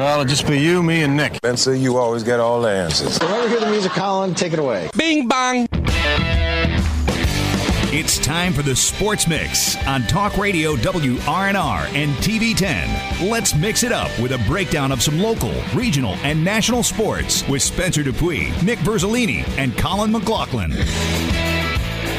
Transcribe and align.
Well, 0.00 0.18
it'll 0.18 0.24
just 0.24 0.46
be 0.46 0.58
you, 0.58 0.82
me, 0.82 1.02
and 1.02 1.14
Nick. 1.14 1.34
Spencer, 1.34 1.74
you 1.74 1.98
always 1.98 2.22
get 2.22 2.40
all 2.40 2.62
the 2.62 2.70
answers. 2.70 3.18
Whenever 3.18 3.42
you 3.42 3.48
hear 3.50 3.60
the 3.60 3.70
music, 3.70 3.92
Colin, 3.92 4.34
take 4.34 4.54
it 4.54 4.58
away. 4.58 4.88
Bing 4.96 5.28
bong. 5.28 5.68
It's 7.92 8.16
time 8.16 8.54
for 8.54 8.62
the 8.62 8.74
Sports 8.74 9.28
Mix 9.28 9.76
on 9.86 10.04
Talk 10.04 10.38
Radio 10.38 10.74
WRNR 10.76 11.92
and 11.92 12.12
TV10. 12.12 13.28
Let's 13.30 13.54
mix 13.54 13.82
it 13.82 13.92
up 13.92 14.08
with 14.18 14.32
a 14.32 14.38
breakdown 14.46 14.90
of 14.90 15.02
some 15.02 15.18
local, 15.18 15.52
regional, 15.74 16.14
and 16.22 16.42
national 16.42 16.82
sports 16.82 17.46
with 17.46 17.60
Spencer 17.60 18.02
Dupuy, 18.02 18.52
Nick 18.64 18.78
Verzolini, 18.78 19.46
and 19.58 19.76
Colin 19.76 20.12
McLaughlin. 20.12 20.70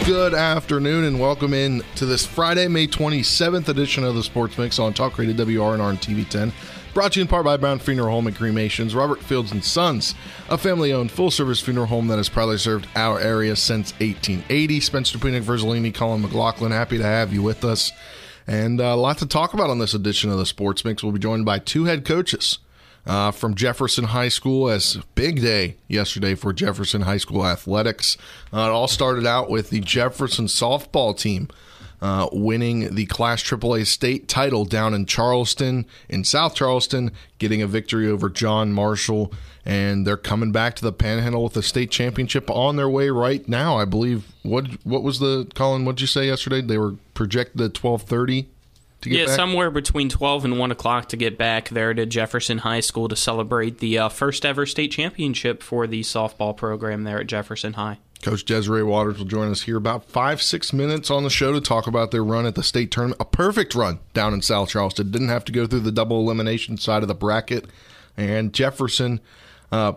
Good 0.05 0.35
afternoon 0.35 1.05
and 1.05 1.19
welcome 1.19 1.55
in 1.55 1.83
to 1.95 2.05
this 2.05 2.27
Friday, 2.27 2.67
May 2.67 2.85
27th 2.85 3.69
edition 3.69 4.03
of 4.03 4.13
the 4.13 4.21
Sports 4.21 4.59
Mix 4.59 4.77
on 4.77 4.93
Talk 4.93 5.17
Radio 5.17 5.33
WRNR 5.33 5.89
and 5.89 5.99
TV10. 5.99 6.53
Brought 6.93 7.13
to 7.13 7.19
you 7.19 7.21
in 7.21 7.29
part 7.29 7.45
by 7.45 7.55
Brown 7.55 7.79
Funeral 7.79 8.09
Home 8.09 8.27
and 8.27 8.35
Cremations, 8.35 8.93
Robert 8.93 9.21
Fields 9.21 9.53
and 9.53 9.63
Sons, 9.63 10.13
a 10.49 10.57
family-owned 10.57 11.09
full-service 11.09 11.61
funeral 11.61 11.85
home 11.85 12.07
that 12.07 12.17
has 12.17 12.27
proudly 12.27 12.57
served 12.57 12.85
our 12.97 13.17
area 13.17 13.55
since 13.55 13.93
1880. 13.93 14.81
Spencer 14.81 15.17
Dupuy 15.17 15.31
Nick, 15.31 15.43
Verzolini, 15.43 15.95
Colin 15.95 16.21
McLaughlin, 16.21 16.73
happy 16.73 16.97
to 16.97 17.03
have 17.03 17.31
you 17.31 17.41
with 17.41 17.63
us. 17.63 17.93
And 18.45 18.81
uh, 18.81 18.85
a 18.85 18.97
lot 18.97 19.19
to 19.19 19.25
talk 19.25 19.53
about 19.53 19.69
on 19.69 19.79
this 19.79 19.93
edition 19.93 20.31
of 20.31 20.37
the 20.37 20.45
Sports 20.45 20.83
Mix. 20.83 21.01
We'll 21.01 21.13
be 21.13 21.19
joined 21.19 21.45
by 21.45 21.59
two 21.59 21.85
head 21.85 22.03
coaches 22.03 22.59
uh, 23.05 23.31
from 23.31 23.55
Jefferson 23.55 24.05
High 24.05 24.27
School 24.27 24.69
as 24.69 24.97
big 25.15 25.41
day 25.41 25.77
yesterday 25.87 26.35
for 26.35 26.51
Jefferson 26.51 27.03
High 27.03 27.17
School 27.17 27.45
athletics. 27.45 28.17
Uh, 28.51 28.57
it 28.57 28.69
all 28.69 28.89
started 28.89 29.25
out 29.25 29.49
with 29.49 29.69
the 29.69 29.79
Jefferson 29.79 30.47
softball 30.47 31.17
team 31.17 31.47
uh, 32.01 32.27
winning 32.31 32.95
the 32.95 33.05
Class 33.05 33.43
AAA 33.43 33.85
state 33.85 34.27
title 34.27 34.65
down 34.65 34.93
in 34.93 35.05
Charleston, 35.05 35.85
in 36.09 36.23
South 36.23 36.55
Charleston, 36.55 37.11
getting 37.37 37.61
a 37.61 37.67
victory 37.67 38.07
over 38.09 38.29
John 38.29 38.73
Marshall. 38.73 39.31
And 39.63 40.07
they're 40.07 40.17
coming 40.17 40.51
back 40.51 40.75
to 40.77 40.81
the 40.83 40.91
Panhandle 40.91 41.43
with 41.43 41.53
the 41.53 41.61
state 41.61 41.91
championship 41.91 42.49
on 42.49 42.77
their 42.77 42.89
way 42.89 43.09
right 43.09 43.47
now. 43.47 43.77
I 43.77 43.85
believe. 43.85 44.25
What 44.41 44.83
what 44.83 45.03
was 45.03 45.19
the 45.19 45.47
Colin? 45.53 45.85
What 45.85 45.97
did 45.97 46.01
you 46.01 46.07
say 46.07 46.25
yesterday? 46.25 46.61
They 46.61 46.79
were 46.79 46.95
projected 47.13 47.61
at 47.61 47.75
twelve 47.75 48.01
thirty. 48.01 48.47
yeah, 49.03 49.25
back? 49.25 49.27
Yeah, 49.29 49.35
somewhere 49.35 49.69
between 49.69 50.09
12 50.09 50.45
and 50.45 50.59
1 50.59 50.71
o'clock 50.71 51.09
to 51.09 51.17
get 51.17 51.37
back 51.37 51.69
there 51.69 51.93
to 51.93 52.05
Jefferson 52.05 52.59
High 52.59 52.79
School 52.81 53.07
to 53.07 53.15
celebrate 53.15 53.79
the 53.79 53.97
uh, 53.97 54.09
first 54.09 54.45
ever 54.45 54.65
state 54.65 54.91
championship 54.91 55.63
for 55.63 55.87
the 55.87 56.01
softball 56.01 56.55
program 56.55 57.03
there 57.03 57.19
at 57.19 57.27
Jefferson 57.27 57.73
High. 57.73 57.97
Coach 58.21 58.45
Desiree 58.45 58.83
Waters 58.83 59.17
will 59.17 59.25
join 59.25 59.51
us 59.51 59.63
here 59.63 59.77
about 59.77 60.05
five, 60.05 60.41
six 60.41 60.71
minutes 60.71 61.09
on 61.09 61.23
the 61.23 61.29
show 61.29 61.53
to 61.53 61.61
talk 61.61 61.87
about 61.87 62.11
their 62.11 62.23
run 62.23 62.45
at 62.45 62.55
the 62.55 62.63
state 62.63 62.91
tournament. 62.91 63.21
A 63.21 63.25
perfect 63.25 63.75
run 63.75 63.99
down 64.13 64.33
in 64.33 64.41
South 64.41 64.69
Charleston. 64.69 65.11
Didn't 65.11 65.29
have 65.29 65.45
to 65.45 65.51
go 65.51 65.67
through 65.67 65.81
the 65.81 65.91
double 65.91 66.19
elimination 66.19 66.77
side 66.77 67.01
of 67.01 67.07
the 67.07 67.15
bracket. 67.15 67.65
And 68.15 68.53
Jefferson, 68.53 69.19
uh, 69.71 69.93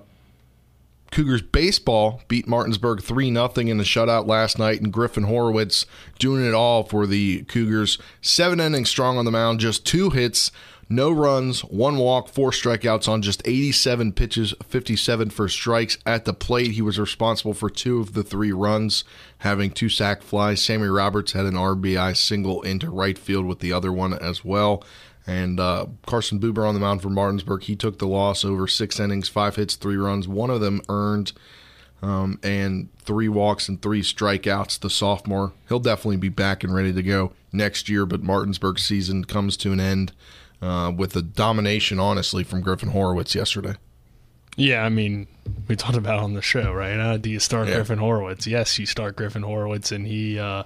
Cougars 1.14 1.42
baseball 1.42 2.22
beat 2.26 2.48
Martinsburg 2.48 3.00
3 3.00 3.32
0 3.32 3.44
in 3.56 3.78
a 3.78 3.84
shutout 3.84 4.26
last 4.26 4.58
night, 4.58 4.80
and 4.80 4.92
Griffin 4.92 5.24
Horowitz 5.24 5.86
doing 6.18 6.44
it 6.44 6.54
all 6.54 6.82
for 6.82 7.06
the 7.06 7.42
Cougars. 7.44 7.98
Seven 8.20 8.58
innings 8.58 8.90
strong 8.90 9.16
on 9.16 9.24
the 9.24 9.30
mound, 9.30 9.60
just 9.60 9.86
two 9.86 10.10
hits, 10.10 10.50
no 10.88 11.10
runs, 11.10 11.64
one 11.64 11.96
walk, 11.96 12.28
four 12.28 12.50
strikeouts 12.50 13.08
on 13.08 13.22
just 13.22 13.42
87 13.44 14.12
pitches, 14.12 14.54
57 14.66 15.30
for 15.30 15.48
strikes 15.48 15.98
at 16.04 16.24
the 16.24 16.34
plate. 16.34 16.72
He 16.72 16.82
was 16.82 16.98
responsible 16.98 17.54
for 17.54 17.70
two 17.70 18.00
of 18.00 18.12
the 18.12 18.22
three 18.22 18.52
runs, 18.52 19.04
having 19.38 19.70
two 19.70 19.88
sac 19.88 20.22
flies. 20.22 20.62
Sammy 20.62 20.88
Roberts 20.88 21.32
had 21.32 21.46
an 21.46 21.54
RBI 21.54 22.16
single 22.16 22.62
into 22.62 22.90
right 22.90 23.18
field 23.18 23.46
with 23.46 23.60
the 23.60 23.72
other 23.72 23.92
one 23.92 24.14
as 24.14 24.44
well. 24.44 24.84
And 25.26 25.58
uh, 25.58 25.86
Carson 26.06 26.38
Buber 26.38 26.68
on 26.68 26.74
the 26.74 26.80
mound 26.80 27.00
for 27.00 27.08
Martinsburg, 27.08 27.62
he 27.62 27.76
took 27.76 27.98
the 27.98 28.06
loss 28.06 28.44
over 28.44 28.66
six 28.66 29.00
innings, 29.00 29.28
five 29.28 29.56
hits, 29.56 29.74
three 29.74 29.96
runs, 29.96 30.28
one 30.28 30.50
of 30.50 30.60
them 30.60 30.82
earned, 30.90 31.32
um, 32.02 32.38
and 32.42 32.90
three 32.98 33.28
walks 33.28 33.66
and 33.68 33.80
three 33.80 34.02
strikeouts. 34.02 34.78
The 34.80 34.90
sophomore, 34.90 35.52
he'll 35.68 35.80
definitely 35.80 36.18
be 36.18 36.28
back 36.28 36.62
and 36.62 36.74
ready 36.74 36.92
to 36.92 37.02
go 37.02 37.32
next 37.52 37.88
year. 37.88 38.04
But 38.04 38.22
Martinsburg's 38.22 38.84
season 38.84 39.24
comes 39.24 39.56
to 39.58 39.72
an 39.72 39.80
end 39.80 40.12
uh, 40.64 40.90
with 40.90 41.12
the 41.12 41.22
domination, 41.22 41.98
honestly, 42.00 42.42
from 42.44 42.60
Griffin 42.62 42.90
Horowitz 42.90 43.34
yesterday. 43.34 43.74
Yeah, 44.56 44.84
I 44.84 44.88
mean, 44.88 45.26
we 45.68 45.76
talked 45.76 45.96
about 45.96 46.20
on 46.20 46.34
the 46.34 46.42
show, 46.42 46.72
right? 46.72 46.98
Uh, 46.98 47.16
do 47.16 47.28
you 47.28 47.40
start 47.40 47.68
Yeah. 47.68 47.74
Griffin 47.74 47.98
Horowitz? 47.98 48.46
Yes, 48.46 48.78
you 48.78 48.86
start 48.86 49.16
Griffin 49.16 49.42
Horowitz, 49.42 49.90
and 49.92 50.06
he 50.06 50.38
uh, 50.38 50.62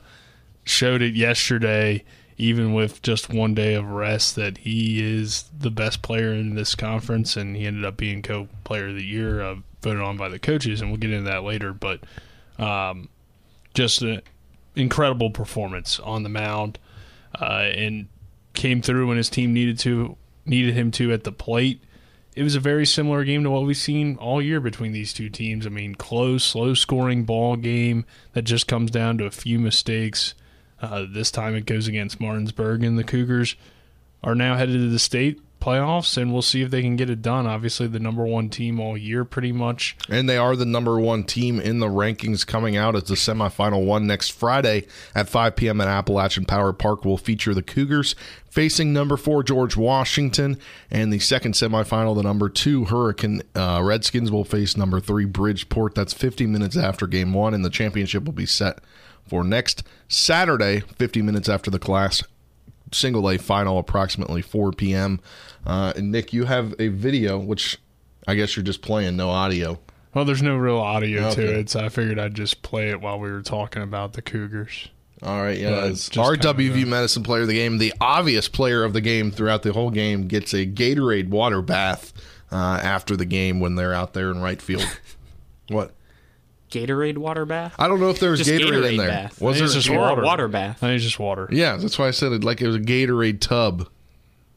showed 0.64 1.00
it 1.00 1.14
yesterday, 1.14 2.04
even 2.36 2.74
with 2.74 3.00
just 3.02 3.32
one 3.32 3.54
day 3.54 3.74
of 3.74 3.86
rest, 3.88 4.36
that 4.36 4.58
he 4.58 5.02
is 5.02 5.44
the 5.58 5.70
best 5.70 6.02
player 6.02 6.32
in 6.32 6.54
this 6.54 6.74
conference, 6.74 7.36
and 7.36 7.56
he 7.56 7.66
ended 7.66 7.84
up 7.84 7.96
being 7.96 8.20
co-player 8.22 8.88
of 8.88 8.94
the 8.94 9.04
year, 9.04 9.40
uh, 9.40 9.56
voted 9.82 10.02
on 10.02 10.16
by 10.18 10.28
the 10.28 10.38
coaches, 10.38 10.80
and 10.82 10.90
we'll 10.90 10.98
get 11.00 11.10
into 11.10 11.28
that 11.30 11.42
later. 11.42 11.72
But 11.72 12.00
um, 12.58 13.08
just 13.72 14.02
an 14.02 14.20
incredible 14.76 15.30
performance 15.30 15.98
on 15.98 16.24
the 16.24 16.28
mound, 16.28 16.78
uh, 17.40 17.70
and 17.72 18.08
came 18.54 18.82
through 18.82 19.06
when 19.06 19.16
his 19.16 19.30
team 19.30 19.52
needed 19.52 19.78
to 19.78 20.16
needed 20.44 20.74
him 20.74 20.90
to 20.90 21.12
at 21.12 21.24
the 21.24 21.32
plate 21.32 21.82
it 22.38 22.44
was 22.44 22.54
a 22.54 22.60
very 22.60 22.86
similar 22.86 23.24
game 23.24 23.42
to 23.42 23.50
what 23.50 23.64
we've 23.64 23.76
seen 23.76 24.14
all 24.18 24.40
year 24.40 24.60
between 24.60 24.92
these 24.92 25.12
two 25.12 25.28
teams. 25.28 25.66
I 25.66 25.70
mean, 25.70 25.96
close, 25.96 26.44
slow 26.44 26.72
scoring 26.72 27.24
ball 27.24 27.56
game 27.56 28.06
that 28.32 28.42
just 28.42 28.68
comes 28.68 28.92
down 28.92 29.18
to 29.18 29.24
a 29.24 29.32
few 29.32 29.58
mistakes. 29.58 30.36
Uh, 30.80 31.04
this 31.10 31.32
time 31.32 31.56
it 31.56 31.66
goes 31.66 31.88
against 31.88 32.20
Martinsburg, 32.20 32.84
and 32.84 32.96
the 32.96 33.02
Cougars 33.02 33.56
are 34.22 34.36
now 34.36 34.54
headed 34.54 34.74
to 34.74 34.88
the 34.88 35.00
state 35.00 35.40
playoffs, 35.60 36.16
and 36.16 36.32
we'll 36.32 36.42
see 36.42 36.62
if 36.62 36.70
they 36.70 36.82
can 36.82 36.96
get 36.96 37.10
it 37.10 37.22
done. 37.22 37.46
Obviously, 37.46 37.86
the 37.86 37.98
number 37.98 38.24
one 38.24 38.48
team 38.48 38.80
all 38.80 38.96
year, 38.96 39.24
pretty 39.24 39.52
much. 39.52 39.96
And 40.08 40.28
they 40.28 40.36
are 40.36 40.56
the 40.56 40.64
number 40.64 40.98
one 40.98 41.24
team 41.24 41.60
in 41.60 41.78
the 41.80 41.86
rankings 41.86 42.46
coming 42.46 42.76
out 42.76 42.96
as 42.96 43.04
the 43.04 43.14
semifinal 43.14 43.84
one 43.84 44.06
next 44.06 44.30
Friday 44.30 44.86
at 45.14 45.28
5 45.28 45.56
p.m. 45.56 45.80
at 45.80 45.88
Appalachian 45.88 46.44
Power 46.44 46.72
Park 46.72 47.04
will 47.04 47.18
feature 47.18 47.54
the 47.54 47.62
Cougars 47.62 48.14
facing 48.50 48.92
number 48.92 49.16
four 49.16 49.42
George 49.42 49.76
Washington, 49.76 50.58
and 50.90 51.12
the 51.12 51.18
second 51.18 51.52
semifinal, 51.54 52.16
the 52.16 52.22
number 52.22 52.48
two 52.48 52.86
Hurricane 52.86 53.42
uh, 53.54 53.80
Redskins 53.82 54.30
will 54.30 54.44
face 54.44 54.76
number 54.76 55.00
three 55.00 55.26
Bridgeport. 55.26 55.94
That's 55.94 56.12
50 56.12 56.46
minutes 56.46 56.76
after 56.76 57.06
game 57.06 57.32
one, 57.34 57.54
and 57.54 57.64
the 57.64 57.70
championship 57.70 58.24
will 58.24 58.32
be 58.32 58.46
set 58.46 58.80
for 59.28 59.44
next 59.44 59.82
Saturday, 60.08 60.80
50 60.80 61.22
minutes 61.22 61.48
after 61.48 61.70
the 61.70 61.78
class 61.78 62.22
single 62.92 63.28
A 63.30 63.38
final, 63.38 63.78
approximately 63.78 64.42
4 64.42 64.72
p.m. 64.72 65.20
Uh, 65.66 65.92
and 65.96 66.10
Nick, 66.12 66.32
you 66.32 66.44
have 66.44 66.74
a 66.78 66.88
video, 66.88 67.38
which 67.38 67.78
I 68.26 68.34
guess 68.34 68.56
you're 68.56 68.64
just 68.64 68.82
playing, 68.82 69.16
no 69.16 69.30
audio. 69.30 69.78
Well, 70.14 70.24
there's 70.24 70.42
no 70.42 70.56
real 70.56 70.78
audio 70.78 71.28
Okay. 71.28 71.34
to 71.46 71.58
it, 71.60 71.70
so 71.70 71.80
I 71.80 71.88
figured 71.90 72.18
I'd 72.18 72.34
just 72.34 72.62
play 72.62 72.90
it 72.90 73.00
while 73.00 73.18
we 73.18 73.30
were 73.30 73.42
talking 73.42 73.82
about 73.82 74.14
the 74.14 74.22
Cougars. 74.22 74.88
All 75.22 75.42
right, 75.42 75.58
yeah. 75.58 75.88
Just 75.88 76.12
kind 76.12 76.40
RWV 76.40 76.82
of 76.82 76.88
Medicine 76.88 77.22
Player 77.22 77.42
of 77.42 77.48
the 77.48 77.54
Game, 77.54 77.78
the 77.78 77.92
obvious 78.00 78.48
player 78.48 78.84
of 78.84 78.92
the 78.92 79.00
game 79.00 79.30
throughout 79.30 79.62
the 79.62 79.72
whole 79.72 79.90
game, 79.90 80.28
gets 80.28 80.54
a 80.54 80.64
Gatorade 80.64 81.28
water 81.28 81.60
bath 81.60 82.12
uh, 82.52 82.80
after 82.82 83.16
the 83.16 83.24
game 83.24 83.60
when 83.60 83.74
they're 83.74 83.92
out 83.94 84.14
there 84.14 84.30
in 84.30 84.40
right 84.40 84.62
field. 84.62 84.86
what? 85.68 85.92
Gatorade 86.70 87.18
water 87.18 87.44
bath? 87.46 87.74
I 87.78 87.88
don't 87.88 88.00
know 88.00 88.10
if 88.10 88.20
there 88.20 88.30
was 88.30 88.40
Just 88.40 88.50
Gatorade, 88.50 88.90
in 88.92 88.96
there. 88.98 89.08
bath. 89.08 89.40
Was 89.40 89.58
there? 89.58 89.68
just 89.68 89.88
water. 89.90 90.22
water 90.22 90.48
bath? 90.48 90.76
I 90.82 90.88
think 90.88 90.96
it's 90.96 91.04
just 91.04 91.18
water. 91.18 91.48
yeah, 91.50 91.76
that's 91.76 91.98
why 91.98 92.08
I 92.08 92.10
said 92.10 92.32
it 92.32 92.44
like 92.44 92.60
it 92.60 92.66
was 92.66 92.76
a 92.76 92.80
Gatorade 92.80 93.40
tub, 93.40 93.88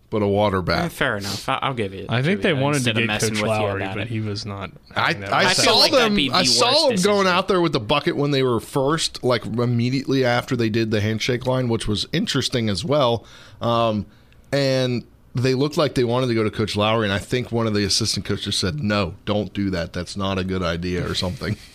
but 0.09 0.21
a 0.21 0.27
water 0.27 0.57
Eh, 0.57 0.61
bath. 0.61 0.93
fair 0.93 1.15
enough. 1.17 1.47
I- 1.47 1.59
I'll 1.61 1.73
give 1.73 1.93
you. 1.93 2.05
I 2.09 2.21
think 2.21 2.41
they 2.41 2.51
wanted 2.53 2.83
to 2.83 2.93
get 2.93 3.07
Coach 3.21 3.31
with 3.31 3.41
Lowery, 3.43 3.79
but 3.85 3.97
it. 3.99 4.07
he 4.09 4.19
was 4.19 4.45
not. 4.45 4.71
I, 4.95 5.07
having 5.13 5.21
that 5.21 5.33
I, 5.33 5.53
saw 5.53 5.77
like 5.77 5.91
them. 5.93 6.15
the 6.15 6.31
I 6.31 6.43
saw 6.43 6.69
them 6.87 6.91
decision. 6.91 7.11
going 7.11 7.27
out 7.27 7.47
there 7.47 7.61
with 7.61 7.71
the 7.71 7.79
bucket 7.79 8.17
when 8.17 8.31
they 8.31 8.43
were 8.43 8.59
first, 8.59 9.23
like 9.23 9.45
immediately 9.45 10.25
after 10.25 10.55
they 10.57 10.69
did 10.69 10.91
the 10.91 10.99
handshake 10.99 11.45
line, 11.45 11.69
which 11.69 11.87
was 11.87 12.07
interesting 12.11 12.67
as 12.69 12.83
well. 12.83 13.25
Um, 13.61 14.05
and 14.51 15.05
they 15.33 15.53
looked 15.53 15.77
like 15.77 15.95
they 15.95 16.03
wanted 16.03 16.27
to 16.27 16.33
go 16.33 16.43
to 16.43 16.51
Coach 16.51 16.75
Lowery, 16.75 17.05
and 17.05 17.13
I 17.13 17.17
think 17.19 17.53
one 17.53 17.65
of 17.67 17.73
the 17.73 17.85
assistant 17.85 18.25
coaches 18.25 18.57
said, 18.57 18.83
"No, 18.83 19.13
don't 19.23 19.53
do 19.53 19.69
that. 19.69 19.93
That's 19.93 20.17
not 20.17 20.37
a 20.37 20.43
good 20.43 20.61
idea," 20.61 21.09
or 21.09 21.15
something. 21.15 21.55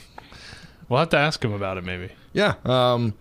We'll 0.88 1.00
have 1.00 1.10
to 1.10 1.18
ask 1.18 1.44
him 1.44 1.52
about 1.52 1.78
it, 1.78 1.84
maybe. 1.84 2.10
Yeah. 2.32 2.54
Um, 2.64 3.14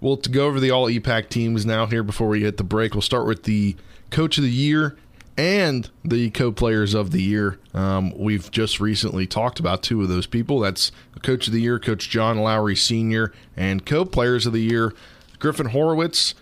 well, 0.00 0.16
to 0.16 0.30
go 0.30 0.46
over 0.46 0.60
the 0.60 0.70
all 0.70 0.86
EPAC 0.86 1.28
teams 1.28 1.66
now 1.66 1.86
here 1.86 2.02
before 2.02 2.28
we 2.28 2.42
hit 2.42 2.56
the 2.56 2.64
break, 2.64 2.94
we'll 2.94 3.02
start 3.02 3.26
with 3.26 3.42
the 3.42 3.74
coach 4.10 4.38
of 4.38 4.44
the 4.44 4.50
year 4.50 4.96
and 5.36 5.88
the 6.04 6.30
co 6.30 6.52
players 6.52 6.94
of 6.94 7.10
the 7.10 7.22
year. 7.22 7.58
Um, 7.74 8.16
we've 8.18 8.50
just 8.50 8.80
recently 8.80 9.26
talked 9.26 9.60
about 9.60 9.82
two 9.82 10.02
of 10.02 10.08
those 10.08 10.26
people. 10.26 10.60
That's 10.60 10.92
coach 11.22 11.46
of 11.46 11.52
the 11.52 11.60
year, 11.60 11.78
Coach 11.78 12.10
John 12.10 12.38
Lowery 12.38 12.76
Sr., 12.76 13.32
and 13.56 13.84
co 13.84 14.04
players 14.04 14.46
of 14.46 14.52
the 14.52 14.62
year, 14.62 14.94
Griffin 15.38 15.66
Horowitz, 15.66 16.34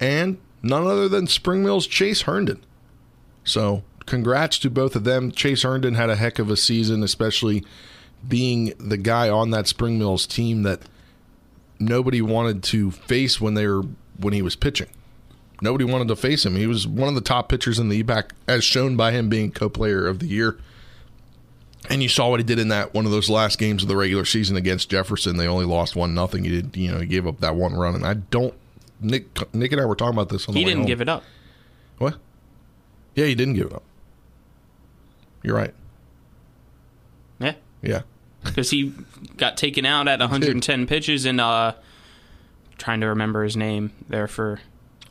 and 0.00 0.38
none 0.62 0.86
other 0.86 1.08
than 1.08 1.26
Spring 1.26 1.64
Mills 1.64 1.86
Chase 1.86 2.22
Herndon. 2.22 2.62
So, 3.44 3.82
congrats 4.06 4.58
to 4.60 4.70
both 4.70 4.94
of 4.94 5.04
them. 5.04 5.32
Chase 5.32 5.62
Herndon 5.62 5.94
had 5.94 6.10
a 6.10 6.16
heck 6.16 6.38
of 6.38 6.50
a 6.50 6.56
season, 6.56 7.02
especially 7.02 7.64
being 8.26 8.72
the 8.78 8.96
guy 8.96 9.28
on 9.28 9.50
that 9.50 9.66
Spring 9.66 9.98
Mills 9.98 10.26
team 10.26 10.62
that 10.62 10.80
nobody 11.78 12.22
wanted 12.22 12.62
to 12.64 12.90
face 12.90 13.40
when 13.40 13.54
they 13.54 13.66
were 13.66 13.82
when 14.18 14.32
he 14.32 14.42
was 14.42 14.54
pitching. 14.56 14.88
nobody 15.60 15.84
wanted 15.84 16.08
to 16.08 16.16
face 16.16 16.44
him. 16.46 16.56
He 16.56 16.66
was 16.66 16.86
one 16.86 17.08
of 17.08 17.14
the 17.14 17.20
top 17.20 17.48
pitchers 17.48 17.78
in 17.78 17.88
the 17.88 18.02
EPAC, 18.02 18.30
as 18.48 18.62
shown 18.64 18.96
by 18.96 19.12
him 19.12 19.28
being 19.28 19.50
co-player 19.52 20.06
of 20.06 20.18
the 20.18 20.26
year. 20.26 20.58
And 21.90 22.02
you 22.02 22.08
saw 22.08 22.30
what 22.30 22.38
he 22.38 22.44
did 22.44 22.58
in 22.60 22.68
that 22.68 22.94
one 22.94 23.06
of 23.06 23.10
those 23.10 23.28
last 23.28 23.58
games 23.58 23.82
of 23.82 23.88
the 23.88 23.96
regular 23.96 24.24
season 24.24 24.56
against 24.56 24.88
Jefferson. 24.90 25.36
They 25.36 25.48
only 25.48 25.64
lost 25.64 25.96
one 25.96 26.14
nothing. 26.14 26.44
He 26.44 26.50
did, 26.50 26.76
you 26.76 26.92
know, 26.92 27.00
he 27.00 27.06
gave 27.06 27.26
up 27.26 27.40
that 27.40 27.56
one 27.56 27.74
run, 27.74 27.94
and 27.96 28.06
I 28.06 28.14
don't. 28.14 28.54
Nick, 29.00 29.52
Nick 29.52 29.72
and 29.72 29.80
I 29.80 29.84
were 29.84 29.96
talking 29.96 30.14
about 30.14 30.28
this 30.28 30.46
on 30.46 30.54
the 30.54 30.60
He 30.60 30.64
didn't 30.64 30.80
home. 30.80 30.86
give 30.86 31.00
it 31.00 31.08
up. 31.08 31.24
What? 31.98 32.18
Yeah, 33.16 33.26
he 33.26 33.34
didn't 33.34 33.54
give 33.54 33.66
it 33.66 33.72
up. 33.72 33.82
You're 35.42 35.56
right. 35.56 35.74
Yeah. 37.40 37.54
Yeah. 37.82 38.02
Because 38.44 38.70
he 38.70 38.92
got 39.36 39.56
taken 39.56 39.84
out 39.86 40.08
at 40.08 40.20
110 40.20 40.86
pitches 40.86 41.24
and 41.24 41.40
uh 41.40 41.72
trying 42.78 43.00
to 43.00 43.06
remember 43.06 43.44
his 43.44 43.56
name 43.56 43.92
there 44.08 44.26
for 44.26 44.60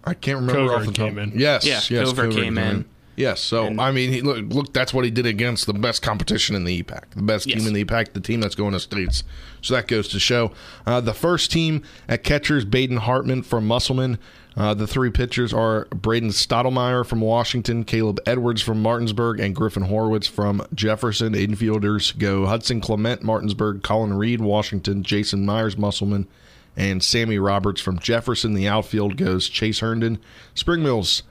I 0.03 0.13
can't 0.15 0.39
remember 0.39 0.67
Cover 0.67 0.73
off 0.81 0.85
the 0.87 0.91
top. 0.93 1.07
came 1.09 1.19
in. 1.19 1.31
Yes, 1.35 1.65
Yeah, 1.65 1.79
yes, 1.89 2.07
Cover 2.09 2.31
came 2.31 2.57
in. 2.57 2.85
Yes, 3.15 3.39
so 3.39 3.65
And- 3.67 3.79
I 3.79 3.91
mean, 3.91 4.11
he, 4.11 4.21
look, 4.21 4.43
look, 4.49 4.73
that's 4.73 4.93
what 4.95 5.05
he 5.05 5.11
did 5.11 5.25
against 5.27 5.67
the 5.67 5.73
best 5.73 6.01
competition 6.01 6.55
in 6.55 6.63
the 6.63 6.81
EPAC, 6.81 7.11
the 7.15 7.21
best 7.21 7.45
Yes. 7.45 7.59
team 7.59 7.67
in 7.67 7.73
the 7.73 7.85
EPAC, 7.85 8.13
the 8.13 8.19
team 8.19 8.39
that's 8.41 8.55
going 8.55 8.71
to 8.73 8.79
states. 8.79 9.23
So 9.61 9.75
that 9.75 9.87
goes 9.87 10.07
to 10.09 10.19
show. 10.19 10.53
Uh, 10.87 11.01
the 11.01 11.13
first 11.13 11.51
team 11.51 11.83
at 12.09 12.23
catchers, 12.23 12.65
Baden 12.65 12.97
Hartman 12.97 13.43
from 13.43 13.67
Musselman. 13.67 14.17
Uh, 14.55 14.73
the 14.73 14.87
three 14.87 15.09
pitchers 15.09 15.53
are 15.53 15.85
Braden 15.85 16.29
Stottlemyre 16.29 17.05
from 17.05 17.21
Washington, 17.21 17.85
Caleb 17.85 18.19
Edwards 18.25 18.61
from 18.61 18.81
Martinsburg, 18.81 19.39
and 19.39 19.55
Griffin 19.55 19.83
Horowitz 19.83 20.27
from 20.27 20.65
Jefferson. 20.73 21.33
Infielders 21.33 22.17
go 22.17 22.45
Hudson 22.45 22.81
Clement, 22.81 23.23
Martinsburg, 23.23 23.81
Colin 23.81 24.13
Reed, 24.13 24.41
Washington, 24.41 25.03
Jason 25.03 25.45
Myers, 25.45 25.77
Musselman, 25.77 26.27
and 26.75 27.01
Sammy 27.01 27.39
Roberts 27.39 27.79
from 27.79 27.99
Jefferson. 27.99 28.53
The 28.53 28.67
outfield 28.67 29.15
goes 29.15 29.47
Chase 29.47 29.79
Herndon, 29.79 30.19
Spring 30.53 30.83
Mills, 30.83 31.23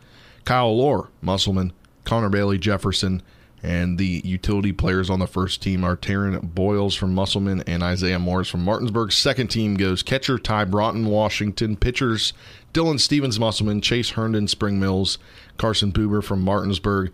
Kyle 0.46 0.74
Lohr, 0.76 1.10
Musselman, 1.20 1.72
Connor 2.04 2.30
Bailey, 2.30 2.56
Jefferson, 2.58 3.22
and 3.62 3.98
the 3.98 4.22
utility 4.24 4.72
players 4.72 5.10
on 5.10 5.18
the 5.18 5.26
first 5.26 5.62
team 5.62 5.84
are 5.84 5.96
Taryn 5.96 6.54
Boyles 6.54 6.94
from 6.94 7.14
Musselman 7.14 7.62
and 7.66 7.82
Isaiah 7.82 8.18
Morris 8.18 8.48
from 8.48 8.64
Martinsburg. 8.64 9.12
Second 9.12 9.48
team 9.48 9.76
goes 9.76 10.02
catcher 10.02 10.38
Ty 10.38 10.64
Broughton, 10.64 11.06
Washington. 11.06 11.76
Pitchers 11.76 12.32
Dylan 12.72 13.00
Stevens, 13.00 13.38
Musselman, 13.38 13.80
Chase 13.80 14.10
Herndon, 14.10 14.48
Spring 14.48 14.78
Mills, 14.78 15.18
Carson 15.56 15.92
Buber 15.92 16.22
from 16.22 16.42
Martinsburg. 16.42 17.12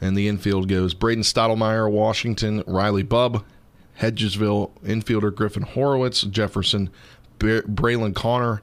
And 0.00 0.16
the 0.16 0.28
infield 0.28 0.68
goes 0.68 0.94
Braden 0.94 1.22
Stottlemyre, 1.22 1.90
Washington, 1.90 2.62
Riley 2.66 3.02
Bubb, 3.02 3.44
Hedgesville, 4.00 4.70
infielder 4.84 5.34
Griffin 5.34 5.62
Horowitz, 5.62 6.20
Jefferson, 6.22 6.90
Bra- 7.38 7.62
Braylon 7.62 8.14
Connor, 8.14 8.62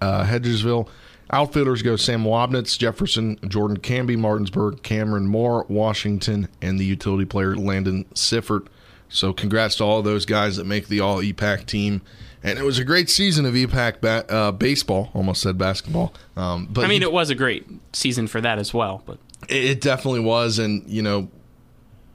uh, 0.00 0.24
Hedgesville. 0.24 0.88
Outfielders 1.30 1.82
go 1.82 1.96
Sam 1.96 2.24
Wabnitz, 2.24 2.78
Jefferson, 2.78 3.38
Jordan 3.48 3.78
Camby, 3.78 4.16
Martinsburg, 4.16 4.82
Cameron 4.82 5.26
Moore, 5.26 5.64
Washington, 5.68 6.48
and 6.60 6.78
the 6.78 6.84
utility 6.84 7.24
player 7.24 7.56
Landon 7.56 8.04
Siffert. 8.14 8.66
So 9.08 9.32
congrats 9.32 9.76
to 9.76 9.84
all 9.84 10.02
those 10.02 10.26
guys 10.26 10.56
that 10.56 10.64
make 10.64 10.88
the 10.88 11.00
All 11.00 11.22
EPAC 11.22 11.66
team. 11.66 12.02
And 12.44 12.58
it 12.58 12.62
was 12.62 12.78
a 12.78 12.84
great 12.84 13.08
season 13.08 13.46
of 13.46 13.54
EPAC 13.54 14.00
ba- 14.00 14.30
uh, 14.30 14.52
baseball. 14.52 15.10
Almost 15.14 15.40
said 15.40 15.58
basketball, 15.58 16.12
um, 16.36 16.68
but 16.70 16.84
I 16.84 16.88
mean 16.88 17.02
it 17.02 17.10
was 17.10 17.30
a 17.30 17.34
great 17.34 17.66
season 17.92 18.26
for 18.26 18.40
that 18.42 18.58
as 18.58 18.72
well 18.74 19.02
but 19.06 19.18
it 19.48 19.64
it 19.64 19.80
definitely 19.80 20.20
was, 20.20 20.58
and 20.58 20.88
you 20.88 21.02
know, 21.02 21.28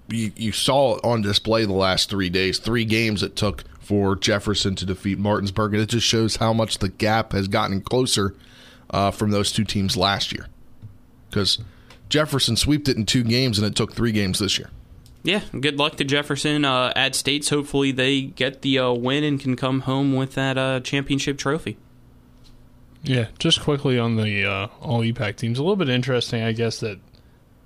you 0.07 0.31
you 0.35 0.51
saw 0.51 0.95
it 0.95 1.01
on 1.03 1.21
display 1.21 1.65
the 1.65 1.73
last 1.73 2.09
three 2.09 2.29
days, 2.29 2.59
three 2.59 2.85
games 2.85 3.23
it 3.23 3.35
took 3.35 3.63
for 3.79 4.15
Jefferson 4.15 4.75
to 4.75 4.85
defeat 4.85 5.17
Martinsburg, 5.17 5.73
and 5.73 5.81
it 5.81 5.89
just 5.89 6.05
shows 6.05 6.37
how 6.37 6.53
much 6.53 6.77
the 6.77 6.89
gap 6.89 7.31
has 7.33 7.47
gotten 7.47 7.81
closer 7.81 8.35
uh, 8.91 9.11
from 9.11 9.31
those 9.31 9.51
two 9.51 9.63
teams 9.63 9.97
last 9.97 10.31
year. 10.31 10.47
Because 11.29 11.59
Jefferson 12.07 12.55
swept 12.55 12.87
it 12.87 12.97
in 12.97 13.05
two 13.05 13.23
games, 13.23 13.57
and 13.57 13.65
it 13.65 13.75
took 13.75 13.93
three 13.93 14.11
games 14.11 14.39
this 14.39 14.57
year. 14.57 14.69
Yeah 15.23 15.41
good 15.59 15.77
luck 15.77 15.95
to 15.97 16.03
Jefferson 16.03 16.63
uh 16.65 16.93
at 16.95 17.13
States 17.15 17.49
hopefully 17.49 17.91
they 17.91 18.21
get 18.21 18.61
the 18.61 18.79
uh, 18.79 18.91
win 18.91 19.23
and 19.23 19.39
can 19.39 19.55
come 19.55 19.81
home 19.81 20.15
with 20.15 20.33
that 20.35 20.57
uh 20.57 20.79
championship 20.81 21.37
trophy 21.37 21.77
Yeah, 23.03 23.27
just 23.39 23.61
quickly 23.61 23.97
on 23.97 24.15
the 24.17 24.45
uh, 24.45 24.67
all 24.81 24.99
EPAC 25.01 25.37
teams. 25.37 25.57
A 25.57 25.61
little 25.63 25.77
bit 25.77 25.87
interesting, 25.89 26.43
I 26.43 26.51
guess, 26.51 26.81
that 26.81 26.99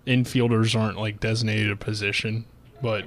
infielders 0.06 0.80
aren't 0.80 0.98
like 0.98 1.20
designated 1.20 1.72
a 1.72 1.76
position, 1.76 2.46
but 2.82 3.04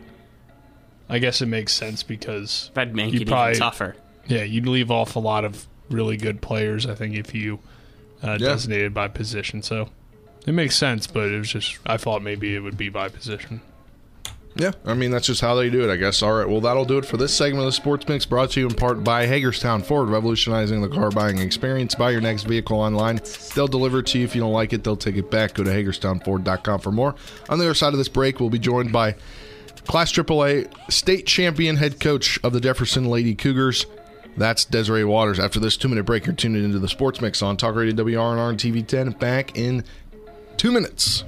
I 1.08 1.18
guess 1.20 1.40
it 1.40 1.46
makes 1.46 1.72
sense 1.72 2.02
because 2.02 2.70
that'd 2.74 2.94
make 2.96 3.12
you 3.14 3.20
it 3.20 3.28
probably- 3.28 3.52
even 3.52 3.60
tougher 3.60 3.96
yeah, 4.28 4.42
you'd 4.42 4.66
leave 4.66 4.90
off 4.90 5.14
a 5.14 5.20
lot 5.20 5.44
of 5.44 5.68
really 5.88 6.16
good 6.16 6.40
players. 6.42 6.84
I 6.84 6.96
think 6.96 7.14
if 7.14 7.32
you 7.32 7.60
uh, 8.24 8.32
Yeah. 8.40 8.48
designated 8.48 8.92
by 8.92 9.06
position, 9.06 9.62
so 9.62 9.88
it 10.44 10.52
makes 10.52 10.74
sense. 10.74 11.06
But 11.06 11.28
it 11.30 11.38
was 11.38 11.48
just 11.52 11.78
I 11.86 11.96
thought 11.96 12.22
maybe 12.22 12.56
it 12.56 12.60
would 12.60 12.76
be 12.76 12.88
by 12.88 13.08
position. 13.08 13.60
Yeah, 14.58 14.72
I 14.86 14.94
mean 14.94 15.10
that's 15.10 15.26
just 15.26 15.42
how 15.42 15.54
they 15.54 15.68
do 15.68 15.86
it, 15.88 15.92
I 15.92 15.96
guess. 15.96 16.22
All 16.22 16.32
right, 16.32 16.48
well 16.48 16.62
that'll 16.62 16.86
do 16.86 16.96
it 16.96 17.04
for 17.04 17.18
this 17.18 17.34
segment 17.34 17.60
of 17.60 17.66
the 17.66 17.72
Sports 17.72 18.08
Mix, 18.08 18.24
brought 18.24 18.50
to 18.52 18.60
you 18.60 18.66
in 18.66 18.74
part 18.74 19.04
by 19.04 19.26
Hagerstown 19.26 19.82
Ford, 19.82 20.08
revolutionizing 20.08 20.80
the 20.80 20.88
car 20.88 21.10
buying 21.10 21.38
experience. 21.38 21.94
Buy 21.94 22.10
your 22.10 22.22
next 22.22 22.44
vehicle 22.44 22.78
online; 22.78 23.20
they'll 23.54 23.68
deliver 23.68 23.98
it 23.98 24.06
to 24.08 24.18
you. 24.18 24.24
If 24.24 24.34
you 24.34 24.40
don't 24.40 24.54
like 24.54 24.72
it, 24.72 24.82
they'll 24.82 24.96
take 24.96 25.16
it 25.16 25.30
back. 25.30 25.54
Go 25.54 25.64
to 25.64 25.70
HagerstownFord.com 25.70 26.80
for 26.80 26.90
more. 26.90 27.14
On 27.50 27.58
the 27.58 27.66
other 27.66 27.74
side 27.74 27.92
of 27.92 27.98
this 27.98 28.08
break, 28.08 28.40
we'll 28.40 28.48
be 28.48 28.58
joined 28.58 28.92
by 28.92 29.14
Class 29.86 30.10
AAA 30.12 30.72
state 30.90 31.26
champion 31.26 31.76
head 31.76 32.00
coach 32.00 32.38
of 32.42 32.52
the 32.52 32.60
Jefferson 32.60 33.04
Lady 33.04 33.34
Cougars. 33.34 33.86
That's 34.36 34.64
Desiree 34.64 35.04
Waters. 35.04 35.38
After 35.38 35.60
this 35.60 35.76
two-minute 35.76 36.04
break, 36.04 36.26
you're 36.26 36.34
tuned 36.34 36.56
into 36.56 36.78
the 36.78 36.88
Sports 36.88 37.20
Mix 37.20 37.40
on 37.40 37.56
Talk 37.56 37.74
Radio 37.74 37.94
WRNR 37.94 38.50
and 38.50 38.58
TV 38.58 38.86
10. 38.86 39.12
Back 39.12 39.56
in 39.56 39.84
two 40.56 40.72
minutes. 40.72 41.24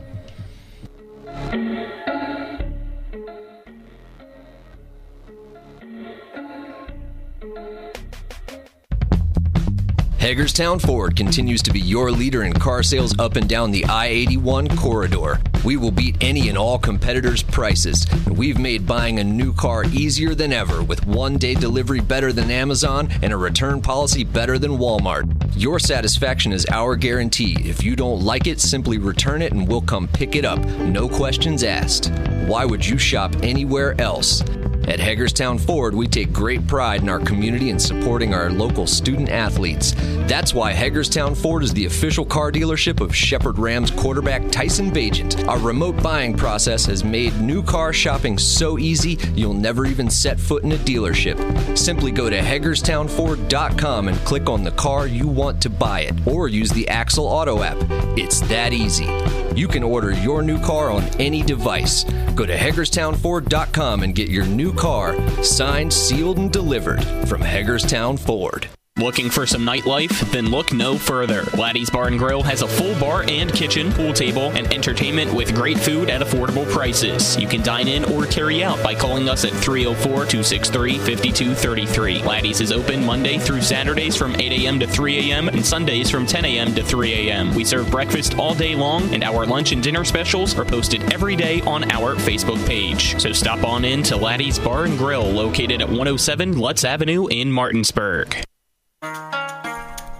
Hagerstown 10.28 10.78
Ford 10.78 11.16
continues 11.16 11.62
to 11.62 11.72
be 11.72 11.80
your 11.80 12.10
leader 12.10 12.42
in 12.42 12.52
car 12.52 12.82
sales 12.82 13.18
up 13.18 13.36
and 13.36 13.48
down 13.48 13.70
the 13.70 13.86
I 13.86 14.08
81 14.08 14.76
corridor. 14.76 15.40
We 15.64 15.78
will 15.78 15.90
beat 15.90 16.18
any 16.20 16.50
and 16.50 16.58
all 16.58 16.78
competitors' 16.78 17.42
prices. 17.42 18.06
We've 18.26 18.58
made 18.58 18.86
buying 18.86 19.20
a 19.20 19.24
new 19.24 19.54
car 19.54 19.84
easier 19.86 20.34
than 20.34 20.52
ever 20.52 20.82
with 20.82 21.06
one 21.06 21.38
day 21.38 21.54
delivery 21.54 22.00
better 22.00 22.30
than 22.30 22.50
Amazon 22.50 23.08
and 23.22 23.32
a 23.32 23.38
return 23.38 23.80
policy 23.80 24.22
better 24.22 24.58
than 24.58 24.72
Walmart. 24.72 25.34
Your 25.56 25.78
satisfaction 25.78 26.52
is 26.52 26.66
our 26.70 26.94
guarantee. 26.94 27.56
If 27.66 27.82
you 27.82 27.96
don't 27.96 28.22
like 28.22 28.46
it, 28.46 28.60
simply 28.60 28.98
return 28.98 29.40
it 29.40 29.52
and 29.52 29.66
we'll 29.66 29.80
come 29.80 30.08
pick 30.08 30.36
it 30.36 30.44
up. 30.44 30.58
No 30.58 31.08
questions 31.08 31.64
asked. 31.64 32.12
Why 32.46 32.66
would 32.66 32.86
you 32.86 32.98
shop 32.98 33.34
anywhere 33.42 33.98
else? 33.98 34.42
At 34.88 35.00
Hagerstown 35.00 35.58
Ford, 35.58 35.94
we 35.94 36.06
take 36.08 36.32
great 36.32 36.66
pride 36.66 37.02
in 37.02 37.10
our 37.10 37.18
community 37.18 37.68
and 37.68 37.80
supporting 37.80 38.32
our 38.32 38.50
local 38.50 38.86
student 38.86 39.28
athletes. 39.28 39.92
That's 40.26 40.54
why 40.54 40.72
Hagerstown 40.72 41.34
Ford 41.34 41.62
is 41.62 41.74
the 41.74 41.84
official 41.84 42.24
car 42.24 42.50
dealership 42.50 43.02
of 43.02 43.14
Shepherd 43.14 43.58
Rams 43.58 43.90
quarterback 43.90 44.50
Tyson 44.50 44.90
Bagent. 44.90 45.46
Our 45.46 45.58
remote 45.58 46.02
buying 46.02 46.34
process 46.34 46.86
has 46.86 47.04
made 47.04 47.38
new 47.38 47.62
car 47.62 47.92
shopping 47.92 48.38
so 48.38 48.78
easy 48.78 49.18
you'll 49.34 49.52
never 49.52 49.84
even 49.84 50.08
set 50.08 50.40
foot 50.40 50.64
in 50.64 50.72
a 50.72 50.78
dealership. 50.78 51.36
Simply 51.76 52.10
go 52.10 52.30
to 52.30 52.38
HagerstownFord.com 52.38 54.08
and 54.08 54.16
click 54.20 54.48
on 54.48 54.64
the 54.64 54.70
car 54.70 55.06
you 55.06 55.28
want 55.28 55.60
to 55.60 55.68
buy 55.68 56.00
it, 56.00 56.14
or 56.26 56.48
use 56.48 56.70
the 56.70 56.88
Axle 56.88 57.26
Auto 57.26 57.62
app. 57.62 57.76
It's 58.16 58.40
that 58.48 58.72
easy. 58.72 59.08
You 59.54 59.68
can 59.68 59.82
order 59.82 60.12
your 60.12 60.40
new 60.42 60.58
car 60.60 60.90
on 60.90 61.02
any 61.20 61.42
device. 61.42 62.04
Go 62.36 62.46
to 62.46 62.56
HagerstownFord.com 62.56 64.04
and 64.04 64.14
get 64.14 64.28
your 64.28 64.46
new 64.46 64.72
car 64.78 65.16
signed, 65.42 65.92
sealed, 65.92 66.38
and 66.38 66.52
delivered 66.52 67.02
from 67.26 67.40
Hagerstown 67.40 68.16
Ford. 68.16 68.68
Looking 68.98 69.30
for 69.30 69.46
some 69.46 69.62
nightlife? 69.62 70.32
Then 70.32 70.50
look 70.50 70.72
no 70.72 70.98
further. 70.98 71.44
Laddie's 71.56 71.88
Bar 71.88 72.08
and 72.08 72.18
Grill 72.18 72.42
has 72.42 72.62
a 72.62 72.68
full 72.68 72.98
bar 72.98 73.24
and 73.28 73.52
kitchen, 73.52 73.92
pool 73.92 74.12
table, 74.12 74.50
and 74.56 74.72
entertainment 74.74 75.32
with 75.32 75.54
great 75.54 75.78
food 75.78 76.10
at 76.10 76.20
affordable 76.20 76.68
prices. 76.68 77.38
You 77.38 77.46
can 77.46 77.62
dine 77.62 77.86
in 77.86 78.04
or 78.04 78.26
carry 78.26 78.64
out 78.64 78.82
by 78.82 78.96
calling 78.96 79.28
us 79.28 79.44
at 79.44 79.52
304 79.52 80.02
263 80.02 80.98
5233. 80.98 82.22
Laddie's 82.24 82.60
is 82.60 82.72
open 82.72 83.04
Monday 83.04 83.38
through 83.38 83.62
Saturdays 83.62 84.16
from 84.16 84.34
8 84.34 84.64
a.m. 84.64 84.80
to 84.80 84.88
3 84.88 85.30
a.m. 85.30 85.48
and 85.48 85.64
Sundays 85.64 86.10
from 86.10 86.26
10 86.26 86.44
a.m. 86.44 86.74
to 86.74 86.82
3 86.82 87.28
a.m. 87.28 87.54
We 87.54 87.64
serve 87.64 87.88
breakfast 87.92 88.36
all 88.36 88.52
day 88.52 88.74
long, 88.74 89.14
and 89.14 89.22
our 89.22 89.46
lunch 89.46 89.70
and 89.70 89.80
dinner 89.80 90.04
specials 90.04 90.58
are 90.58 90.64
posted 90.64 91.12
every 91.12 91.36
day 91.36 91.60
on 91.60 91.88
our 91.92 92.16
Facebook 92.16 92.64
page. 92.66 93.20
So 93.20 93.32
stop 93.32 93.62
on 93.62 93.84
in 93.84 94.02
to 94.04 94.16
Laddie's 94.16 94.58
Bar 94.58 94.86
and 94.86 94.98
Grill, 94.98 95.24
located 95.24 95.82
at 95.82 95.88
107 95.88 96.58
Lutz 96.58 96.82
Avenue 96.82 97.28
in 97.28 97.52
Martinsburg. 97.52 98.47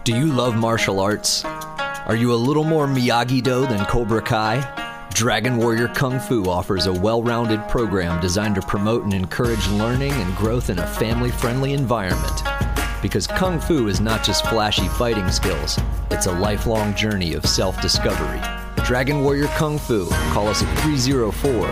Do 0.09 0.17
you 0.17 0.33
love 0.33 0.57
martial 0.57 1.01
arts? 1.01 1.45
Are 1.45 2.17
you 2.17 2.33
a 2.33 2.35
little 2.35 2.65
more 2.65 2.87
Miyagi 2.87 3.43
Do 3.43 3.67
than 3.67 3.85
Cobra 3.85 4.23
Kai? 4.23 5.09
Dragon 5.13 5.59
Warrior 5.59 5.89
Kung 5.89 6.19
Fu 6.19 6.49
offers 6.49 6.87
a 6.87 6.93
well 6.95 7.23
rounded 7.23 7.61
program 7.69 8.19
designed 8.19 8.55
to 8.55 8.63
promote 8.63 9.05
and 9.05 9.13
encourage 9.13 9.69
learning 9.69 10.13
and 10.13 10.35
growth 10.35 10.71
in 10.71 10.79
a 10.79 10.87
family 10.87 11.31
friendly 11.31 11.75
environment. 11.75 12.43
Because 13.03 13.27
Kung 13.27 13.61
Fu 13.61 13.89
is 13.89 14.01
not 14.01 14.25
just 14.25 14.47
flashy 14.47 14.89
fighting 14.89 15.31
skills, 15.31 15.79
It's 16.11 16.25
a 16.25 16.33
lifelong 16.33 16.95
journey 16.95 17.35
of 17.35 17.45
self 17.45 17.79
discovery. 17.83 18.41
Dragon 18.87 19.23
Warrior 19.23 19.49
Kung 19.59 19.77
Fu. 19.77 20.09
Call 20.33 20.49
us 20.49 20.63
at 20.63 20.79
304 20.85 21.67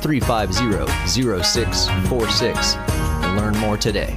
350 0.00 0.86
0646 1.06 2.76
and 2.76 3.36
learn 3.36 3.58
more 3.58 3.76
today. 3.76 4.16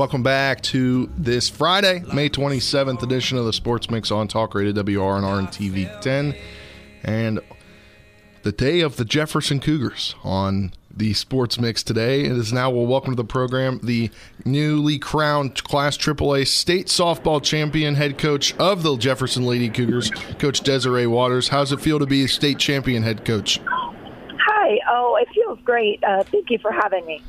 Welcome 0.00 0.22
back 0.22 0.62
to 0.62 1.10
this 1.18 1.50
Friday, 1.50 2.02
May 2.14 2.30
27th 2.30 3.02
edition 3.02 3.36
of 3.36 3.44
the 3.44 3.52
Sports 3.52 3.90
Mix 3.90 4.10
on 4.10 4.28
Talk 4.28 4.54
Radio 4.54 4.72
WRNR 4.72 5.38
and 5.38 5.48
TV 5.48 6.00
10. 6.00 6.34
And 7.04 7.40
the 8.40 8.50
day 8.50 8.80
of 8.80 8.96
the 8.96 9.04
Jefferson 9.04 9.60
Cougars 9.60 10.14
on 10.24 10.72
the 10.90 11.12
Sports 11.12 11.60
Mix 11.60 11.82
today. 11.82 12.24
It 12.24 12.32
is 12.32 12.50
now, 12.50 12.70
well, 12.70 12.86
welcome 12.86 13.12
to 13.12 13.16
the 13.16 13.26
program, 13.26 13.78
the 13.82 14.10
newly 14.46 14.98
crowned 14.98 15.62
Class 15.64 15.98
AAA 15.98 16.46
state 16.46 16.86
softball 16.86 17.42
champion 17.42 17.94
head 17.94 18.16
coach 18.16 18.56
of 18.56 18.82
the 18.82 18.96
Jefferson 18.96 19.44
Lady 19.44 19.68
Cougars, 19.68 20.08
Coach 20.38 20.62
Desiree 20.62 21.08
Waters. 21.08 21.48
How's 21.48 21.72
it 21.72 21.80
feel 21.82 21.98
to 21.98 22.06
be 22.06 22.24
a 22.24 22.28
state 22.28 22.58
champion 22.58 23.02
head 23.02 23.26
coach? 23.26 23.60
Hi. 23.66 24.78
Oh, 24.90 25.18
it 25.20 25.28
feels 25.34 25.58
great. 25.62 26.02
Uh, 26.02 26.24
thank 26.24 26.48
you 26.48 26.56
for 26.56 26.72
having 26.72 27.04
me. 27.04 27.20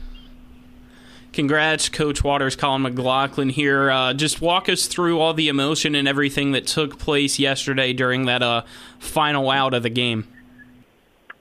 Congrats, 1.34 1.88
Coach 1.88 2.24
Waters. 2.24 2.58
Colin 2.58 2.82
McLaughlin 2.82 3.50
here. 3.50 3.90
Uh, 3.90 4.14
just 4.14 4.42
walk 4.42 4.68
us 4.68 4.88
through 4.88 5.20
all 5.20 5.34
the 5.34 5.48
emotion 5.48 5.96
and 5.96 6.08
everything 6.08 6.52
that 6.52 6.68
took 6.68 7.00
place 7.00 7.40
yesterday 7.40 7.94
during 7.94 8.26
that 8.26 8.44
uh, 8.44 8.64
final 9.00 9.50
out 9.50 9.74
of 9.74 9.84
the 9.84 9.90
game. 9.90 10.28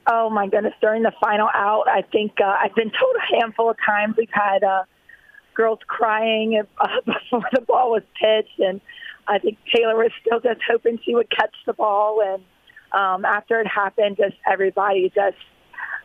Oh 0.06 0.30
my 0.30 0.46
goodness! 0.46 0.74
During 0.80 1.02
the 1.02 1.12
final 1.20 1.48
out, 1.54 1.84
I 1.88 2.02
think 2.02 2.32
uh, 2.40 2.56
I've 2.60 2.74
been 2.74 2.90
told 2.90 3.16
a 3.16 3.36
handful 3.40 3.70
of 3.70 3.76
times 3.84 4.14
we've 4.16 4.28
had 4.30 4.62
uh, 4.62 4.84
girls 5.54 5.80
crying 5.86 6.62
uh, 6.78 6.86
before 7.04 7.48
the 7.52 7.60
ball 7.60 7.90
was 7.90 8.02
pitched, 8.20 8.58
and 8.60 8.80
I 9.26 9.38
think 9.38 9.58
Taylor 9.74 9.96
was 9.96 10.12
still 10.24 10.40
just 10.40 10.60
hoping 10.68 11.00
she 11.04 11.14
would 11.14 11.30
catch 11.30 11.54
the 11.66 11.72
ball. 11.72 12.22
And 12.24 12.42
um, 12.92 13.24
after 13.24 13.60
it 13.60 13.66
happened, 13.66 14.16
just 14.16 14.36
everybody 14.50 15.12
just 15.14 15.36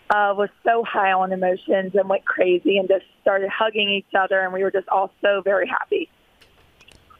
uh, 0.09 0.33
was 0.37 0.49
so 0.63 0.83
high 0.83 1.11
on 1.11 1.31
emotions 1.31 1.95
and 1.95 2.07
went 2.09 2.25
crazy 2.25 2.77
and 2.77 2.87
just 2.87 3.05
started 3.21 3.49
hugging 3.49 3.89
each 3.89 4.13
other, 4.17 4.41
and 4.41 4.53
we 4.53 4.63
were 4.63 4.71
just 4.71 4.87
all 4.89 5.11
so 5.21 5.41
very 5.41 5.67
happy. 5.67 6.09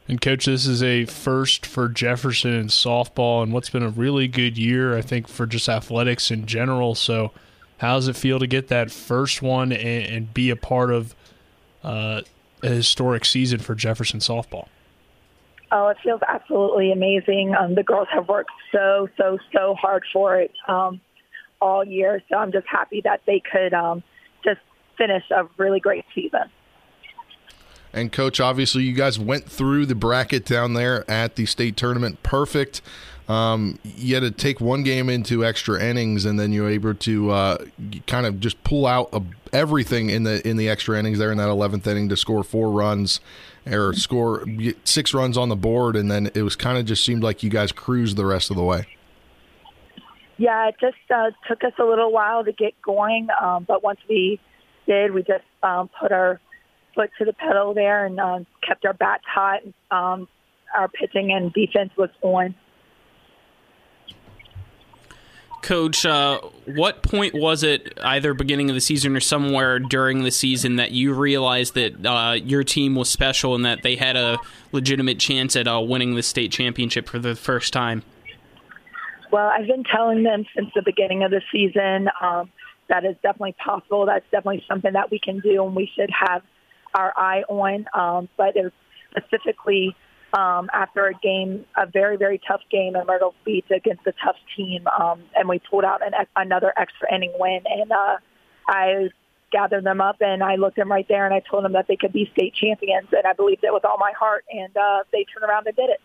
And 0.08 0.20
coach, 0.20 0.46
this 0.46 0.66
is 0.66 0.82
a 0.84 1.04
first 1.04 1.66
for 1.66 1.88
Jefferson 1.88 2.52
in 2.52 2.66
softball, 2.68 3.42
and 3.42 3.52
what's 3.52 3.70
been 3.70 3.82
a 3.82 3.88
really 3.88 4.28
good 4.28 4.56
year, 4.56 4.96
I 4.96 5.02
think, 5.02 5.26
for 5.26 5.46
just 5.46 5.68
athletics 5.68 6.30
in 6.30 6.46
general. 6.46 6.94
So, 6.94 7.32
how 7.78 7.96
does 7.96 8.06
it 8.06 8.14
feel 8.14 8.38
to 8.38 8.46
get 8.46 8.68
that 8.68 8.90
first 8.90 9.42
one 9.42 9.72
and, 9.72 10.06
and 10.06 10.34
be 10.34 10.50
a 10.50 10.56
part 10.56 10.92
of 10.92 11.14
uh, 11.82 12.22
a 12.62 12.68
historic 12.68 13.24
season 13.24 13.58
for 13.58 13.74
Jefferson 13.74 14.20
softball? 14.20 14.68
Oh, 15.72 15.88
it 15.88 15.96
feels 16.02 16.20
absolutely 16.28 16.92
amazing. 16.92 17.54
Um, 17.56 17.74
the 17.74 17.82
girls 17.82 18.06
have 18.12 18.28
worked 18.28 18.52
so, 18.70 19.08
so, 19.16 19.38
so 19.52 19.74
hard 19.74 20.04
for 20.12 20.38
it. 20.38 20.52
Um, 20.68 21.00
all 21.60 21.84
year. 21.84 22.22
So 22.30 22.36
I'm 22.36 22.52
just 22.52 22.66
happy 22.66 23.00
that 23.02 23.22
they 23.26 23.40
could 23.40 23.74
um, 23.74 24.02
just 24.44 24.60
finish 24.96 25.24
a 25.30 25.48
really 25.56 25.80
great 25.80 26.04
season. 26.14 26.50
And 27.92 28.12
coach, 28.12 28.40
obviously, 28.40 28.82
you 28.82 28.92
guys 28.92 29.18
went 29.18 29.46
through 29.46 29.86
the 29.86 29.94
bracket 29.94 30.44
down 30.44 30.74
there 30.74 31.10
at 31.10 31.36
the 31.36 31.46
state 31.46 31.76
tournament 31.76 32.22
perfect. 32.22 32.82
Um, 33.28 33.78
you 33.82 34.14
had 34.14 34.20
to 34.20 34.30
take 34.30 34.60
one 34.60 34.84
game 34.84 35.08
into 35.08 35.44
extra 35.44 35.82
innings, 35.82 36.24
and 36.24 36.38
then 36.38 36.52
you 36.52 36.62
were 36.62 36.68
able 36.68 36.94
to 36.94 37.30
uh, 37.30 37.64
kind 38.06 38.26
of 38.26 38.38
just 38.38 38.62
pull 38.62 38.86
out 38.86 39.08
a, 39.12 39.22
everything 39.52 40.10
in 40.10 40.22
the 40.22 40.46
in 40.46 40.56
the 40.56 40.68
extra 40.68 40.98
innings 40.98 41.18
there 41.18 41.32
in 41.32 41.38
that 41.38 41.48
eleventh 41.48 41.86
inning 41.86 42.08
to 42.10 42.16
score 42.16 42.44
four 42.44 42.70
runs 42.70 43.18
or 43.66 43.94
score 43.94 44.44
six 44.84 45.12
runs 45.12 45.36
on 45.36 45.48
the 45.48 45.56
board, 45.56 45.96
and 45.96 46.08
then 46.10 46.30
it 46.34 46.42
was 46.42 46.54
kind 46.54 46.78
of 46.78 46.84
just 46.84 47.04
seemed 47.04 47.22
like 47.22 47.42
you 47.42 47.50
guys 47.50 47.72
cruised 47.72 48.16
the 48.16 48.26
rest 48.26 48.50
of 48.50 48.56
the 48.56 48.62
way. 48.62 48.86
Yeah, 50.38 50.68
it 50.68 50.76
just 50.80 50.96
uh, 51.10 51.30
took 51.48 51.64
us 51.64 51.72
a 51.78 51.84
little 51.84 52.12
while 52.12 52.44
to 52.44 52.52
get 52.52 52.74
going, 52.82 53.28
um, 53.40 53.64
but 53.66 53.82
once 53.82 54.00
we 54.08 54.38
did, 54.86 55.12
we 55.12 55.22
just 55.22 55.44
um, 55.62 55.88
put 55.98 56.12
our 56.12 56.40
foot 56.94 57.10
to 57.18 57.24
the 57.24 57.32
pedal 57.32 57.74
there 57.74 58.04
and 58.04 58.20
uh, 58.20 58.40
kept 58.66 58.84
our 58.84 58.92
bats 58.92 59.24
hot. 59.26 59.60
Um, 59.90 60.28
our 60.74 60.88
pitching 60.88 61.32
and 61.32 61.52
defense 61.52 61.90
was 61.96 62.10
on. 62.22 62.54
Coach, 65.62 66.06
uh, 66.06 66.40
what 66.66 67.02
point 67.02 67.34
was 67.34 67.64
it, 67.64 67.98
either 68.04 68.34
beginning 68.34 68.70
of 68.70 68.74
the 68.74 68.80
season 68.80 69.16
or 69.16 69.20
somewhere 69.20 69.80
during 69.80 70.22
the 70.22 70.30
season, 70.30 70.76
that 70.76 70.92
you 70.92 71.12
realized 71.12 71.74
that 71.74 72.06
uh, 72.06 72.34
your 72.34 72.62
team 72.62 72.94
was 72.94 73.08
special 73.08 73.54
and 73.54 73.64
that 73.64 73.82
they 73.82 73.96
had 73.96 74.16
a 74.16 74.38
legitimate 74.70 75.18
chance 75.18 75.56
at 75.56 75.66
uh, 75.66 75.80
winning 75.80 76.14
the 76.14 76.22
state 76.22 76.52
championship 76.52 77.08
for 77.08 77.18
the 77.18 77.34
first 77.34 77.72
time? 77.72 78.02
Well, 79.36 79.50
I've 79.50 79.66
been 79.66 79.84
telling 79.84 80.22
them 80.22 80.46
since 80.56 80.70
the 80.74 80.80
beginning 80.80 81.22
of 81.22 81.30
the 81.30 81.42
season 81.52 82.08
um, 82.22 82.50
that 82.88 83.04
is 83.04 83.16
definitely 83.22 83.54
possible. 83.62 84.06
That's 84.06 84.24
definitely 84.32 84.64
something 84.66 84.94
that 84.94 85.10
we 85.10 85.18
can 85.18 85.40
do 85.40 85.62
and 85.62 85.76
we 85.76 85.90
should 85.94 86.08
have 86.08 86.40
our 86.94 87.12
eye 87.14 87.42
on. 87.46 87.84
Um, 87.92 88.30
but 88.38 88.54
specifically 89.10 89.94
um, 90.32 90.70
after 90.72 91.04
a 91.08 91.12
game, 91.12 91.66
a 91.76 91.84
very, 91.84 92.16
very 92.16 92.40
tough 92.48 92.62
game 92.70 92.96
in 92.96 93.06
Myrtle 93.06 93.34
Beach 93.44 93.66
against 93.70 94.06
a 94.06 94.14
tough 94.24 94.36
team, 94.56 94.86
um, 94.98 95.22
and 95.34 95.46
we 95.50 95.60
pulled 95.70 95.84
out 95.84 96.00
an, 96.00 96.14
another 96.34 96.72
extra 96.74 97.14
inning 97.14 97.34
win. 97.38 97.60
And 97.66 97.92
uh, 97.92 98.16
I 98.66 99.10
gathered 99.52 99.84
them 99.84 100.00
up 100.00 100.16
and 100.22 100.42
I 100.42 100.56
looked 100.56 100.76
them 100.76 100.90
right 100.90 101.06
there 101.10 101.26
and 101.26 101.34
I 101.34 101.40
told 101.40 101.62
them 101.62 101.74
that 101.74 101.88
they 101.88 101.96
could 101.96 102.14
be 102.14 102.30
state 102.32 102.54
champions. 102.54 103.08
And 103.12 103.26
I 103.26 103.34
believed 103.34 103.64
it 103.64 103.74
with 103.74 103.84
all 103.84 103.98
my 103.98 104.12
heart. 104.18 104.46
And 104.50 104.74
uh, 104.74 105.04
they 105.12 105.26
turned 105.26 105.46
around 105.46 105.66
and 105.66 105.76
did 105.76 105.90
it 105.90 106.00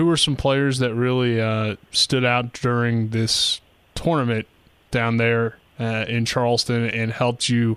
who 0.00 0.06
were 0.06 0.16
some 0.16 0.34
players 0.34 0.78
that 0.78 0.94
really 0.94 1.38
uh, 1.38 1.76
stood 1.90 2.24
out 2.24 2.54
during 2.54 3.10
this 3.10 3.60
tournament 3.94 4.46
down 4.90 5.18
there 5.18 5.58
uh, 5.78 6.06
in 6.08 6.24
Charleston 6.24 6.88
and 6.88 7.12
helped 7.12 7.50
you 7.50 7.76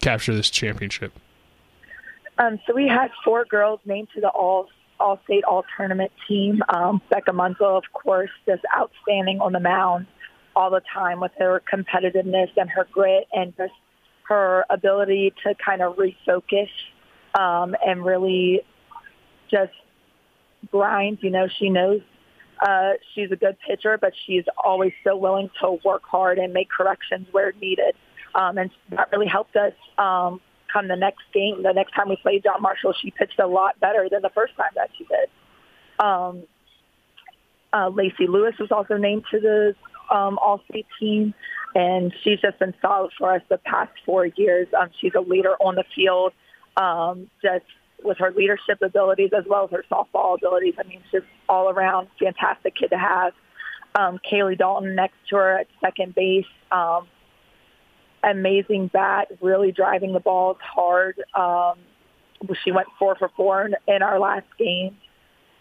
capture 0.00 0.34
this 0.34 0.48
championship? 0.48 1.12
Um, 2.38 2.58
so 2.66 2.74
we 2.74 2.88
had 2.88 3.10
four 3.22 3.44
girls 3.44 3.80
named 3.84 4.08
to 4.14 4.22
the 4.22 4.30
all 4.30 4.68
all 4.98 5.20
state 5.24 5.44
all 5.44 5.62
tournament 5.76 6.10
team. 6.26 6.62
Um, 6.70 7.02
Becca 7.10 7.32
Munzel, 7.32 7.76
of 7.76 7.84
course, 7.92 8.30
just 8.46 8.62
outstanding 8.74 9.40
on 9.42 9.52
the 9.52 9.60
mound 9.60 10.06
all 10.56 10.70
the 10.70 10.80
time 10.94 11.20
with 11.20 11.32
her 11.38 11.62
competitiveness 11.70 12.48
and 12.56 12.70
her 12.70 12.88
grit 12.90 13.28
and 13.34 13.54
just 13.58 13.74
her 14.26 14.64
ability 14.70 15.34
to 15.44 15.54
kind 15.62 15.82
of 15.82 15.98
refocus 15.98 16.70
um, 17.38 17.76
and 17.86 18.06
really 18.06 18.62
just 19.50 19.72
grind. 20.70 21.18
You 21.20 21.30
know, 21.30 21.48
she 21.58 21.70
knows 21.70 22.00
uh, 22.60 22.92
she's 23.14 23.30
a 23.30 23.36
good 23.36 23.56
pitcher, 23.66 23.98
but 23.98 24.12
she's 24.26 24.44
always 24.62 24.92
so 25.04 25.16
willing 25.16 25.50
to 25.60 25.78
work 25.84 26.02
hard 26.04 26.38
and 26.38 26.52
make 26.52 26.68
corrections 26.70 27.26
where 27.32 27.52
needed. 27.60 27.94
Um, 28.34 28.58
and 28.58 28.70
that 28.90 29.10
really 29.12 29.26
helped 29.26 29.56
us 29.56 29.72
um, 29.96 30.40
come 30.72 30.88
the 30.88 30.96
next 30.96 31.22
game. 31.32 31.62
The 31.62 31.72
next 31.72 31.92
time 31.92 32.08
we 32.08 32.16
played 32.16 32.44
John 32.44 32.62
Marshall, 32.62 32.94
she 33.00 33.10
pitched 33.10 33.38
a 33.38 33.46
lot 33.46 33.78
better 33.80 34.08
than 34.10 34.22
the 34.22 34.30
first 34.30 34.54
time 34.56 34.70
that 34.74 34.90
she 34.96 35.04
did. 35.04 36.04
Um, 36.04 36.44
uh, 37.72 37.88
Lacey 37.88 38.26
Lewis 38.26 38.54
was 38.58 38.70
also 38.70 38.96
named 38.96 39.24
to 39.30 39.40
the 39.40 39.74
um, 40.14 40.38
All-State 40.38 40.86
team, 40.98 41.34
and 41.74 42.14
she's 42.22 42.40
just 42.40 42.58
been 42.58 42.74
solid 42.80 43.12
for 43.18 43.34
us 43.34 43.42
the 43.48 43.58
past 43.58 43.92
four 44.06 44.26
years. 44.26 44.68
Um, 44.78 44.88
she's 45.00 45.12
a 45.14 45.20
leader 45.20 45.54
on 45.60 45.74
the 45.74 45.84
field, 45.94 46.32
um, 46.76 47.28
just 47.42 47.64
with 48.02 48.18
her 48.18 48.32
leadership 48.32 48.80
abilities 48.82 49.30
as 49.36 49.44
well 49.46 49.64
as 49.64 49.70
her 49.70 49.84
softball 49.90 50.36
abilities. 50.36 50.74
I 50.78 50.84
mean, 50.84 51.02
she's 51.10 51.22
all 51.48 51.68
around 51.68 52.08
fantastic 52.18 52.76
kid 52.76 52.88
to 52.88 52.98
have. 52.98 53.32
Um, 53.94 54.20
Kaylee 54.30 54.58
Dalton 54.58 54.94
next 54.94 55.16
to 55.30 55.36
her 55.36 55.58
at 55.60 55.66
second 55.80 56.14
base. 56.14 56.46
Um, 56.70 57.08
amazing 58.22 58.88
bat, 58.88 59.28
really 59.40 59.72
driving 59.72 60.12
the 60.12 60.20
balls 60.20 60.58
hard. 60.60 61.22
Um, 61.34 61.78
she 62.64 62.72
went 62.72 62.88
four 62.98 63.16
for 63.16 63.30
four 63.36 63.66
in, 63.66 63.74
in 63.86 64.02
our 64.02 64.18
last 64.18 64.46
game. 64.58 64.96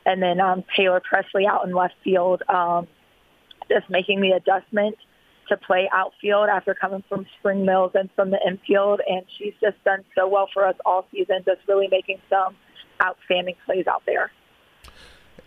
And 0.06 0.22
then 0.22 0.40
um, 0.40 0.64
Taylor 0.76 1.02
Presley 1.02 1.46
out 1.46 1.66
in 1.66 1.74
left 1.74 1.96
field, 2.04 2.44
um, 2.48 2.88
just 3.70 3.90
making 3.90 4.22
the 4.22 4.32
adjustment 4.32 4.96
to 5.50 5.58
play 5.58 5.90
outfield 5.94 6.50
after 6.50 6.74
coming 6.74 7.04
from 7.08 7.26
Spring 7.40 7.66
Mills 7.66 7.92
and 7.96 8.10
from 8.16 8.32
the 8.32 8.40
infield. 8.46 9.02
And 9.08 9.24
she's 9.38 9.54
just 9.62 9.82
done 9.84 10.04
so 10.16 10.28
well 10.28 10.50
for 10.54 10.66
us 10.66 10.76
all 10.86 11.06
season, 11.12 11.44
just 11.46 11.62
really 11.68 11.88
making 11.90 12.20
some 12.30 12.56
outstanding 13.04 13.56
plays 13.66 13.88
out 13.88 14.04
there. 14.06 14.32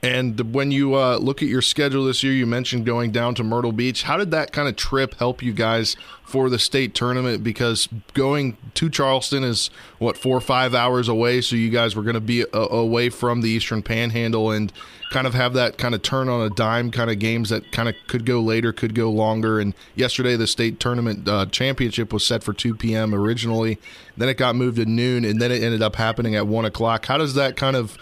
And 0.03 0.55
when 0.55 0.71
you 0.71 0.95
uh, 0.95 1.19
look 1.19 1.43
at 1.43 1.49
your 1.49 1.61
schedule 1.61 2.07
this 2.07 2.23
year, 2.23 2.33
you 2.33 2.47
mentioned 2.47 2.87
going 2.87 3.11
down 3.11 3.35
to 3.35 3.45
Myrtle 3.45 3.73
Beach. 3.73 4.05
How 4.05 4.17
did 4.17 4.31
that 4.31 4.51
kind 4.51 4.67
of 4.67 4.77
trip 4.77 5.15
help 5.17 5.43
you 5.43 5.53
guys 5.53 5.95
for 6.25 6.49
the 6.49 6.59
state 6.59 6.95
tournament? 6.95 7.45
Because 7.45 7.87
going 8.15 8.57
to 8.75 8.89
Charleston 8.89 9.45
is 9.45 9.69
what 9.99 10.17
four 10.17 10.39
or 10.39 10.41
five 10.41 10.75
hours 10.75 11.07
away, 11.09 11.43
so 11.43 11.55
you 11.55 11.69
guys 11.69 11.95
were 11.95 12.03
going 12.03 12.15
to 12.15 12.21
be 12.21 12.43
a- 12.43 12.47
uh, 12.55 12.69
away 12.69 13.11
from 13.11 13.43
the 13.43 13.51
Eastern 13.51 13.83
Panhandle 13.83 14.51
and 14.51 14.73
kind 15.11 15.27
of 15.27 15.35
have 15.35 15.53
that 15.53 15.77
kind 15.77 15.95
of 15.95 16.01
turn 16.01 16.31
on 16.31 16.41
a 16.41 16.51
dime 16.51 16.91
kind 16.91 17.11
of 17.11 17.19
games 17.19 17.51
that 17.51 17.71
kind 17.71 17.89
of 17.89 17.95
could 18.07 18.25
go 18.25 18.41
later, 18.41 18.73
could 18.73 18.95
go 18.95 19.11
longer. 19.11 19.61
And 19.61 19.75
yesterday, 19.97 20.35
the 20.35 20.47
state 20.47 20.81
tournament 20.81 21.29
uh, 21.29 21.45
championship 21.47 22.11
was 22.11 22.25
set 22.25 22.43
for 22.43 22.55
2 22.55 22.75
p.m. 22.77 23.15
originally. 23.15 23.79
Then 24.17 24.31
it 24.31 24.39
got 24.39 24.57
moved 24.57 24.77
to 24.77 24.87
noon, 24.87 25.27
and 25.27 25.43
then 25.43 25.53
it 25.53 25.63
ended 25.63 25.83
up 25.83 25.97
happening 25.97 26.37
at 26.37 26.47
one 26.47 26.65
o'clock. 26.65 27.05
How 27.05 27.19
does 27.19 27.35
that 27.35 27.57
kind 27.57 27.77
of 27.77 27.99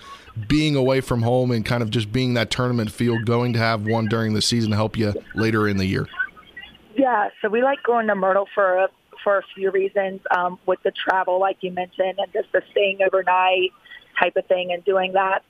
being 0.46 0.76
away 0.76 1.00
from 1.00 1.22
home 1.22 1.50
and 1.50 1.64
kind 1.64 1.82
of 1.82 1.90
just 1.90 2.12
being 2.12 2.34
that 2.34 2.50
tournament 2.50 2.90
field, 2.90 3.24
going 3.24 3.52
to 3.54 3.58
have 3.58 3.86
one 3.86 4.06
during 4.06 4.34
the 4.34 4.42
season 4.42 4.72
help 4.72 4.96
you 4.96 5.14
later 5.34 5.66
in 5.68 5.76
the 5.76 5.86
year? 5.86 6.06
Yeah, 6.96 7.28
so 7.40 7.48
we 7.48 7.62
like 7.62 7.82
going 7.82 8.06
to 8.08 8.14
Myrtle 8.14 8.48
for 8.54 8.78
a, 8.78 8.88
for 9.22 9.38
a 9.38 9.42
few 9.54 9.70
reasons. 9.70 10.20
Um, 10.36 10.58
with 10.66 10.82
the 10.82 10.90
travel, 10.90 11.40
like 11.40 11.58
you 11.60 11.72
mentioned, 11.72 12.18
and 12.18 12.32
just 12.32 12.50
the 12.52 12.62
staying 12.70 12.98
overnight 13.04 13.70
type 14.18 14.36
of 14.36 14.46
thing, 14.46 14.72
and 14.72 14.84
doing 14.84 15.12
that. 15.12 15.42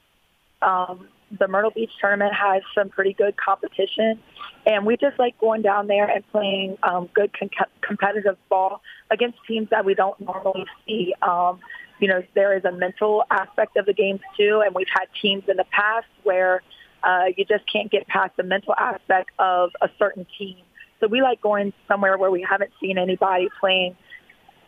Um, 0.60 1.08
the 1.38 1.46
Myrtle 1.46 1.70
Beach 1.70 1.90
tournament 2.00 2.32
has 2.34 2.62
some 2.74 2.88
pretty 2.88 3.12
good 3.12 3.36
competition, 3.36 4.18
and 4.66 4.86
we 4.86 4.96
just 4.96 5.18
like 5.18 5.38
going 5.38 5.62
down 5.62 5.86
there 5.86 6.08
and 6.08 6.26
playing 6.30 6.78
um, 6.82 7.08
good 7.14 7.30
con- 7.38 7.50
competitive 7.82 8.36
ball 8.48 8.80
against 9.10 9.38
teams 9.46 9.68
that 9.70 9.84
we 9.84 9.94
don't 9.94 10.18
normally 10.20 10.64
see. 10.86 11.14
Um, 11.22 11.60
you 12.00 12.08
know, 12.08 12.22
there 12.34 12.56
is 12.56 12.64
a 12.64 12.72
mental 12.72 13.24
aspect 13.30 13.76
of 13.76 13.86
the 13.86 13.92
games 13.92 14.20
too, 14.36 14.62
and 14.64 14.74
we've 14.74 14.88
had 14.92 15.06
teams 15.20 15.44
in 15.48 15.56
the 15.56 15.66
past 15.70 16.06
where 16.22 16.62
uh, 17.02 17.26
you 17.36 17.44
just 17.44 17.64
can't 17.70 17.90
get 17.90 18.06
past 18.06 18.36
the 18.36 18.42
mental 18.42 18.74
aspect 18.76 19.30
of 19.38 19.70
a 19.80 19.88
certain 19.98 20.26
team. 20.38 20.56
So 21.00 21.06
we 21.06 21.22
like 21.22 21.40
going 21.40 21.72
somewhere 21.86 22.18
where 22.18 22.30
we 22.30 22.42
haven't 22.48 22.72
seen 22.80 22.98
anybody 22.98 23.48
playing, 23.60 23.96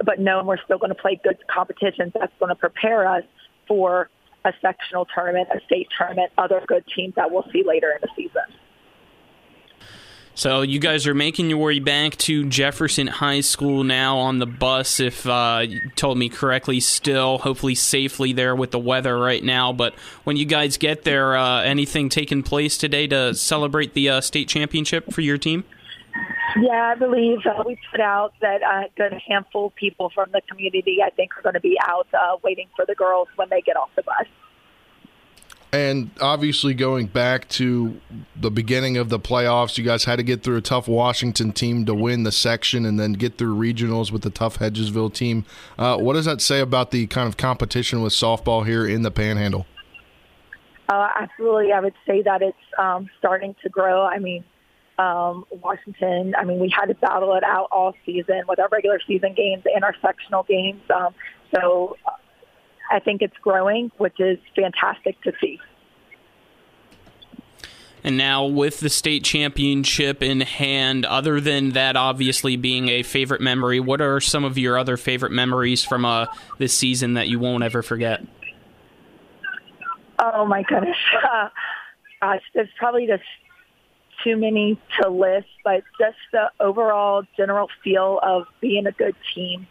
but 0.05 0.21
know 0.21 0.43
we're 0.45 0.63
still 0.65 0.79
going 0.79 0.95
to 0.95 1.01
play 1.01 1.21
good 1.23 1.39
competitions. 1.49 2.13
That's 2.19 2.33
going 2.39 2.51
to 2.51 2.55
prepare 2.55 3.07
us 3.07 3.25
for 3.67 4.09
a 4.45 4.53
sectional 4.63 5.07
tournament, 5.13 5.49
a 5.55 5.61
state 5.67 5.89
tournament, 5.97 6.33
other 6.39 6.63
good 6.67 6.85
teams 6.95 7.15
that 7.17 7.31
we'll 7.31 7.47
see 7.53 7.63
later 7.65 7.91
in 7.91 7.99
the 8.01 8.09
season. 8.17 8.43
So 10.41 10.63
you 10.63 10.79
guys 10.79 11.07
are 11.07 11.13
making 11.13 11.51
your 11.51 11.59
way 11.59 11.81
back 11.81 12.17
to 12.17 12.49
Jefferson 12.49 13.07
High 13.07 13.43
School 13.43 13.85
now 13.85 14.17
on 14.17 14.39
the 14.39 14.47
bus, 14.47 14.99
if 14.99 15.27
uh, 15.27 15.67
you 15.69 15.91
told 15.97 16.17
me 16.17 16.31
correctly. 16.31 16.81
Still, 16.81 17.37
hopefully 17.37 17.75
safely 17.75 18.33
there 18.33 18.57
with 18.57 18.71
the 18.71 18.79
weather 18.79 19.19
right 19.19 19.45
now. 19.45 19.75
But 19.75 19.93
when 20.25 20.39
you 20.39 20.47
guys 20.47 20.79
get 20.79 21.05
there, 21.05 21.37
uh, 21.37 21.61
anything 21.61 22.09
taking 22.09 22.43
place 22.43 22.79
today 22.79 23.07
to 23.09 23.35
celebrate 23.35 23.93
the 23.93 24.09
uh, 24.09 24.23
state 24.23 24.49
championship 24.49 25.13
for 25.13 25.21
your 25.21 25.37
team? 25.37 25.63
Yeah, 26.59 26.85
I 26.85 26.95
believe 26.95 27.41
uh, 27.45 27.63
we 27.67 27.79
put 27.91 28.01
out 28.01 28.33
that 28.41 28.63
a 28.63 28.87
good 28.97 29.13
handful 29.29 29.67
of 29.67 29.75
people 29.75 30.09
from 30.15 30.31
the 30.33 30.41
community, 30.49 31.01
I 31.05 31.11
think, 31.11 31.37
are 31.37 31.43
going 31.43 31.53
to 31.53 31.61
be 31.61 31.77
out 31.87 32.09
uh, 32.15 32.39
waiting 32.43 32.69
for 32.75 32.87
the 32.87 32.95
girls 32.95 33.29
when 33.37 33.51
they 33.51 33.61
get 33.61 33.77
off 33.77 33.91
the 33.95 34.05
bus. 34.05 34.27
And 35.73 36.11
obviously, 36.21 36.75
going 36.75 37.07
back 37.07 37.49
to 37.51 38.01
the 38.35 38.51
beginning 38.51 38.97
of 38.97 39.09
the 39.09 39.21
playoffs, 39.21 39.79
you 39.79 39.85
guys 39.85 40.05
had 40.05 40.17
to 40.17 40.25
get 40.25 40.43
through 40.43 40.57
a 40.57 40.61
tough 40.61 40.89
Washington 40.89 41.53
team 41.53 41.87
to 41.87 41.95
win 41.95 42.25
the 42.25 42.33
section 42.33 42.85
and 42.85 42.99
then 42.99 43.13
get 43.13 43.39
through 43.39 43.57
regionals 43.57 44.11
with 44.11 44.23
the 44.23 44.31
tough 44.31 44.59
Hedgesville 44.59 45.15
team. 45.15 45.45
Uh, 45.79 45.97
what 45.97 46.15
does 46.15 46.25
that 46.25 46.41
say 46.41 46.59
about 46.59 46.91
the 46.91 47.07
kind 47.07 47.29
of 47.29 47.37
competition 47.37 48.03
with 48.03 48.13
softball 48.13 48.67
here 48.67 48.85
in 48.85 49.03
the 49.03 49.13
Panhandle? 49.13 49.65
Uh, 50.89 51.09
absolutely. 51.21 51.73
I 51.73 51.79
would 51.79 51.95
say 52.05 52.23
that 52.23 52.43
it's 52.43 52.57
um, 52.77 53.09
starting 53.21 53.55
to 53.63 53.69
grow. 53.69 54.05
I 54.05 54.19
mean, 54.19 54.43
um, 54.99 55.45
Washington, 55.51 56.35
I 56.37 56.45
mean, 56.45 56.59
we 56.59 56.69
had 56.69 56.87
to 56.87 56.95
battle 56.95 57.35
it 57.35 57.45
out 57.45 57.69
all 57.71 57.95
season 58.05 58.43
with 58.49 58.59
our 58.59 58.69
regular 58.73 58.99
season 59.07 59.35
games 59.35 59.63
and 59.73 59.85
our 59.85 59.95
sectional 60.03 60.43
games. 60.43 60.83
Um, 60.93 61.15
so 61.55 61.97
I 62.91 62.99
think 62.99 63.23
it's 63.23 63.37
growing, 63.39 63.91
which 63.99 64.19
is 64.19 64.39
fantastic 64.57 65.21
to 65.23 65.33
see. 65.41 65.61
And 68.03 68.17
now, 68.17 68.47
with 68.47 68.81
the 68.81 68.89
state 68.89 69.25
championship 69.25 70.23
in 70.23 70.41
hand, 70.41 71.05
other 71.05 71.39
than 71.39 71.71
that 71.71 71.97
obviously 71.97 72.57
being 72.57 72.89
a 72.89 73.03
favorite 73.03 73.43
memory, 73.43 73.79
what 73.79 74.01
are 74.01 74.21
some 74.21 74.45
of 74.45 74.57
your 74.57 74.79
other 74.79 74.97
favorite 74.97 75.33
memories 75.33 75.85
from 75.85 76.07
uh, 76.07 76.27
this 76.59 76.73
season 76.73 77.15
that 77.15 77.29
you 77.29 77.39
won't 77.39 77.63
ever 77.63 77.83
forget? 77.83 78.25
Oh 80.19 80.47
my 80.47 80.63
goodness, 80.63 80.97
uh, 81.31 81.49
gosh, 82.23 82.43
there's 82.55 82.69
probably 82.79 83.07
just 83.07 83.23
too 84.25 84.37
many 84.37 84.81
to 85.01 85.09
list, 85.11 85.49
but 85.65 85.83
just 85.99 86.17
the 86.33 86.51
overall 86.59 87.23
general 87.37 87.69
feel 87.85 88.19
of 88.23 88.47
being 88.61 88.87
a 88.87 88.93
good 88.93 89.15
team 89.35 89.67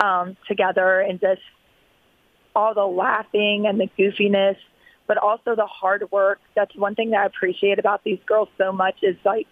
um, 0.00 0.36
together 0.48 1.00
and 1.00 1.20
just 1.20 1.42
all 2.56 2.74
the 2.74 2.86
laughing 2.86 3.66
and 3.68 3.78
the 3.78 3.88
goofiness, 3.98 4.56
but 5.06 5.18
also 5.18 5.54
the 5.54 5.66
hard 5.66 6.10
work. 6.10 6.40
That's 6.56 6.74
one 6.74 6.94
thing 6.94 7.10
that 7.10 7.20
I 7.20 7.26
appreciate 7.26 7.78
about 7.78 8.02
these 8.02 8.18
girls 8.26 8.48
so 8.58 8.72
much 8.72 8.96
is 9.02 9.16
like 9.24 9.46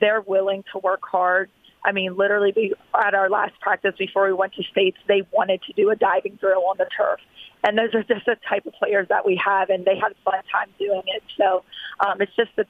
they're 0.00 0.20
willing 0.20 0.62
to 0.72 0.78
work 0.78 1.00
hard. 1.02 1.50
I 1.82 1.92
mean, 1.92 2.16
literally, 2.16 2.52
we, 2.54 2.74
at 2.94 3.14
our 3.14 3.30
last 3.30 3.58
practice 3.60 3.94
before 3.98 4.26
we 4.26 4.34
went 4.34 4.52
to 4.54 4.62
states, 4.64 4.98
they 5.08 5.22
wanted 5.32 5.62
to 5.62 5.72
do 5.72 5.88
a 5.88 5.96
diving 5.96 6.36
drill 6.36 6.66
on 6.66 6.76
the 6.76 6.86
turf. 6.94 7.18
And 7.64 7.78
those 7.78 7.94
are 7.94 8.02
just 8.02 8.26
the 8.26 8.36
type 8.46 8.66
of 8.66 8.74
players 8.74 9.08
that 9.08 9.24
we 9.24 9.40
have, 9.42 9.70
and 9.70 9.86
they 9.86 9.96
had 9.96 10.12
a 10.12 10.22
fun 10.22 10.42
time 10.52 10.68
doing 10.78 11.02
it. 11.06 11.22
So 11.38 11.64
um, 12.06 12.20
it's 12.20 12.34
just 12.36 12.50
the 12.56 12.66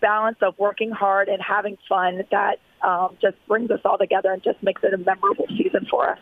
balance 0.00 0.38
of 0.40 0.58
working 0.58 0.90
hard 0.90 1.28
and 1.28 1.42
having 1.42 1.76
fun 1.86 2.22
that 2.30 2.58
um, 2.82 3.16
just 3.20 3.36
brings 3.46 3.70
us 3.70 3.80
all 3.84 3.98
together 3.98 4.32
and 4.32 4.42
just 4.42 4.62
makes 4.62 4.82
it 4.82 4.94
a 4.94 4.98
memorable 4.98 5.46
season 5.48 5.86
for 5.90 6.10
us. 6.10 6.18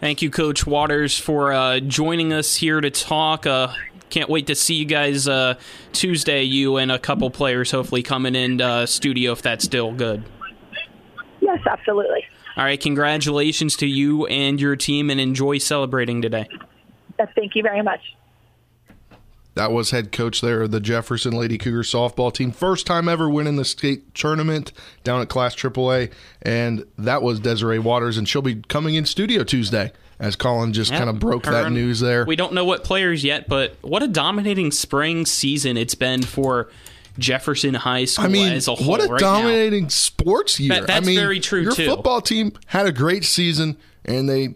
Thank 0.00 0.20
you, 0.20 0.30
Coach 0.30 0.66
Waters, 0.66 1.18
for 1.18 1.52
uh, 1.52 1.80
joining 1.80 2.32
us 2.32 2.54
here 2.54 2.80
to 2.80 2.90
talk. 2.90 3.46
Uh, 3.46 3.68
can't 4.10 4.28
wait 4.28 4.46
to 4.48 4.54
see 4.54 4.74
you 4.74 4.84
guys 4.84 5.26
uh, 5.26 5.54
Tuesday. 5.92 6.42
You 6.42 6.76
and 6.76 6.92
a 6.92 6.98
couple 6.98 7.30
players 7.30 7.70
hopefully 7.70 8.02
coming 8.02 8.34
in 8.34 8.60
uh, 8.60 8.86
studio 8.86 9.32
if 9.32 9.42
that's 9.42 9.64
still 9.64 9.92
good. 9.92 10.22
Yes, 11.40 11.60
absolutely. 11.66 12.24
All 12.56 12.64
right, 12.64 12.80
congratulations 12.80 13.76
to 13.76 13.86
you 13.86 14.26
and 14.26 14.60
your 14.60 14.76
team, 14.76 15.10
and 15.10 15.20
enjoy 15.20 15.58
celebrating 15.58 16.22
today. 16.22 16.46
Thank 17.34 17.54
you 17.54 17.62
very 17.62 17.82
much. 17.82 18.00
That 19.56 19.72
was 19.72 19.90
head 19.90 20.12
coach 20.12 20.40
there 20.42 20.62
of 20.62 20.70
the 20.70 20.80
Jefferson 20.80 21.32
Lady 21.32 21.56
Cougar 21.58 21.82
softball 21.82 22.32
team. 22.32 22.52
First 22.52 22.86
time 22.86 23.08
ever 23.08 23.28
winning 23.28 23.56
the 23.56 23.64
state 23.64 24.14
tournament 24.14 24.70
down 25.02 25.20
at 25.22 25.28
Class 25.30 25.54
AAA. 25.56 26.12
And 26.42 26.84
that 26.98 27.22
was 27.22 27.40
Desiree 27.40 27.78
Waters, 27.78 28.18
and 28.18 28.28
she'll 28.28 28.42
be 28.42 28.56
coming 28.68 28.94
in 28.96 29.06
studio 29.06 29.44
Tuesday 29.44 29.92
as 30.18 30.36
Colin 30.36 30.72
just 30.74 30.90
Yep, 30.90 30.98
kind 30.98 31.10
of 31.10 31.18
broke 31.18 31.44
that 31.44 31.72
news 31.72 32.00
there. 32.00 32.24
We 32.26 32.36
don't 32.36 32.52
know 32.52 32.64
what 32.66 32.84
players 32.84 33.24
yet, 33.24 33.48
but 33.48 33.76
what 33.80 34.02
a 34.02 34.08
dominating 34.08 34.70
spring 34.70 35.24
season 35.26 35.76
it's 35.78 35.94
been 35.94 36.22
for 36.22 36.70
Jefferson 37.18 37.72
High 37.72 38.04
School 38.04 38.26
I 38.26 38.28
mean, 38.28 38.52
as 38.52 38.68
a 38.68 38.74
whole. 38.74 38.88
what 38.88 39.00
a 39.00 39.04
right 39.08 39.20
now. 39.20 39.36
dominating 39.38 39.88
sports 39.88 40.60
year. 40.60 40.68
That- 40.74 40.86
that's 40.86 41.06
I 41.06 41.08
mean, 41.08 41.18
very 41.18 41.40
true, 41.40 41.62
Your 41.62 41.72
too. 41.74 41.86
football 41.86 42.20
team 42.20 42.52
had 42.66 42.86
a 42.86 42.92
great 42.92 43.24
season, 43.24 43.78
and 44.04 44.28
they 44.28 44.54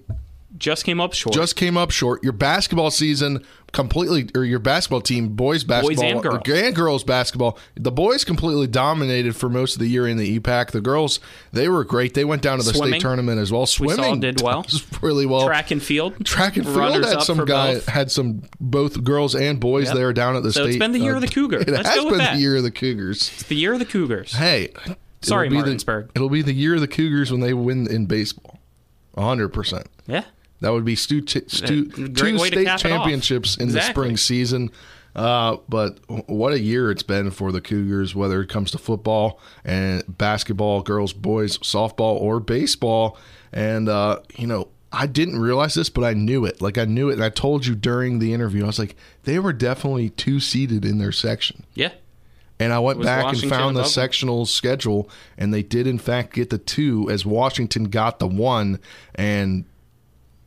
Just 0.60 0.84
came 0.84 1.00
up 1.00 1.14
short. 1.14 1.34
just 1.34 1.56
came 1.56 1.76
up 1.76 1.90
short. 1.90 2.22
Your 2.22 2.32
basketball 2.32 2.90
season 2.92 3.42
completely, 3.72 4.28
or 4.34 4.44
your 4.44 4.58
basketball 4.58 5.00
team, 5.00 5.30
boys 5.30 5.64
basketball 5.64 6.04
and 6.04 6.22
girls. 6.22 6.42
and 6.48 6.74
girls 6.76 7.02
basketball. 7.02 7.58
The 7.76 7.90
boys 7.90 8.24
completely 8.24 8.66
dominated 8.66 9.34
for 9.34 9.48
most 9.48 9.74
of 9.74 9.80
the 9.80 9.88
year 9.88 10.06
in 10.06 10.18
the 10.18 10.38
EPAC. 10.38 10.70
The 10.72 10.80
girls, 10.80 11.18
they 11.52 11.68
were 11.68 11.82
great. 11.82 12.14
They 12.14 12.24
went 12.26 12.42
down 12.42 12.58
to 12.58 12.64
the 12.64 12.74
Swimming. 12.74 13.00
state 13.00 13.00
tournament 13.00 13.40
as 13.40 13.50
well. 13.50 13.62
We 13.62 13.66
Swimming 13.66 13.96
saw 13.96 14.14
did 14.16 14.40
well. 14.42 14.66
really 15.00 15.24
well. 15.26 15.46
Track 15.46 15.70
and 15.70 15.82
field. 15.82 16.24
Track 16.26 16.56
and 16.56 16.66
field 16.66 16.76
Runners 16.76 17.10
had 17.10 17.22
some 17.22 17.44
guy 17.46 17.74
both. 17.74 17.86
had 17.86 18.10
some 18.10 18.42
both 18.60 19.02
girls 19.02 19.34
and 19.34 19.58
boys 19.58 19.86
Yep. 19.86 19.94
there 19.94 20.12
down 20.12 20.36
at 20.36 20.42
the 20.42 20.52
So 20.52 20.64
state. 20.64 20.70
it's 20.70 20.78
been 20.78 20.92
the 20.92 20.98
year 21.00 21.12
of 21.16 21.22
uh, 21.22 21.26
the 21.26 21.32
Cougar. 21.32 21.60
It 21.60 21.68
Let's 21.68 21.88
has 21.88 22.04
been 22.04 22.18
that. 22.18 22.34
the 22.34 22.40
year 22.40 22.56
of 22.56 22.62
the 22.64 22.70
Cougars. 22.70 23.30
It's 23.32 23.44
the 23.44 23.56
year 23.56 23.72
of 23.72 23.78
the 23.78 23.86
Cougars. 23.86 24.34
Hey, 24.34 24.72
Sorry, 25.22 25.46
it'll 25.46 25.56
Martinsburg. 25.58 26.08
The, 26.08 26.12
it'll 26.16 26.28
be 26.30 26.42
the 26.42 26.52
year 26.52 26.74
of 26.74 26.80
the 26.82 26.88
Cougars 26.88 27.30
when 27.32 27.40
they 27.40 27.54
win 27.54 27.86
in 27.90 28.04
baseball. 28.06 28.58
hundred 29.16 29.48
percent. 29.50 29.86
Yeah. 30.06 30.24
That 30.60 30.72
would 30.72 30.84
be 30.84 30.94
stu- 30.94 31.26
stu- 31.26 31.86
two 31.88 32.38
state 32.38 32.78
championships 32.78 33.56
in 33.56 33.68
the 33.72 33.80
spring 33.80 34.16
season. 34.16 34.70
Uh, 35.14 35.56
but 35.68 35.98
what 36.28 36.52
a 36.52 36.60
year 36.60 36.90
it's 36.90 37.02
been 37.02 37.30
for 37.30 37.50
the 37.50 37.60
Cougars, 37.60 38.14
whether 38.14 38.40
it 38.42 38.48
comes 38.48 38.70
to 38.70 38.78
football 38.78 39.40
and 39.64 40.04
basketball, 40.06 40.82
girls, 40.82 41.12
boys, 41.12 41.58
softball, 41.58 42.20
or 42.20 42.38
baseball. 42.38 43.18
And, 43.52 43.88
uh, 43.88 44.20
you 44.36 44.46
know, 44.46 44.68
I 44.92 45.06
didn't 45.06 45.40
realize 45.40 45.74
this, 45.74 45.90
but 45.90 46.04
I 46.04 46.14
knew 46.14 46.44
it. 46.44 46.62
Like, 46.62 46.78
I 46.78 46.84
knew 46.84 47.08
it. 47.10 47.14
And 47.14 47.24
I 47.24 47.28
told 47.28 47.66
you 47.66 47.74
during 47.74 48.18
the 48.20 48.32
interview, 48.32 48.62
I 48.64 48.66
was 48.66 48.78
like, 48.78 48.94
they 49.24 49.38
were 49.38 49.52
definitely 49.52 50.10
two 50.10 50.38
seated 50.38 50.84
in 50.84 50.98
their 50.98 51.12
section. 51.12 51.64
Yeah. 51.74 51.92
And 52.60 52.72
I 52.72 52.78
went 52.78 53.02
back 53.02 53.24
Washington 53.24 53.52
and 53.52 53.58
found 53.58 53.76
the 53.76 53.84
sectional 53.84 54.44
schedule, 54.44 55.08
and 55.38 55.52
they 55.52 55.62
did 55.62 55.86
in 55.86 55.98
fact 55.98 56.34
get 56.34 56.50
the 56.50 56.58
two, 56.58 57.08
as 57.10 57.24
Washington 57.24 57.84
got 57.84 58.18
the 58.18 58.26
one, 58.26 58.78
and 59.14 59.64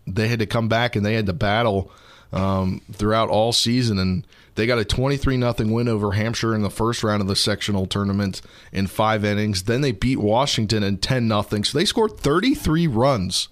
they 0.08 0.28
had 0.28 0.40
to 0.40 0.46
come 0.46 0.68
back 0.68 0.96
and 0.96 1.06
they 1.06 1.14
had 1.14 1.26
to 1.28 1.34
battle 1.34 1.92
um, 2.32 2.82
throughout 2.92 3.30
all 3.30 3.54
season, 3.54 4.00
and 4.00 4.26
they 4.56 4.66
got 4.66 4.80
a 4.80 4.86
23 4.86 5.38
nothing 5.38 5.72
win 5.72 5.88
over 5.88 6.12
Hampshire 6.14 6.54
in 6.56 6.62
the 6.62 6.70
first 6.70 7.04
round 7.04 7.22
of 7.22 7.28
the 7.28 7.36
sectional 7.36 7.86
tournament 7.86 8.42
in 8.72 8.88
five 8.88 9.24
innings. 9.24 9.64
Then 9.64 9.82
they 9.82 9.92
beat 9.92 10.20
Washington 10.20 10.84
in 10.84 10.98
10 10.98 11.28
nothing. 11.28 11.64
So 11.64 11.78
they 11.78 11.86
scored 11.86 12.18
33 12.18 12.88
runs 12.88 13.50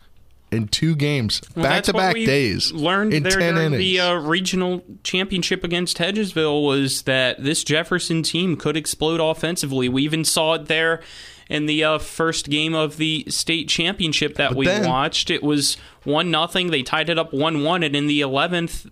in 0.52 0.68
two 0.68 0.96
games, 0.96 1.40
Well, 1.56 1.64
back 1.64 1.84
to 1.86 1.94
back 1.94 2.14
days. 2.16 2.74
Learned 2.74 3.14
in 3.14 3.24
there 3.24 3.32
10 3.40 3.54
during 3.56 3.68
innings. 3.74 3.78
the 3.84 4.00
uh, 4.02 4.14
regional 4.16 4.84
championship 5.04 5.64
against 5.64 5.98
Hedgesville 5.98 6.66
was 6.66 7.04
that 7.04 7.42
this 7.42 7.64
Jefferson 7.64 8.22
team 8.22 8.58
could 8.58 8.76
explode 8.76 9.22
offensively. 9.22 9.88
We 9.88 10.04
even 10.04 10.26
saw 10.26 10.56
it 10.56 10.66
there 10.66 11.02
in 11.50 11.68
the 11.68 11.84
uh, 11.84 11.98
first 12.00 12.50
game 12.50 12.74
of 12.76 12.98
the 12.98 13.26
state 13.30 13.70
championship 13.70 14.36
that 14.36 14.50
But 14.50 14.58
we 14.58 14.66
then- 14.66 14.88
watched. 14.90 15.30
It 15.30 15.42
was 15.42 15.78
one 16.04 16.32
nothing. 16.32 16.72
They 16.72 16.84
tied 16.84 17.10
it 17.10 17.18
up 17.20 17.34
one 17.34 17.64
one, 17.64 17.84
and 17.84 17.96
in 17.96 18.08
the 18.08 18.22
eleventh 18.22 18.88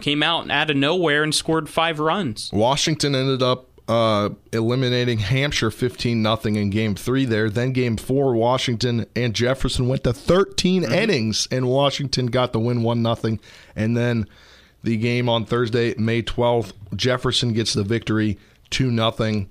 came 0.00 0.22
out 0.22 0.50
out 0.50 0.70
of 0.70 0.76
nowhere 0.76 1.22
and 1.22 1.34
scored 1.34 1.68
five 1.68 1.98
runs. 2.00 2.50
Washington 2.52 3.14
ended 3.14 3.42
up 3.42 3.68
uh, 3.86 4.30
eliminating 4.52 5.18
Hampshire 5.18 5.70
15 5.70 6.20
nothing 6.22 6.56
in 6.56 6.70
game 6.70 6.94
three 6.94 7.24
there. 7.26 7.48
Then 7.50 7.72
game 7.72 7.96
four, 7.96 8.34
Washington 8.34 9.06
and 9.14 9.34
Jefferson 9.34 9.86
went 9.88 10.04
to 10.04 10.12
13 10.12 10.82
Mm-hmm. 10.84 10.92
innings, 10.92 11.46
and 11.50 11.68
Washington 11.68 12.26
got 12.26 12.52
the 12.52 12.60
win 12.60 12.82
1 12.82 13.02
nothing. 13.02 13.40
And 13.76 13.96
then 13.96 14.26
the 14.82 14.96
game 14.96 15.28
on 15.28 15.44
Thursday, 15.44 15.94
May 15.96 16.22
12th, 16.22 16.72
Jefferson 16.96 17.52
gets 17.52 17.72
the 17.74 17.84
victory 17.84 18.38
2 18.70 18.90
nothing, 18.90 19.48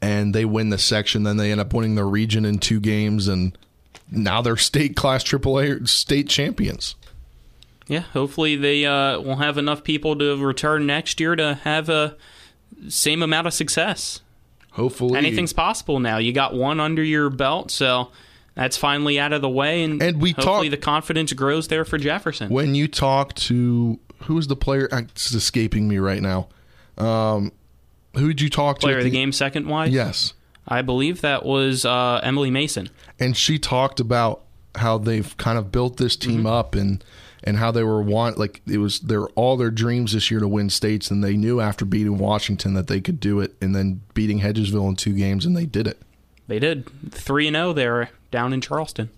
and 0.00 0.34
they 0.34 0.44
win 0.44 0.68
the 0.70 0.78
section. 0.78 1.22
Then 1.22 1.36
they 1.38 1.50
end 1.52 1.60
up 1.60 1.72
winning 1.72 1.94
the 1.94 2.04
region 2.04 2.44
in 2.44 2.58
two 2.58 2.80
games, 2.80 3.28
and 3.28 3.56
now 4.12 4.40
they're 4.42 4.56
state 4.56 4.94
class 4.94 5.24
AAA 5.24 5.88
state 5.88 6.28
champions. 6.28 6.94
Yeah, 7.88 8.00
hopefully 8.00 8.54
they 8.56 8.86
uh, 8.86 9.20
will 9.20 9.36
have 9.36 9.58
enough 9.58 9.82
people 9.82 10.16
to 10.16 10.36
return 10.36 10.86
next 10.86 11.18
year 11.18 11.34
to 11.34 11.54
have 11.64 11.88
a 11.88 12.16
same 12.88 13.22
amount 13.22 13.46
of 13.48 13.52
success. 13.54 14.20
Hopefully, 14.72 15.18
anything's 15.18 15.52
possible 15.52 15.98
now. 15.98 16.18
You 16.18 16.32
got 16.32 16.54
one 16.54 16.78
under 16.80 17.02
your 17.02 17.28
belt, 17.28 17.70
so 17.70 18.10
that's 18.54 18.76
finally 18.76 19.18
out 19.18 19.32
of 19.32 19.42
the 19.42 19.48
way, 19.48 19.82
and, 19.82 20.02
And 20.02 20.20
we 20.22 20.30
hopefully 20.30 20.68
talk- 20.68 20.78
the 20.78 20.82
confidence 20.84 21.32
grows 21.32 21.68
there 21.68 21.84
for 21.84 21.98
Jefferson. 21.98 22.48
when 22.50 22.74
you 22.74 22.86
talk 22.88 23.34
to 23.34 23.98
who's 24.24 24.46
the 24.46 24.56
player 24.56 24.88
uh, 24.92 24.98
it's 24.98 25.32
escaping 25.32 25.88
me 25.88 25.98
right 25.98 26.22
now 26.22 26.46
um 26.96 27.50
who 28.14 28.28
did 28.28 28.40
you 28.40 28.48
talk 28.48 28.78
to 28.78 28.86
Player 28.86 28.98
of 28.98 29.04
the 29.04 29.10
game, 29.10 29.32
second 29.32 29.66
wise. 29.66 29.92
yes 29.92 30.32
I 30.66 30.82
believe 30.82 31.20
that 31.22 31.44
was 31.44 31.84
uh, 31.84 32.20
Emily 32.22 32.50
Mason. 32.50 32.88
and 33.18 33.36
she 33.36 33.58
talked 33.58 34.00
about 34.00 34.42
how 34.76 34.96
they've 34.98 35.36
kind 35.36 35.58
of 35.58 35.70
built 35.70 35.96
this 35.98 36.16
team 36.16 36.46
up 36.46 36.74
and 36.74 37.04
and 37.44 37.56
how 37.58 37.70
they 37.72 37.82
were 37.82 38.00
want 38.00 38.38
like 38.38 38.62
it 38.66 38.78
was 38.78 39.00
their 39.00 39.26
all 39.30 39.56
their 39.56 39.70
dreams 39.70 40.12
this 40.12 40.30
year 40.30 40.40
to 40.40 40.48
win 40.48 40.70
states 40.70 41.10
and 41.10 41.22
they 41.22 41.36
knew 41.36 41.60
after 41.60 41.84
beating 41.84 42.16
Washington 42.16 42.72
that 42.74 42.86
they 42.86 43.00
could 43.00 43.18
do 43.20 43.40
it 43.40 43.54
and 43.60 43.74
then 43.74 44.00
beating 44.14 44.40
Hedgesville 44.40 44.88
in 44.88 44.96
two 44.96 45.12
games 45.14 45.44
and 45.44 45.56
they 45.56 45.66
did 45.66 45.86
it 45.86 46.00
They 46.46 46.58
did 46.58 46.88
three 47.10 47.46
and 47.48 47.56
zero 47.56 47.72
there 47.72 48.10
down 48.30 48.52
in 48.52 48.60
Charleston. 48.60 49.10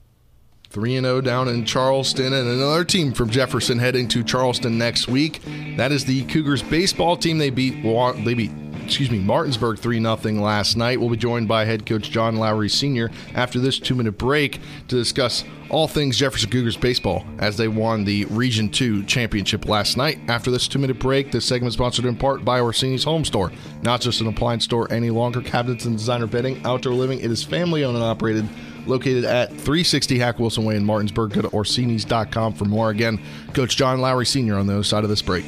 3 0.75 0.97
and 0.97 1.07
0 1.07 1.21
down 1.21 1.47
in 1.47 1.65
Charleston 1.65 2.33
and 2.33 2.49
another 2.49 2.85
team 2.85 3.13
from 3.13 3.31
Jefferson 3.31 3.79
heading 3.79 4.09
to 4.09 4.25
Charleston 4.25 4.77
next 4.77 5.07
week. 5.07 5.41
That 5.77 5.93
is 5.93 6.05
the 6.05 6.25
Cougars 6.25 6.63
baseball 6.63 7.17
team. 7.17 7.39
They 7.39 7.51
beat 7.51 7.81
they 8.25 8.35
beat 8.35 8.51
excuse 8.85 9.09
me, 9.09 9.21
Martinsburg 9.21 9.79
3 9.79 10.01
0 10.01 10.17
last 10.43 10.77
night. 10.77 10.99
We'll 10.99 11.11
be 11.11 11.17
joined 11.17 11.47
by 11.47 11.65
head 11.65 11.87
coach 11.87 12.11
John 12.11 12.37
Lowery 12.37 12.69
Sr. 12.69 13.11
after 13.35 13.61
this 13.61 13.79
2-minute 13.79 14.19
break 14.19 14.61
to 14.89 14.97
discuss 14.97 15.45
all 15.71 15.89
things 15.89 16.19
Jefferson 16.19 16.51
Cougars 16.51 16.77
baseball 16.77 17.25
as 17.39 17.57
they 17.57 17.69
won 17.69 18.05
the 18.05 18.25
Region 18.27 18.69
2 18.69 19.05
championship 19.05 19.67
last 19.67 19.97
night. 19.97 20.19
After 20.29 20.51
this 20.51 20.69
2-minute 20.69 20.99
break, 20.99 21.31
this 21.31 21.45
segment 21.45 21.69
is 21.69 21.75
sponsored 21.75 22.05
in 22.05 22.17
part 22.17 22.45
by 22.45 22.61
Orsini's 22.61 23.05
Home 23.05 23.25
Store. 23.25 23.53
Not 23.83 24.01
just 24.01 24.21
an 24.21 24.27
appliance 24.27 24.65
store 24.65 24.93
any 24.93 25.11
longer, 25.11 25.41
cabinets 25.41 25.85
and 25.85 25.97
designer 25.97 26.27
bedding, 26.27 26.61
outdoor 26.67 26.95
living. 26.95 27.21
It 27.21 27.31
is 27.31 27.43
family 27.45 27.85
owned 27.85 27.97
and 27.97 28.05
operated 28.05 28.49
located 28.87 29.25
at 29.25 29.49
360 29.51 30.19
Hack 30.19 30.39
Wilson 30.39 30.65
Way 30.65 30.77
in 30.77 30.85
Martinsburg. 30.85 31.33
Go 31.33 31.43
to 31.43 31.49
Orsini's.com 31.49 32.55
for 32.55 32.65
more. 32.65 32.91
Again, 32.91 33.21
Coach 33.53 33.77
John 33.77 34.01
Lowery 34.01 34.27
Sr. 34.27 34.57
on 34.57 34.67
the 34.67 34.75
other 34.75 34.83
side 34.83 35.05
of 35.05 35.11
this 35.11 35.23
break. 35.23 35.45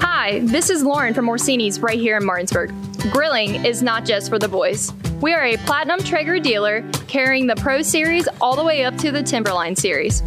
Hi, 0.00 0.40
this 0.40 0.70
is 0.70 0.82
Lauren 0.82 1.12
from 1.12 1.28
Orsini's 1.28 1.80
right 1.80 1.98
here 1.98 2.16
in 2.16 2.24
Martinsburg. 2.24 2.72
Grilling 3.10 3.64
is 3.64 3.82
not 3.82 4.04
just 4.04 4.30
for 4.30 4.38
the 4.38 4.48
boys. 4.48 4.92
We 5.20 5.32
are 5.34 5.44
a 5.44 5.56
Platinum 5.58 6.00
Traeger 6.00 6.38
dealer 6.38 6.82
carrying 7.08 7.46
the 7.46 7.56
Pro 7.56 7.82
Series 7.82 8.26
all 8.40 8.56
the 8.56 8.64
way 8.64 8.84
up 8.84 8.96
to 8.98 9.12
the 9.12 9.22
Timberline 9.22 9.76
Series. 9.76 10.22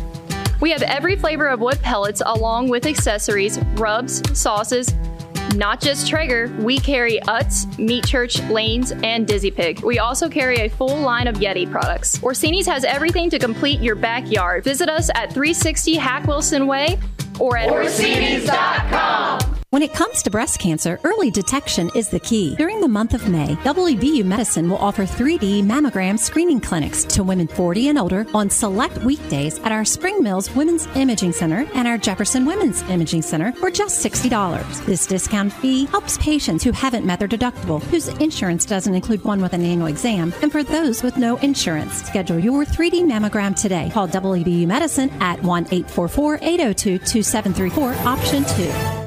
We 0.60 0.72
have 0.72 0.82
every 0.82 1.16
flavor 1.16 1.48
of 1.48 1.60
wood 1.60 1.80
pellets 1.82 2.22
along 2.26 2.70
with 2.70 2.86
accessories, 2.86 3.60
rubs, 3.76 4.22
sauces. 4.38 4.94
Not 5.56 5.82
just 5.82 6.08
Traeger, 6.08 6.54
we 6.60 6.78
carry 6.78 7.20
Utz, 7.22 7.78
Meat 7.80 8.06
Church, 8.06 8.42
Lanes, 8.44 8.92
and 9.04 9.28
Dizzy 9.28 9.52
Pig. 9.52 9.82
We 9.82 10.00
also 10.00 10.30
carry 10.30 10.58
a 10.58 10.70
full 10.70 11.00
line 11.00 11.28
of 11.28 11.36
Yeti 11.36 11.70
products. 11.70 12.20
Orsini's 12.20 12.68
has 12.68 12.84
everything 12.84 13.30
to 13.30 13.40
complete 13.40 13.80
your 13.80 13.96
backyard. 13.96 14.64
Visit 14.64 14.90
us 14.90 15.10
at 15.16 15.32
360 15.34 15.96
Hack 15.96 16.28
Wilson 16.28 16.68
Way 16.68 17.00
or 17.40 17.58
at 17.58 17.70
Orsini's.com. 17.70 19.57
When 19.78 19.84
it 19.84 19.94
comes 19.94 20.24
to 20.24 20.32
breast 20.32 20.58
cancer, 20.58 21.00
early 21.04 21.30
detection 21.30 21.92
is 21.94 22.10
the 22.10 22.20
key. 22.20 22.56
During 22.56 22.82
the 22.82 22.88
month 22.88 23.14
of 23.14 23.30
May, 23.30 23.54
WVU 23.58 24.26
Medicine 24.26 24.72
will 24.72 24.80
offer 24.80 25.04
3D 25.04 25.62
mammogram 25.62 26.18
screening 26.18 26.60
clinics 26.60 27.04
to 27.04 27.22
women 27.22 27.48
40 27.48 27.90
and 27.90 28.00
older 28.00 28.26
on 28.34 28.50
select 28.50 28.98
weekdays 29.04 29.60
at 29.60 29.72
our 29.72 29.86
Spring 29.86 30.24
Mills 30.24 30.50
Women's 30.56 30.88
Imaging 30.96 31.32
Center 31.32 31.70
and 31.76 31.88
our 31.88 32.00
Jefferson 32.00 32.44
Women's 32.44 32.82
Imaging 32.90 33.22
Center 33.22 33.52
for 33.52 33.70
just 33.70 34.04
$60. 34.04 34.84
This 34.88 35.06
discount 35.06 35.54
fee 35.54 35.86
helps 35.86 36.18
patients 36.18 36.64
who 36.64 36.72
haven't 36.72 37.06
met 37.06 37.20
their 37.20 37.28
deductible, 37.28 37.80
whose 37.84 38.08
insurance 38.08 38.66
doesn't 38.66 38.96
include 38.96 39.24
one 39.26 39.44
with 39.44 39.54
an 39.54 39.62
annual 39.62 39.86
exam, 39.86 40.34
and 40.42 40.52
for 40.52 40.64
those 40.64 41.04
with 41.04 41.18
no 41.18 41.38
insurance. 41.38 42.02
Schedule 42.02 42.40
your 42.40 42.66
3D 42.66 43.04
mammogram 43.04 43.56
today. 43.56 43.92
Call 43.94 44.08
WVU 44.08 44.66
Medicine 44.66 45.12
at 45.22 45.40
1 45.44 45.66
844 45.66 46.40
802 46.42 46.98
2734, 46.98 47.94
option 48.08 48.44
2. 48.44 49.07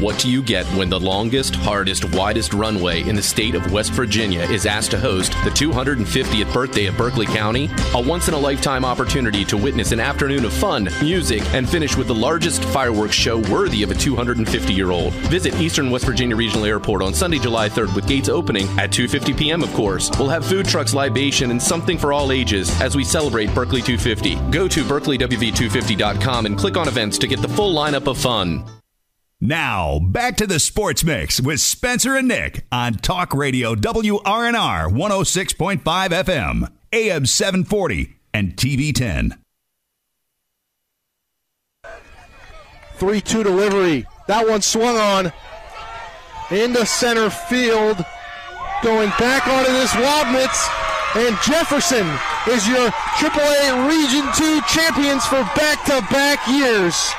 What 0.00 0.18
do 0.18 0.30
you 0.30 0.42
get 0.42 0.66
when 0.76 0.90
the 0.90 1.00
longest, 1.00 1.56
hardest, 1.56 2.04
widest 2.14 2.52
runway 2.52 3.02
in 3.08 3.16
the 3.16 3.22
state 3.22 3.54
of 3.54 3.72
West 3.72 3.92
Virginia 3.92 4.42
is 4.42 4.66
asked 4.66 4.90
to 4.90 4.98
host 4.98 5.32
the 5.42 5.50
250th 5.50 6.52
birthday 6.52 6.84
of 6.84 6.98
Berkeley 6.98 7.24
County? 7.24 7.70
A 7.94 8.00
once 8.00 8.28
in 8.28 8.34
a 8.34 8.38
lifetime 8.38 8.84
opportunity 8.84 9.42
to 9.46 9.56
witness 9.56 9.92
an 9.92 10.00
afternoon 10.00 10.44
of 10.44 10.52
fun, 10.52 10.90
music, 11.00 11.42
and 11.54 11.66
finish 11.66 11.96
with 11.96 12.08
the 12.08 12.14
largest 12.14 12.62
fireworks 12.66 13.14
show 13.14 13.38
worthy 13.50 13.82
of 13.82 13.90
a 13.90 13.94
250 13.94 14.74
year 14.74 14.90
old. 14.90 15.14
Visit 15.30 15.54
Eastern 15.54 15.90
West 15.90 16.04
Virginia 16.04 16.36
Regional 16.36 16.66
Airport 16.66 17.02
on 17.02 17.14
Sunday, 17.14 17.38
July 17.38 17.68
3rd 17.70 17.94
with 17.94 18.06
gates 18.06 18.28
opening 18.28 18.66
at 18.78 18.90
2:50 18.90 19.36
p.m. 19.36 19.62
of 19.62 19.72
course. 19.72 20.10
We'll 20.18 20.28
have 20.28 20.44
food 20.44 20.66
trucks, 20.66 20.92
libation, 20.92 21.50
and 21.50 21.62
something 21.62 21.96
for 21.96 22.12
all 22.12 22.32
ages 22.32 22.70
as 22.82 22.96
we 22.96 23.04
celebrate 23.04 23.54
Berkeley 23.54 23.80
250. 23.80 24.34
Go 24.50 24.68
to 24.68 24.84
berkeleyw250.com 24.84 26.46
and 26.46 26.58
click 26.58 26.76
on 26.76 26.86
events 26.86 27.16
to 27.18 27.26
get 27.26 27.40
the 27.40 27.48
full 27.48 27.74
lineup 27.74 28.06
of 28.06 28.18
fun. 28.18 28.64
Now, 29.40 29.98
back 29.98 30.38
to 30.38 30.46
the 30.46 30.58
Sports 30.58 31.04
Mix 31.04 31.42
with 31.42 31.60
Spencer 31.60 32.16
and 32.16 32.26
Nick 32.26 32.64
on 32.72 32.94
Talk 32.94 33.34
Radio 33.34 33.74
WRNR 33.74 34.90
106.5 34.90 35.82
FM, 35.82 36.72
AM 36.90 37.26
740, 37.26 38.16
and 38.32 38.56
TV 38.56 38.94
10. 38.94 39.36
3 42.94 43.20
2 43.20 43.42
delivery. 43.42 44.06
That 44.26 44.48
one 44.48 44.62
swung 44.62 44.96
on 44.96 45.32
into 46.50 46.86
center 46.86 47.28
field. 47.28 48.02
Going 48.82 49.10
back 49.18 49.46
onto 49.46 49.70
this 49.70 49.92
Wabnitz. 49.92 50.66
And 51.14 51.36
Jefferson 51.44 52.06
is 52.48 52.66
your 52.66 52.90
AAA 53.20 53.88
Region 53.88 54.24
2 54.34 54.60
champions 54.62 55.26
for 55.26 55.42
back 55.54 55.84
to 55.84 56.00
back 56.10 56.46
years. 56.48 57.12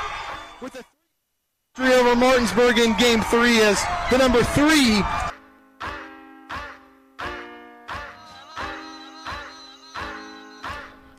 With 1.78 1.86
a 1.86 1.90
three 1.90 2.00
over 2.00 2.16
Martinsburg 2.16 2.78
in 2.78 2.96
game 2.96 3.20
three 3.20 3.60
as 3.60 3.82
the 4.10 4.18
number 4.18 4.42
three 4.42 5.02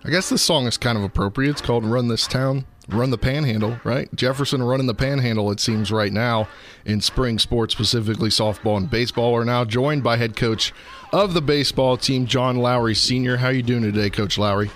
I 0.05 0.11
guess 0.11 0.29
this 0.29 0.41
song 0.41 0.65
is 0.65 0.77
kind 0.77 0.97
of 0.97 1.03
appropriate. 1.03 1.51
It's 1.51 1.61
called 1.61 1.85
Run 1.85 2.07
This 2.07 2.25
Town, 2.25 2.65
Run 2.87 3.11
the 3.11 3.17
Panhandle, 3.17 3.79
right? 3.83 4.09
Jefferson 4.15 4.63
running 4.63 4.87
the 4.87 4.95
Panhandle, 4.95 5.51
it 5.51 5.59
seems, 5.59 5.91
right 5.91 6.11
now 6.11 6.47
in 6.83 6.99
spring 6.99 7.37
sports, 7.37 7.73
specifically 7.73 8.29
softball 8.29 8.77
and 8.77 8.89
baseball. 8.89 9.33
We're 9.33 9.43
now 9.43 9.65
joined 9.65 10.03
by 10.03 10.17
head 10.17 10.35
coach 10.35 10.73
of 11.13 11.35
the 11.35 11.41
baseball 11.41 11.95
team, 11.95 12.25
John 12.25 12.57
Lowery 12.57 12.95
Sr. 12.95 13.37
How 13.37 13.47
are 13.47 13.53
you 13.53 13.61
doing 13.61 13.83
today, 13.83 14.09
Coach 14.09 14.37
Lowery? 14.37 14.71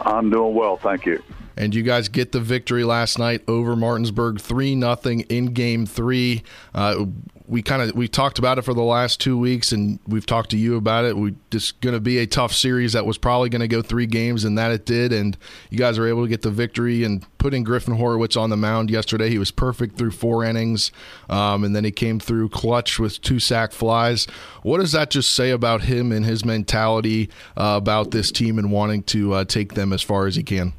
I'm 0.00 0.30
doing 0.30 0.54
well, 0.54 0.78
thank 0.78 1.06
you. 1.06 1.22
And 1.56 1.74
you 1.74 1.82
guys 1.82 2.08
get 2.08 2.32
the 2.32 2.40
victory 2.40 2.84
last 2.84 3.18
night 3.18 3.42
over 3.48 3.74
Martinsburg, 3.76 4.40
three 4.40 4.74
nothing 4.74 5.20
in 5.22 5.46
Game 5.46 5.86
Three. 5.86 6.42
Uh, 6.74 7.06
we 7.48 7.62
kind 7.62 7.82
of 7.82 7.94
we 7.94 8.08
talked 8.08 8.38
about 8.38 8.58
it 8.58 8.62
for 8.62 8.74
the 8.74 8.82
last 8.82 9.20
two 9.20 9.38
weeks, 9.38 9.72
and 9.72 9.98
we've 10.06 10.26
talked 10.26 10.50
to 10.50 10.56
you 10.56 10.76
about 10.76 11.04
it. 11.04 11.16
We 11.16 11.34
just 11.50 11.80
going 11.80 11.94
to 11.94 12.00
be 12.00 12.18
a 12.18 12.26
tough 12.26 12.52
series 12.52 12.92
that 12.92 13.06
was 13.06 13.18
probably 13.18 13.48
going 13.48 13.60
to 13.60 13.68
go 13.68 13.82
three 13.82 14.06
games, 14.06 14.44
and 14.44 14.58
that 14.58 14.72
it 14.72 14.84
did. 14.84 15.12
And 15.12 15.36
you 15.70 15.78
guys 15.78 15.98
were 15.98 16.08
able 16.08 16.24
to 16.24 16.28
get 16.28 16.42
the 16.42 16.50
victory 16.50 17.04
and 17.04 17.24
putting 17.38 17.62
Griffin 17.64 17.94
Horowitz 17.94 18.36
on 18.36 18.50
the 18.50 18.56
mound 18.56 18.90
yesterday. 18.90 19.30
He 19.30 19.38
was 19.38 19.50
perfect 19.50 19.96
through 19.96 20.10
four 20.10 20.44
innings, 20.44 20.90
um, 21.30 21.64
and 21.64 21.74
then 21.74 21.84
he 21.84 21.92
came 21.92 22.18
through 22.18 22.48
clutch 22.48 22.98
with 22.98 23.20
two 23.22 23.38
sac 23.38 23.72
flies. 23.72 24.26
What 24.62 24.78
does 24.78 24.92
that 24.92 25.10
just 25.10 25.34
say 25.34 25.50
about 25.50 25.82
him 25.82 26.12
and 26.12 26.24
his 26.24 26.44
mentality 26.44 27.30
uh, 27.56 27.74
about 27.76 28.10
this 28.10 28.32
team 28.32 28.58
and 28.58 28.72
wanting 28.72 29.04
to 29.04 29.34
uh, 29.34 29.44
take 29.44 29.74
them 29.74 29.92
as 29.92 30.02
far 30.02 30.26
as 30.26 30.36
he 30.36 30.42
can? 30.42 30.72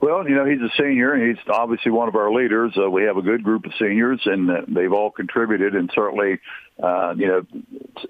Well, 0.00 0.28
you 0.28 0.34
know, 0.34 0.44
he's 0.44 0.60
a 0.60 0.70
senior, 0.76 1.14
and 1.14 1.28
he's 1.28 1.44
obviously 1.48 1.90
one 1.90 2.08
of 2.08 2.16
our 2.16 2.32
leaders. 2.32 2.72
Uh, 2.76 2.90
we 2.90 3.04
have 3.04 3.16
a 3.16 3.22
good 3.22 3.42
group 3.42 3.64
of 3.64 3.72
seniors, 3.78 4.20
and 4.24 4.50
uh, 4.50 4.54
they've 4.68 4.92
all 4.92 5.10
contributed. 5.10 5.74
And 5.74 5.90
certainly, 5.94 6.38
uh, 6.82 7.14
you 7.16 7.26
know, 7.26 7.46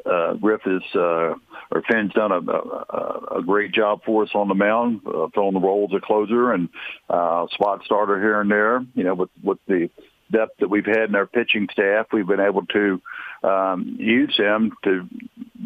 uh, 0.05 0.35
Griff 0.35 0.63
is 0.67 0.83
uh, 0.95 1.35
or 1.71 1.83
Finn's 1.89 2.13
done 2.13 2.33
a, 2.33 2.41
a, 2.41 3.39
a 3.39 3.43
great 3.43 3.73
job 3.73 4.01
for 4.05 4.25
us 4.25 4.31
on 4.35 4.49
the 4.49 4.55
mound, 4.55 5.03
uh, 5.07 5.29
filling 5.35 5.55
the 5.55 5.61
role 5.61 5.89
as 5.91 5.97
a 5.97 6.05
closer 6.05 6.53
and 6.53 6.69
uh, 7.09 7.47
spot 7.53 7.83
starter 7.85 8.21
here 8.21 8.41
and 8.41 8.51
there. 8.51 8.85
You 8.95 9.05
know, 9.05 9.15
with 9.15 9.31
with 9.43 9.59
the 9.67 9.91
depth 10.33 10.59
that 10.61 10.69
we've 10.71 10.87
had 10.87 11.09
in 11.09 11.15
our 11.15 11.27
pitching 11.27 11.69
staff, 11.73 12.07
we've 12.13 12.27
been 12.27 12.41
able 12.41 12.67
to 12.67 13.03
um, 13.43 13.97
use 13.99 14.35
him 14.37 14.73
to 14.85 15.09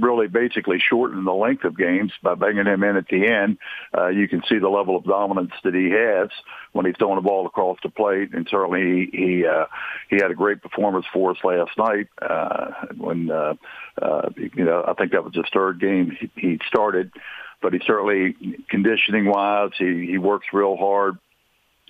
really 0.00 0.28
basically 0.28 0.78
shorten 0.78 1.24
the 1.24 1.32
length 1.32 1.64
of 1.64 1.76
games 1.76 2.12
by 2.22 2.34
bringing 2.34 2.66
him 2.66 2.82
in 2.82 2.96
at 2.96 3.08
the 3.08 3.26
end. 3.26 3.58
Uh, 3.96 4.08
you 4.08 4.28
can 4.28 4.42
see 4.48 4.58
the 4.58 4.68
level 4.68 4.96
of 4.96 5.04
dominance 5.04 5.52
that 5.64 5.74
he 5.74 5.90
has 5.90 6.30
when 6.72 6.86
he's 6.86 6.94
throwing 6.98 7.16
the 7.16 7.22
ball 7.22 7.46
across 7.46 7.78
the 7.82 7.88
plate, 7.88 8.32
and 8.32 8.46
certainly 8.50 9.08
he 9.12 9.18
he, 9.18 9.46
uh, 9.46 9.66
he 10.10 10.16
had 10.16 10.30
a 10.30 10.34
great 10.34 10.62
performance 10.62 11.06
for 11.12 11.30
us 11.30 11.38
last 11.44 11.76
night 11.76 12.08
uh, 12.22 12.70
when 12.96 13.30
uh, 13.30 13.54
uh, 14.00 14.28
you 14.36 14.64
know 14.64 14.84
I 14.86 14.94
think 14.94 15.12
that 15.12 15.24
was 15.24 15.34
his 15.34 15.44
third 15.52 15.80
game 15.80 16.16
he, 16.18 16.30
he 16.36 16.60
started. 16.66 17.12
But 17.60 17.72
he 17.72 17.80
certainly, 17.84 18.36
conditioning 18.70 19.26
wise, 19.26 19.72
he, 19.76 20.06
he 20.08 20.16
works 20.16 20.46
real 20.52 20.76
hard 20.76 21.18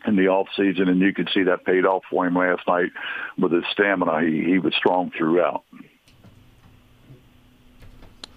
in 0.07 0.17
the 0.17 0.29
off 0.29 0.49
season, 0.57 0.89
and 0.89 1.01
you 1.01 1.13
could 1.13 1.29
see 1.35 1.43
that 1.45 1.65
paid 1.65 1.85
off 1.85 2.05
for 2.11 2.27
him 2.27 2.37
last 2.37 2.63
night 2.67 2.91
with 3.37 3.53
his 3.53 3.65
stamina. 3.73 4.23
He 4.23 4.45
he 4.45 4.59
was 4.59 4.75
strong 4.75 5.11
throughout. 5.17 5.65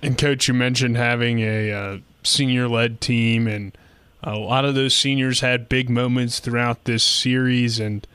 And 0.02 0.18
coach, 0.18 0.48
you 0.48 0.54
mentioned 0.54 0.98
having 0.98 1.40
a 1.40 1.72
uh, 1.72 1.98
senior-led 2.24 3.02
team, 3.02 3.48
and 3.48 3.78
a 4.24 4.36
lot 4.36 4.66
of 4.66 4.76
those 4.76 4.96
seniors 4.96 5.42
had 5.42 5.70
big 5.70 5.90
moments 5.90 6.40
throughout 6.40 6.86
this 6.86 7.04
series, 7.04 7.80
and 7.80 8.06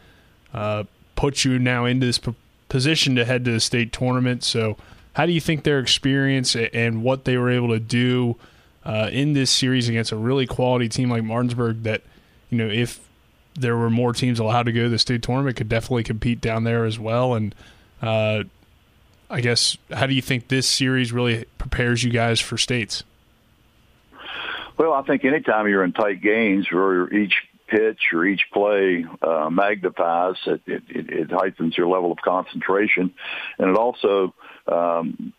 uh, 0.53 0.85
put 1.15 1.45
you 1.45 1.59
now 1.59 1.85
into 1.85 2.07
this 2.07 2.21
position 2.69 3.15
to 3.17 3.25
head 3.25 3.45
to 3.45 3.53
the 3.53 3.61
state 3.61 3.93
tournament. 3.93 4.43
So, 4.43 4.77
how 5.15 5.27
do 5.27 5.33
you 5.33 5.41
think 5.41 5.63
their 5.63 5.79
experience 5.79 6.57
and 6.57 7.03
what 7.03 7.25
they 7.25 7.37
were 7.37 7.51
able 7.51 7.69
to 7.69 7.81
do 7.81 8.37
uh, 8.85 9.09
in 9.13 9.33
this 9.33 9.51
series 9.51 9.89
against 9.89 10.13
a 10.13 10.17
really 10.17 10.47
quality 10.47 10.89
team 10.89 11.09
like 11.09 11.23
Martinsburg? 11.23 11.85
That 11.85 12.03
you 12.51 12.59
know, 12.59 12.69
if 12.69 13.01
there 13.55 13.77
were 13.77 13.91
more 13.91 14.13
teams 14.13 14.39
allowed 14.39 14.65
to 14.65 14.73
go 14.73 14.85
to 14.85 14.89
the 14.89 14.99
state 14.99 15.23
tournament, 15.23 15.57
could 15.57 15.69
definitely 15.69 16.03
compete 16.03 16.41
down 16.41 16.65
there 16.65 16.85
as 16.85 16.99
well. 16.99 17.35
And 17.35 17.55
uh, 18.03 18.45
I 19.29 19.41
guess, 19.41 19.77
how 19.93 20.07
do 20.07 20.15
you 20.15 20.23
think 20.23 20.49
this 20.49 20.67
series 20.69 21.13
really 21.13 21.45
prepares 21.59 22.05
you 22.05 22.11
guys 22.11 22.41
for 22.41 22.57
states? 22.57 23.03
Well, 24.79 24.93
I 24.93 25.03
think 25.03 25.25
anytime 25.25 25.69
you're 25.69 25.85
in 25.85 25.93
tight 25.93 26.21
games 26.21 26.67
where 26.71 27.13
each 27.13 27.35
pitch 27.67 28.01
or 28.13 28.25
each 28.25 28.43
play 28.53 29.05
uh, 29.23 29.51
magnifies, 29.51 30.37
it, 30.47 30.61
it, 30.67 30.83
it 30.89 31.31
heightens 31.31 31.77
your 31.77 31.89
level 31.89 32.13
of 32.13 32.19
concentration, 32.19 33.13
and 33.59 33.71
it 33.71 33.77
also 33.77 34.35
um, 34.71 35.33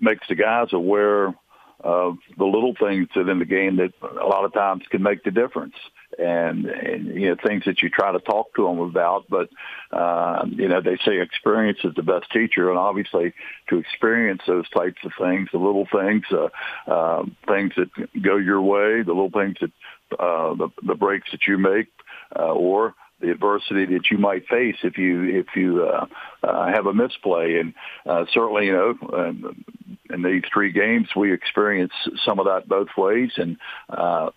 makes 0.00 0.26
the 0.28 0.34
guys 0.34 0.68
aware 0.72 1.34
of 1.80 2.18
the 2.36 2.44
little 2.44 2.74
things 2.78 3.08
that 3.14 3.28
in 3.28 3.38
the 3.38 3.44
game 3.44 3.76
that 3.76 3.92
a 4.02 4.26
lot 4.26 4.44
of 4.44 4.52
times 4.52 4.84
can 4.90 5.02
make 5.02 5.24
the 5.24 5.30
difference 5.30 5.74
and, 6.18 6.66
and 6.66 7.06
you 7.20 7.28
know 7.28 7.36
things 7.46 7.64
that 7.66 7.82
you 7.82 7.90
try 7.90 8.12
to 8.12 8.18
talk 8.20 8.54
to 8.54 8.64
them 8.64 8.80
about. 8.80 9.24
But 9.28 9.48
uh, 9.96 10.44
you 10.50 10.68
know 10.68 10.80
they 10.80 10.98
say 11.04 11.20
experience 11.20 11.78
is 11.84 11.94
the 11.94 12.02
best 12.02 12.30
teacher, 12.32 12.70
and 12.70 12.78
obviously 12.78 13.32
to 13.68 13.78
experience 13.78 14.42
those 14.46 14.68
types 14.70 14.98
of 15.04 15.12
things, 15.20 15.48
the 15.52 15.58
little 15.58 15.86
things, 15.90 16.24
uh, 16.32 16.48
uh, 16.90 17.24
things 17.46 17.72
that 17.76 18.22
go 18.22 18.36
your 18.36 18.62
way, 18.62 19.02
the 19.02 19.12
little 19.12 19.30
things 19.30 19.56
that 19.60 19.70
uh, 20.18 20.54
the, 20.54 20.68
the 20.82 20.94
breaks 20.94 21.30
that 21.30 21.46
you 21.46 21.58
make, 21.58 21.88
uh, 22.36 22.52
or 22.52 22.94
the 23.20 23.30
adversity 23.30 23.84
that 23.84 24.10
you 24.10 24.18
might 24.18 24.46
face 24.48 24.76
if 24.82 24.96
you 24.96 25.24
if 25.24 25.46
you 25.54 25.84
uh, 25.84 26.06
uh, 26.42 26.66
have 26.72 26.86
a 26.86 26.94
misplay, 26.94 27.58
and 27.58 27.74
uh, 28.06 28.24
certainly 28.32 28.66
you 28.66 28.72
know 28.72 28.94
um, 29.12 29.64
in 30.10 30.22
these 30.22 30.42
three 30.52 30.72
games 30.72 31.08
we 31.14 31.32
experienced 31.32 31.94
some 32.24 32.38
of 32.38 32.46
that 32.46 32.68
both 32.68 32.88
ways, 32.96 33.30
and 33.36 33.56
uh, 33.90 34.30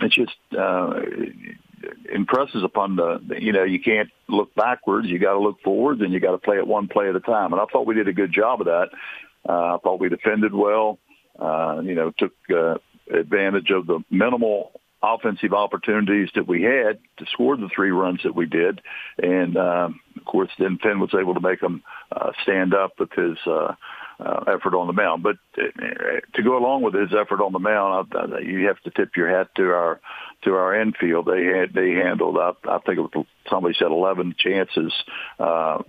it 0.00 0.12
just 0.12 0.36
uh, 0.56 1.00
impresses 2.12 2.62
upon 2.64 2.96
the 2.96 3.20
you 3.38 3.52
know 3.52 3.64
you 3.64 3.80
can't 3.80 4.10
look 4.28 4.54
backwards, 4.54 5.08
you 5.08 5.18
got 5.18 5.32
to 5.32 5.40
look 5.40 5.60
forwards, 5.62 6.00
and 6.00 6.12
you 6.12 6.20
got 6.20 6.32
to 6.32 6.38
play 6.38 6.56
it 6.56 6.66
one 6.66 6.88
play 6.88 7.08
at 7.08 7.16
a 7.16 7.20
time. 7.20 7.52
And 7.52 7.60
I 7.60 7.64
thought 7.72 7.86
we 7.86 7.94
did 7.94 8.08
a 8.08 8.12
good 8.12 8.32
job 8.32 8.60
of 8.60 8.66
that. 8.66 8.88
Uh, 9.48 9.76
I 9.76 9.78
thought 9.82 10.00
we 10.00 10.08
defended 10.08 10.54
well. 10.54 10.98
Uh, 11.38 11.80
you 11.84 11.94
know, 11.94 12.12
took 12.18 12.32
uh, 12.50 12.74
advantage 13.12 13.70
of 13.70 13.86
the 13.86 14.02
minimal 14.10 14.72
offensive 15.02 15.52
opportunities 15.52 16.28
that 16.34 16.48
we 16.48 16.62
had 16.62 16.98
to 17.18 17.26
score 17.32 17.56
the 17.56 17.68
three 17.74 17.90
runs 17.90 18.20
that 18.24 18.34
we 18.34 18.46
did. 18.46 18.80
And, 19.18 19.56
um, 19.56 20.00
of 20.16 20.24
course, 20.24 20.50
then 20.58 20.78
Finn 20.82 20.98
was 20.98 21.14
able 21.14 21.34
to 21.34 21.40
make 21.40 21.60
them 21.60 21.82
uh, 22.10 22.32
stand 22.42 22.74
up 22.74 22.98
with 22.98 23.12
his 23.12 23.38
uh, 23.46 23.74
uh, 24.20 24.44
effort 24.46 24.74
on 24.74 24.86
the 24.86 24.92
mound. 24.92 25.22
But 25.22 25.36
uh, 25.56 26.20
to 26.34 26.42
go 26.42 26.58
along 26.58 26.82
with 26.82 26.94
his 26.94 27.10
effort 27.14 27.40
on 27.42 27.52
the 27.52 27.58
mound, 27.58 28.12
I, 28.14 28.38
you 28.40 28.66
have 28.66 28.80
to 28.80 28.90
tip 28.90 29.16
your 29.16 29.28
hat 29.28 29.54
to 29.56 29.70
our 29.72 30.00
to 30.42 30.54
our 30.54 30.80
infield. 30.80 31.26
They 31.26 31.44
had 31.44 31.72
they 31.74 31.92
handled 31.92 32.36
up. 32.36 32.58
I 32.68 32.78
think 32.78 32.98
it 32.98 33.16
was, 33.16 33.26
somebody 33.50 33.74
said 33.78 33.90
11 33.90 34.34
chances. 34.38 34.92
Uh, 35.38 35.82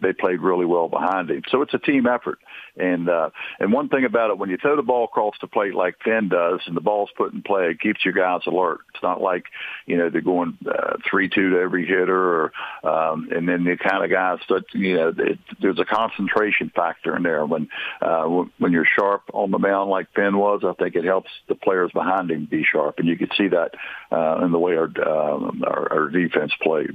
they 0.00 0.12
played 0.12 0.40
really 0.40 0.66
well 0.66 0.88
behind 0.88 1.30
him. 1.30 1.42
So 1.50 1.62
it's 1.62 1.74
a 1.74 1.78
team 1.78 2.06
effort. 2.06 2.38
And 2.76 3.08
uh, 3.08 3.30
and 3.58 3.72
one 3.72 3.88
thing 3.88 4.04
about 4.04 4.30
it, 4.30 4.38
when 4.38 4.48
you 4.48 4.56
throw 4.56 4.76
the 4.76 4.82
ball 4.82 5.04
across 5.04 5.34
the 5.40 5.48
plate 5.48 5.74
like 5.74 5.96
Finn 6.04 6.28
does, 6.28 6.60
and 6.66 6.76
the 6.76 6.80
ball's 6.80 7.10
put 7.16 7.32
in 7.32 7.42
play, 7.42 7.70
it 7.70 7.80
keeps 7.80 8.04
your 8.04 8.14
guys 8.14 8.42
alert. 8.46 8.80
It's 8.94 9.02
not 9.02 9.20
like 9.20 9.44
you 9.86 9.96
know 9.96 10.08
they're 10.08 10.20
going 10.20 10.56
uh, 10.66 10.96
three 11.08 11.28
two 11.28 11.50
to 11.50 11.58
every 11.58 11.84
hitter, 11.84 12.52
or 12.84 12.88
um, 12.88 13.28
and 13.34 13.48
then 13.48 13.64
the 13.64 13.76
kind 13.76 14.04
of 14.04 14.10
guys 14.10 14.38
that 14.48 14.64
you 14.72 14.96
know 14.96 15.12
it, 15.18 15.38
there's 15.60 15.80
a 15.80 15.84
concentration 15.84 16.70
factor 16.74 17.16
in 17.16 17.22
there. 17.22 17.44
When 17.44 17.68
uh, 18.00 18.24
when 18.58 18.72
you're 18.72 18.86
sharp 18.86 19.22
on 19.32 19.50
the 19.50 19.58
mound 19.58 19.90
like 19.90 20.06
Finn 20.14 20.38
was, 20.38 20.62
I 20.64 20.72
think 20.74 20.94
it 20.94 21.04
helps 21.04 21.30
the 21.48 21.56
players 21.56 21.90
behind 21.92 22.30
him 22.30 22.46
be 22.48 22.64
sharp, 22.64 22.98
and 22.98 23.08
you 23.08 23.16
could 23.16 23.32
see 23.36 23.48
that 23.48 23.72
uh, 24.10 24.44
in 24.44 24.52
the 24.52 24.58
way 24.58 24.76
our, 24.76 24.90
uh, 24.98 25.50
our 25.66 25.92
our 25.92 26.08
defense 26.08 26.52
played. 26.62 26.90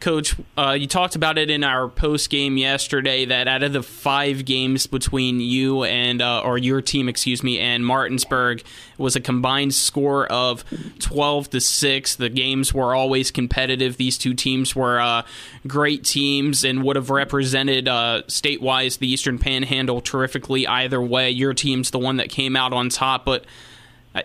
Coach, 0.00 0.34
uh, 0.56 0.74
you 0.78 0.86
talked 0.86 1.14
about 1.14 1.36
it 1.36 1.50
in 1.50 1.62
our 1.62 1.86
post 1.86 2.30
game 2.30 2.56
yesterday 2.56 3.26
that 3.26 3.46
out 3.46 3.62
of 3.62 3.74
the 3.74 3.82
five 3.82 4.46
games 4.46 4.86
between 4.86 5.40
you 5.40 5.84
and, 5.84 6.22
uh, 6.22 6.40
or 6.40 6.56
your 6.56 6.80
team, 6.80 7.06
excuse 7.06 7.42
me, 7.42 7.58
and 7.58 7.84
Martinsburg 7.84 8.62
was 8.96 9.14
a 9.14 9.20
combined 9.20 9.74
score 9.74 10.26
of 10.32 10.64
12 11.00 11.50
to 11.50 11.60
6. 11.60 12.16
The 12.16 12.30
games 12.30 12.72
were 12.72 12.94
always 12.94 13.30
competitive. 13.30 13.98
These 13.98 14.16
two 14.16 14.32
teams 14.32 14.74
were 14.74 14.98
uh, 14.98 15.22
great 15.66 16.02
teams 16.02 16.64
and 16.64 16.82
would 16.82 16.96
have 16.96 17.10
represented 17.10 17.86
uh, 17.86 18.22
state 18.26 18.62
wise 18.62 18.96
the 18.96 19.08
Eastern 19.12 19.38
Panhandle 19.38 20.00
terrifically 20.00 20.66
either 20.66 21.02
way. 21.02 21.30
Your 21.30 21.52
team's 21.52 21.90
the 21.90 21.98
one 21.98 22.16
that 22.16 22.30
came 22.30 22.56
out 22.56 22.72
on 22.72 22.88
top, 22.88 23.26
but 23.26 23.44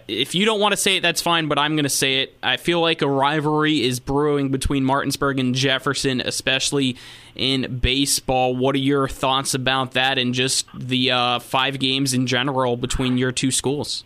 if 0.07 0.33
you 0.33 0.45
don't 0.45 0.59
want 0.59 0.71
to 0.71 0.77
say 0.77 0.97
it, 0.97 1.01
that's 1.01 1.21
fine, 1.21 1.47
but 1.47 1.59
I'm 1.59 1.75
going 1.75 1.83
to 1.83 1.89
say 1.89 2.21
it. 2.21 2.35
I 2.41 2.57
feel 2.57 2.81
like 2.81 3.01
a 3.01 3.07
rivalry 3.07 3.83
is 3.83 3.99
brewing 3.99 4.49
between 4.49 4.83
Martinsburg 4.83 5.39
and 5.39 5.53
Jefferson, 5.53 6.21
especially 6.21 6.97
in 7.35 7.77
baseball. 7.77 8.55
What 8.55 8.75
are 8.75 8.79
your 8.79 9.07
thoughts 9.07 9.53
about 9.53 9.91
that 9.91 10.17
and 10.17 10.33
just 10.33 10.67
the 10.73 11.11
uh, 11.11 11.39
five 11.39 11.77
games 11.77 12.13
in 12.13 12.25
general 12.25 12.77
between 12.77 13.17
your 13.17 13.31
two 13.31 13.51
schools? 13.51 14.03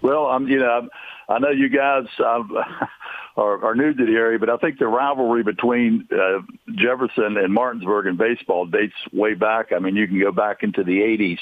Well, 0.00 0.26
I'm, 0.26 0.46
you 0.46 0.58
know, 0.58 0.88
I 1.28 1.38
know 1.40 1.50
you 1.50 1.68
guys. 1.68 2.04
are, 3.38 3.64
are 3.64 3.74
new 3.76 3.94
to 3.94 4.04
the 4.04 4.12
area, 4.12 4.38
but 4.38 4.50
I 4.50 4.56
think 4.56 4.80
the 4.80 4.88
rivalry 4.88 5.44
between 5.44 6.08
uh, 6.12 6.40
Jefferson 6.74 7.36
and 7.36 7.54
Martinsburg 7.54 8.06
in 8.06 8.16
baseball 8.16 8.66
dates 8.66 8.94
way 9.12 9.34
back. 9.34 9.70
I 9.72 9.78
mean, 9.78 9.94
you 9.94 10.08
can 10.08 10.20
go 10.20 10.32
back 10.32 10.64
into 10.64 10.82
the 10.82 10.98
'80s 10.98 11.38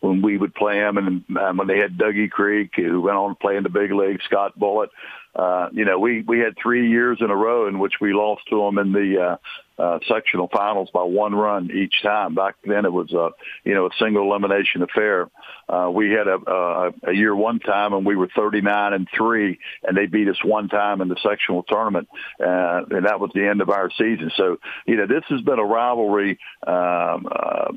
when 0.00 0.22
we 0.22 0.38
would 0.38 0.54
play 0.54 0.78
them, 0.78 0.96
and 0.96 1.36
um, 1.36 1.56
when 1.56 1.66
they 1.66 1.78
had 1.78 1.98
Dougie 1.98 2.30
Creek, 2.30 2.70
who 2.76 3.00
went 3.00 3.16
on 3.16 3.30
to 3.30 3.34
play 3.34 3.56
in 3.56 3.64
the 3.64 3.68
big 3.68 3.90
league, 3.90 4.22
Scott 4.22 4.56
Bullett. 4.56 4.90
Uh, 5.34 5.68
you 5.72 5.84
know, 5.84 5.98
we 5.98 6.22
we 6.22 6.40
had 6.40 6.54
three 6.60 6.90
years 6.90 7.18
in 7.20 7.30
a 7.30 7.36
row 7.36 7.68
in 7.68 7.78
which 7.78 7.94
we 8.00 8.12
lost 8.12 8.42
to 8.50 8.64
them 8.64 8.78
in 8.78 8.92
the 8.92 9.20
uh, 9.20 9.36
uh, 9.80 9.98
sectional 10.08 10.48
finals 10.48 10.90
by 10.92 11.02
one 11.02 11.34
run 11.34 11.70
each 11.72 12.02
time. 12.02 12.34
Back 12.34 12.56
then, 12.64 12.84
it 12.84 12.92
was 12.92 13.12
a 13.12 13.30
you 13.64 13.74
know 13.74 13.86
a 13.86 13.90
single 13.98 14.24
elimination 14.24 14.82
affair. 14.82 15.30
Uh, 15.68 15.88
we 15.90 16.10
had 16.10 16.26
a, 16.26 16.36
a, 16.50 16.90
a 17.10 17.12
year 17.12 17.34
one 17.34 17.60
time, 17.60 17.92
and 17.92 18.04
we 18.04 18.16
were 18.16 18.28
39 18.34 18.92
and 18.92 19.08
three, 19.16 19.58
and 19.84 19.96
they 19.96 20.06
beat 20.06 20.28
us 20.28 20.44
one 20.44 20.68
time 20.68 21.00
in 21.00 21.08
the 21.08 21.16
sectional 21.22 21.62
tournament, 21.62 22.08
uh, 22.40 22.82
and 22.90 23.06
that 23.06 23.20
was 23.20 23.30
the 23.34 23.46
end 23.46 23.60
of 23.60 23.70
our 23.70 23.88
season. 23.90 24.32
So 24.36 24.58
you 24.86 24.96
know, 24.96 25.06
this 25.06 25.24
has 25.28 25.40
been 25.42 25.58
a 25.58 25.64
rivalry. 25.64 26.38
Um, 26.66 27.28
uh, 27.30 27.72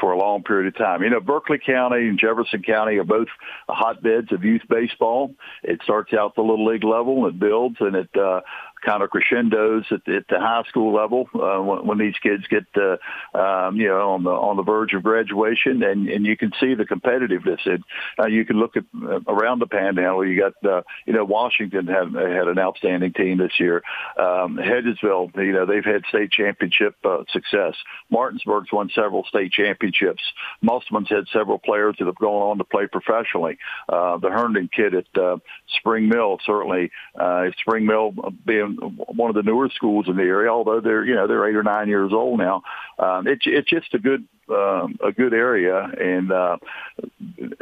for 0.00 0.12
a 0.12 0.18
long 0.18 0.42
period 0.42 0.68
of 0.68 0.76
time. 0.76 1.02
You 1.02 1.10
know, 1.10 1.20
Berkeley 1.20 1.58
County 1.58 2.08
and 2.08 2.18
Jefferson 2.18 2.62
County 2.62 2.96
are 2.96 3.04
both 3.04 3.28
hotbeds 3.68 4.32
of 4.32 4.44
youth 4.44 4.62
baseball. 4.68 5.34
It 5.62 5.80
starts 5.82 6.12
out 6.12 6.34
the 6.34 6.42
little 6.42 6.66
league 6.66 6.84
level 6.84 7.26
and 7.26 7.34
it 7.34 7.40
builds 7.40 7.76
and 7.80 7.96
it 7.96 8.10
uh, 8.16 8.40
kind 8.84 9.02
of 9.02 9.10
crescendos 9.10 9.84
at, 9.90 10.08
at 10.08 10.28
the 10.28 10.38
high 10.38 10.62
school 10.68 10.94
level 10.94 11.28
uh, 11.34 11.60
when, 11.62 11.86
when 11.86 11.98
these 11.98 12.14
kids 12.22 12.44
get 12.48 12.64
uh, 12.76 12.96
um, 13.38 13.76
you 13.76 13.88
know 13.88 14.10
on 14.10 14.24
the 14.24 14.30
on 14.30 14.56
the 14.56 14.62
verge 14.62 14.92
of 14.94 15.02
graduation, 15.02 15.82
and 15.82 16.08
and 16.08 16.26
you 16.26 16.36
can 16.36 16.52
see 16.60 16.74
the 16.74 16.84
competitiveness. 16.84 17.60
And 17.64 17.84
uh, 18.18 18.26
you 18.26 18.44
can 18.44 18.58
look 18.58 18.76
at 18.76 18.84
uh, 19.02 19.20
around 19.28 19.60
the 19.60 19.66
Panhandle. 19.66 20.26
You 20.26 20.40
got 20.40 20.70
uh, 20.70 20.82
you 21.06 21.12
know 21.12 21.24
Washington 21.24 21.86
had 21.86 22.14
had 22.14 22.48
an 22.48 22.58
outstanding 22.58 23.12
team 23.12 23.38
this 23.38 23.58
year. 23.58 23.82
Um, 24.18 24.58
Hedgesville, 24.58 25.36
you 25.36 25.52
know 25.52 25.66
they've 25.66 25.84
had 25.84 26.02
state 26.08 26.30
championship 26.30 26.96
uh, 27.04 27.24
success. 27.32 27.74
Martinsburg's 28.10 28.72
won 28.72 28.90
several 28.94 29.24
state 29.24 29.52
championships. 29.52 30.22
Musselman's 30.62 31.08
had 31.08 31.26
several 31.32 31.58
players 31.58 31.96
that 31.98 32.06
have 32.06 32.18
gone 32.18 32.50
on 32.50 32.58
to 32.58 32.64
play 32.64 32.86
professionally. 32.86 33.58
Uh, 33.88 34.18
the 34.18 34.30
Herndon 34.30 34.68
kid 34.74 34.94
at 34.94 35.18
uh, 35.20 35.36
Spring 35.78 36.08
Mill 36.08 36.38
certainly 36.44 36.90
uh, 37.18 37.46
Spring 37.60 37.86
Mill 37.86 38.12
being 38.44 38.67
one 38.76 39.30
of 39.30 39.36
the 39.36 39.42
newer 39.42 39.70
schools 39.74 40.06
in 40.08 40.16
the 40.16 40.22
area, 40.22 40.50
although 40.50 40.80
they're 40.80 41.04
you 41.04 41.14
know 41.14 41.26
they're 41.26 41.48
eight 41.48 41.56
or 41.56 41.62
nine 41.62 41.88
years 41.88 42.12
old 42.12 42.38
now. 42.38 42.62
Um, 42.98 43.26
it's 43.26 43.42
it's 43.46 43.68
just 43.68 43.92
a 43.94 43.98
good 43.98 44.26
um, 44.50 44.98
a 45.04 45.12
good 45.12 45.34
area, 45.34 45.78
and 45.82 46.32
uh, 46.32 46.56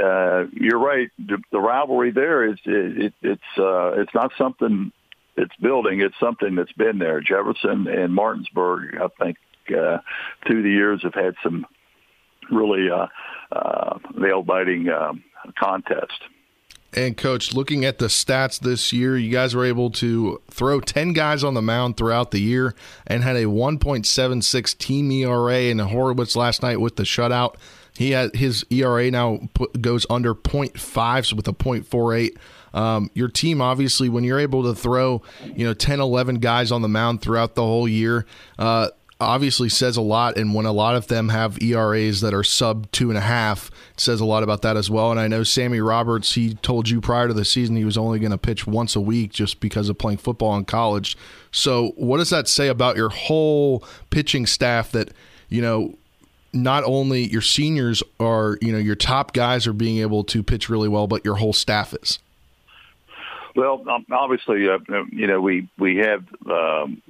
uh, 0.03 0.45
you're 0.53 0.79
right. 0.79 1.11
The, 1.19 1.59
rivalry 1.59 2.13
there 2.13 2.45
is 2.45 2.59
it, 2.65 3.07
it, 3.07 3.15
it's 3.23 3.59
uh, 3.59 4.01
it's 4.01 4.15
not 4.15 4.33
something 4.39 4.93
it's 5.37 5.55
building. 5.57 6.01
It's 6.01 6.19
something 6.19 6.55
that's 6.55 6.73
been 6.73 6.99
there. 6.99 7.21
Jefferson 7.21 7.87
and 7.89 8.15
Martinsburg, 8.15 8.97
I 8.97 9.09
think, 9.23 9.37
uh, 9.77 9.99
through 10.47 10.63
the 10.63 10.71
years 10.71 11.03
have 11.03 11.15
had 11.15 11.35
some 11.43 11.67
really 12.51 12.89
uh, 12.91 13.07
uh, 13.55 13.99
nail 14.17 14.43
biting 14.43 14.89
um, 14.89 15.25
contest. 15.59 16.21
And 16.97 17.15
coach, 17.15 17.53
looking 17.53 17.85
at 17.85 17.99
the 17.99 18.07
stats 18.07 18.59
this 18.59 18.91
year, 18.91 19.19
you 19.19 19.31
guys 19.31 19.55
were 19.55 19.67
able 19.67 19.91
to 19.91 20.41
throw 20.51 20.81
10 20.81 21.13
guys 21.13 21.45
on 21.45 21.53
the 21.53 21.61
mound 21.61 21.99
throughout 21.99 22.31
the 22.31 22.41
year 22.41 22.75
and 23.07 23.23
had 23.23 23.37
a 23.37 23.45
1.76 23.45 24.79
team 24.79 25.13
ERA 25.13 25.71
and 25.71 25.79
Horowitz 25.79 26.35
last 26.35 26.63
night 26.63 26.81
with 26.81 26.97
the 26.97 27.03
shutout. 27.03 27.57
He 27.99 28.13
had 28.13 28.35
his 28.35 28.65
ERA 28.71 29.11
now 29.11 29.41
put, 29.53 29.83
goes 29.83 30.07
under 30.09 30.35
0.5 30.35 31.27
so 31.27 31.37
with 31.37 31.47
a 31.49 31.53
0.48. 31.53 32.37
Um, 32.73 33.11
your 33.15 33.29
team, 33.29 33.61
obviously, 33.61 34.09
when 34.09 34.25
you're 34.25 34.39
able 34.39 34.63
to 34.65 34.75
throw, 34.75 35.23
you 35.45 35.67
know, 35.67 35.75
10, 35.75 36.01
11 36.01 36.37
guys 36.37 36.73
on 36.73 36.81
the 36.81 36.89
mound 36.89 37.21
throughout 37.21 37.55
the 37.55 37.63
whole 37.63 37.89
year, 37.89 38.25
uh, 38.59 38.89
obviously 39.21 39.69
says 39.69 39.97
a 39.97 40.03
lot. 40.03 40.37
And 40.37 40.55
when 40.55 40.67
a 40.67 40.73
lot 40.73 40.97
of 40.97 41.07
them 41.07 41.31
have 41.31 41.61
ERAs 41.63 42.21
that 42.21 42.35
are 42.35 42.45
sub 42.45 42.91
two 42.93 43.09
and 43.09 43.19
a 43.19 43.23
half, 43.23 43.71
it 43.95 44.01
says 44.01 44.21
a 44.21 44.25
lot 44.25 44.43
about 44.43 44.63
that 44.63 44.77
as 44.77 44.91
well. 44.91 45.11
And 45.11 45.19
I 45.19 45.29
know 45.29 45.43
Sammy 45.43 45.81
Roberts, 45.81 46.35
he 46.35 46.55
told 46.55 46.89
you 46.89 47.01
prior 47.01 47.29
to 47.29 47.35
the 47.35 47.45
season 47.45 47.77
he 47.77 47.85
was 47.85 47.97
only 47.97 48.19
going 48.19 48.33
to 48.33 48.39
pitch 48.39 48.67
once 48.67 48.95
a 48.95 49.01
week 49.01 49.33
just 49.33 49.61
because 49.61 49.89
of 49.89 49.99
playing 49.99 50.19
football 50.19 50.57
in 50.57 50.65
college. 50.65 51.17
So, 51.51 51.93
what 51.97 52.19
does 52.19 52.31
that 52.31 52.49
say 52.49 52.69
about 52.69 52.97
your 52.97 53.09
whole 53.09 53.85
pitching 54.11 54.47
staff 54.47 54.93
that, 54.93 55.13
you 55.49 55.63
know, 55.63 55.95
not 56.53 56.85
only 56.85 57.31
your 57.31 57.43
seniors 57.43 58.03
are, 58.21 58.59
you 58.61 58.73
know, 58.73 58.79
your 58.79 58.95
top 58.95 59.33
guys 59.33 59.67
are 59.67 59.73
being 59.73 59.99
able 59.99 60.25
to 60.25 60.43
pitch 60.43 60.69
really 60.69 60.89
well, 60.89 61.07
but 61.07 61.25
your 61.25 61.37
whole 61.37 61.53
staff 61.53 61.95
is? 62.03 62.19
Well, 63.55 63.83
um, 63.89 64.05
obviously, 64.13 64.69
uh, 64.69 64.79
you 65.11 65.27
know, 65.27 65.41
we 65.41 65.67
we 65.79 65.97
have 65.97 66.25
um, 66.47 67.01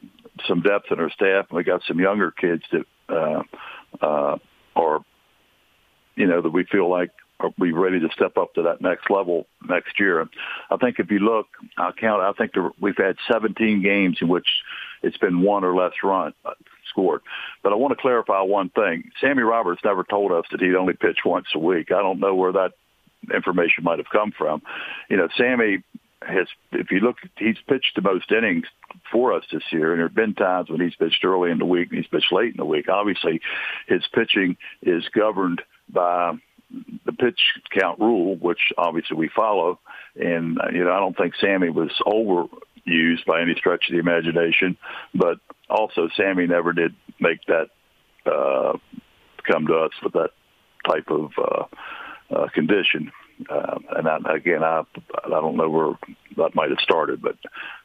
some 0.47 0.63
depth 0.63 0.91
in 0.91 1.01
our 1.01 1.11
staff, 1.11 1.47
and 1.49 1.57
we 1.57 1.65
got 1.65 1.83
some 1.87 1.99
younger 1.99 2.31
kids 2.31 2.63
that 2.73 2.85
uh, 3.09 3.43
uh, 4.01 4.39
are, 4.75 5.05
you 6.15 6.27
know, 6.27 6.43
that 6.43 6.51
we 6.51 6.65
feel 6.65 6.91
like 6.91 7.11
are 7.39 7.51
we 7.59 7.73
ready 7.73 8.01
to 8.01 8.09
step 8.15 8.39
up 8.39 8.55
to 8.55 8.63
that 8.63 8.81
next 8.81 9.11
level 9.11 9.47
next 9.69 10.01
year. 10.01 10.27
I 10.71 10.77
think 10.77 10.99
if 10.99 11.11
you 11.11 11.19
look, 11.19 11.47
I 11.77 11.93
count. 11.93 12.23
I 12.23 12.33
think 12.33 12.55
there, 12.55 12.71
we've 12.81 12.97
had 12.97 13.17
17 13.31 13.83
games 13.83 14.19
in 14.21 14.29
which 14.29 14.47
it's 15.03 15.19
been 15.19 15.43
one 15.43 15.65
or 15.65 15.75
less 15.75 15.93
run 16.03 16.33
uh, 16.45 16.53
scored. 16.89 17.21
But 17.63 17.73
I 17.73 17.77
want 17.77 17.93
to 17.93 18.01
clarify 18.01 18.41
one 18.41 18.71
thing. 18.71 19.11
Sammy 19.21 19.43
Roberts 19.43 19.83
never 19.85 20.03
told 20.03 20.33
us 20.33 20.45
that 20.51 20.61
he'd 20.61 20.75
only 20.75 20.95
pitch 20.95 21.19
once 21.25 21.49
a 21.55 21.59
week. 21.59 21.93
I 21.93 22.01
don't 22.01 22.21
know 22.21 22.35
where 22.35 22.53
that 22.53 22.73
information 23.35 23.85
might 23.85 23.99
have 23.99 24.11
come 24.11 24.33
from. 24.33 24.63
You 25.11 25.19
know, 25.19 25.29
Sammy 25.37 25.83
has, 26.23 26.47
if 26.73 26.91
you 26.91 27.01
look, 27.01 27.17
he's 27.39 27.57
pitched 27.69 27.95
the 27.95 28.03
most 28.03 28.31
innings 28.33 28.67
for 29.13 29.33
us 29.33 29.45
this 29.53 29.63
year, 29.71 29.93
and 29.93 30.01
there 30.01 30.09
have 30.09 30.15
been 30.15 30.35
times 30.35 30.71
when 30.71 30.81
he's 30.81 30.95
pitched 30.95 31.25
early 31.25 31.51
in 31.51 31.59
the 31.59 31.67
week 31.67 31.89
and 31.91 31.99
he's 31.99 32.09
pitched 32.09 32.33
late 32.33 32.53
in 32.53 32.57
the 32.57 32.65
week. 32.65 32.89
Obviously, 32.89 33.41
his 33.87 34.03
pitching 34.13 34.57
is 34.83 35.05
governed 35.15 35.63
by 35.89 36.33
the 37.05 37.13
pitch 37.13 37.41
count 37.71 38.01
rule, 38.01 38.37
which 38.37 38.73
obviously 38.77 39.17
we 39.17 39.29
follow. 39.29 39.79
And 40.17 40.59
you 40.73 40.85
know, 40.85 40.93
I 40.93 41.01
don't 41.01 41.17
think 41.17 41.35
Sammy 41.41 41.71
was 41.71 41.91
overused 42.07 43.25
by 43.27 43.43
any 43.43 43.55
stretch 43.57 43.89
of 43.89 43.93
the 43.93 44.01
imagination, 44.01 44.77
but 45.15 45.39
also 45.69 46.09
Sammy 46.17 46.47
never 46.47 46.73
did 46.73 46.95
make 47.21 47.41
that 47.47 47.69
uh, 48.27 48.79
come 49.51 49.67
to 49.67 49.75
us 49.75 49.93
with 50.03 50.15
that 50.15 50.31
type 50.87 51.11
of 51.11 51.31
uh, 51.39 52.35
uh, 52.35 52.49
condition. 52.49 53.13
Uh, 53.49 53.79
and 53.97 54.09
I, 54.09 54.19
again, 54.35 54.63
I 54.65 54.83
I 55.25 55.29
don't 55.29 55.57
know 55.57 55.69
where 55.69 55.93
that 56.37 56.55
might 56.55 56.71
have 56.71 56.79
started, 56.81 57.21
but 57.21 57.37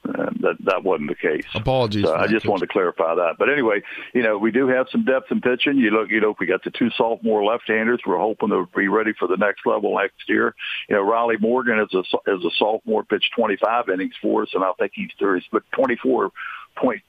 uh, 0.07 0.29
that 0.41 0.55
that 0.65 0.83
wasn't 0.83 1.09
the 1.09 1.15
case. 1.15 1.45
Apologies. 1.53 2.05
So 2.05 2.15
I 2.15 2.27
just 2.27 2.45
wanted 2.45 2.67
to 2.67 2.71
clarify 2.71 3.15
that. 3.15 3.35
But 3.37 3.49
anyway, 3.49 3.81
you 4.13 4.23
know, 4.23 4.37
we 4.37 4.51
do 4.51 4.67
have 4.67 4.87
some 4.91 5.03
depth 5.03 5.31
in 5.31 5.41
pitching. 5.41 5.77
You 5.77 5.91
look, 5.91 6.09
you 6.09 6.21
know, 6.21 6.35
we 6.39 6.45
got 6.45 6.63
the 6.63 6.71
two 6.71 6.89
sophomore 6.91 7.43
left-handers. 7.43 8.01
We're 8.05 8.17
hoping 8.17 8.49
to 8.49 8.67
be 8.75 8.87
ready 8.87 9.13
for 9.17 9.27
the 9.27 9.37
next 9.37 9.65
level 9.65 9.97
next 9.97 10.29
year. 10.29 10.55
You 10.89 10.95
know, 10.95 11.01
Riley 11.01 11.37
Morgan 11.39 11.79
is 11.79 11.93
a 11.93 12.31
as 12.31 12.43
a 12.43 12.51
sophomore 12.57 13.03
pitched 13.03 13.33
25 13.35 13.89
innings 13.89 14.15
for 14.21 14.43
us, 14.43 14.49
and 14.53 14.63
I 14.63 14.71
think 14.79 14.93
he's. 14.95 15.09
He's 15.17 15.43
but 15.51 15.63
24 15.73 16.31
point 16.77 17.01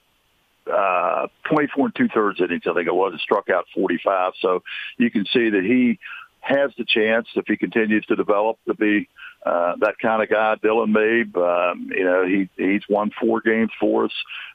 uh, 0.71 1.27
24 1.49 1.85
and 1.85 1.95
two 1.95 2.07
thirds 2.13 2.39
innings, 2.39 2.63
I 2.69 2.73
think 2.73 2.87
it 2.87 2.95
was, 2.95 3.19
struck 3.21 3.49
out 3.49 3.65
45. 3.75 4.33
So 4.41 4.63
you 4.97 5.11
can 5.11 5.25
see 5.25 5.49
that 5.49 5.63
he 5.63 5.99
has 6.43 6.71
the 6.77 6.85
chance 6.85 7.27
if 7.35 7.45
he 7.47 7.55
continues 7.55 8.05
to 8.05 8.15
develop 8.15 8.57
to 8.67 8.73
be 8.73 9.07
uh, 9.45 9.75
that 9.79 9.97
kind 10.01 10.21
of 10.21 10.29
guy. 10.29 10.55
Dylan 10.55 10.91
Mabe, 10.91 11.35
um, 11.37 11.89
you 11.89 12.03
know, 12.03 12.25
he 12.25 12.49
he's 12.57 12.83
won 12.89 13.11
four 13.19 13.41
games 13.41 13.71
for 13.79 14.05
us. 14.05 14.11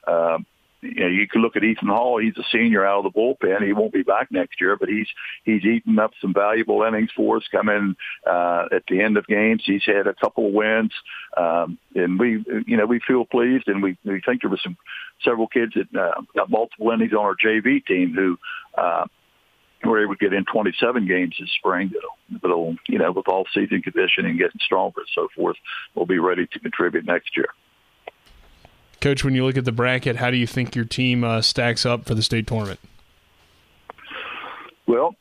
Um, 0.07 0.45
you 0.81 1.01
know, 1.01 1.07
you 1.07 1.27
can 1.27 1.41
look 1.41 1.55
at 1.55 1.63
Ethan 1.63 1.87
Hall. 1.89 2.19
He's 2.19 2.37
a 2.37 2.43
senior 2.51 2.85
out 2.85 3.03
of 3.05 3.11
the 3.11 3.19
bullpen. 3.19 3.65
He 3.65 3.73
won't 3.73 3.91
be 3.91 4.03
back 4.03 4.31
next 4.31 4.61
year, 4.61 4.77
but 4.77 4.87
he's 4.87 5.07
he's 5.43 5.65
eaten 5.65 5.97
up 5.97 6.11
some 6.21 6.33
valuable 6.33 6.83
innings 6.83 7.09
for 7.15 7.37
us. 7.37 7.43
Coming 7.51 7.95
uh, 8.25 8.65
at 8.71 8.83
the 8.87 9.01
end 9.01 9.17
of 9.17 9.25
games, 9.25 9.63
he's 9.65 9.83
had 9.83 10.07
a 10.07 10.13
couple 10.13 10.47
of 10.47 10.53
wins, 10.53 10.93
um, 11.35 11.79
and 11.95 12.19
we 12.19 12.43
you 12.67 12.77
know 12.77 12.85
we 12.85 13.01
feel 13.05 13.25
pleased, 13.25 13.67
and 13.67 13.81
we 13.81 13.97
we 14.05 14.21
think 14.21 14.41
there 14.41 14.49
was 14.49 14.61
some 14.63 14.77
several 15.23 15.47
kids 15.47 15.73
that 15.73 15.99
uh, 15.99 16.21
got 16.35 16.51
multiple 16.51 16.91
innings 16.91 17.13
on 17.13 17.25
our 17.25 17.35
JV 17.35 17.83
team 17.85 18.13
who. 18.13 18.37
Uh, 18.77 19.07
were 19.83 20.03
able 20.03 20.15
to 20.15 20.19
get 20.19 20.33
in 20.33 20.45
27 20.45 21.07
games 21.07 21.35
this 21.39 21.49
spring. 21.51 21.91
That'll, 21.93 22.41
that'll, 22.41 22.75
you 22.87 22.97
know, 22.97 23.11
with 23.11 23.27
all 23.27 23.45
season 23.53 23.81
conditioning 23.81 24.37
getting 24.37 24.59
stronger 24.61 25.01
and 25.01 25.09
so 25.13 25.27
forth, 25.35 25.57
we'll 25.95 26.05
be 26.05 26.19
ready 26.19 26.47
to 26.47 26.59
contribute 26.59 27.05
next 27.05 27.35
year. 27.37 27.49
Coach, 29.01 29.23
when 29.23 29.33
you 29.33 29.45
look 29.45 29.57
at 29.57 29.65
the 29.65 29.71
bracket, 29.71 30.17
how 30.17 30.29
do 30.29 30.37
you 30.37 30.47
think 30.47 30.75
your 30.75 30.85
team 30.85 31.23
uh, 31.23 31.41
stacks 31.41 31.85
up 31.85 32.05
for 32.05 32.15
the 32.15 32.21
state 32.21 32.47
tournament? 32.47 32.79
Well, 34.85 35.15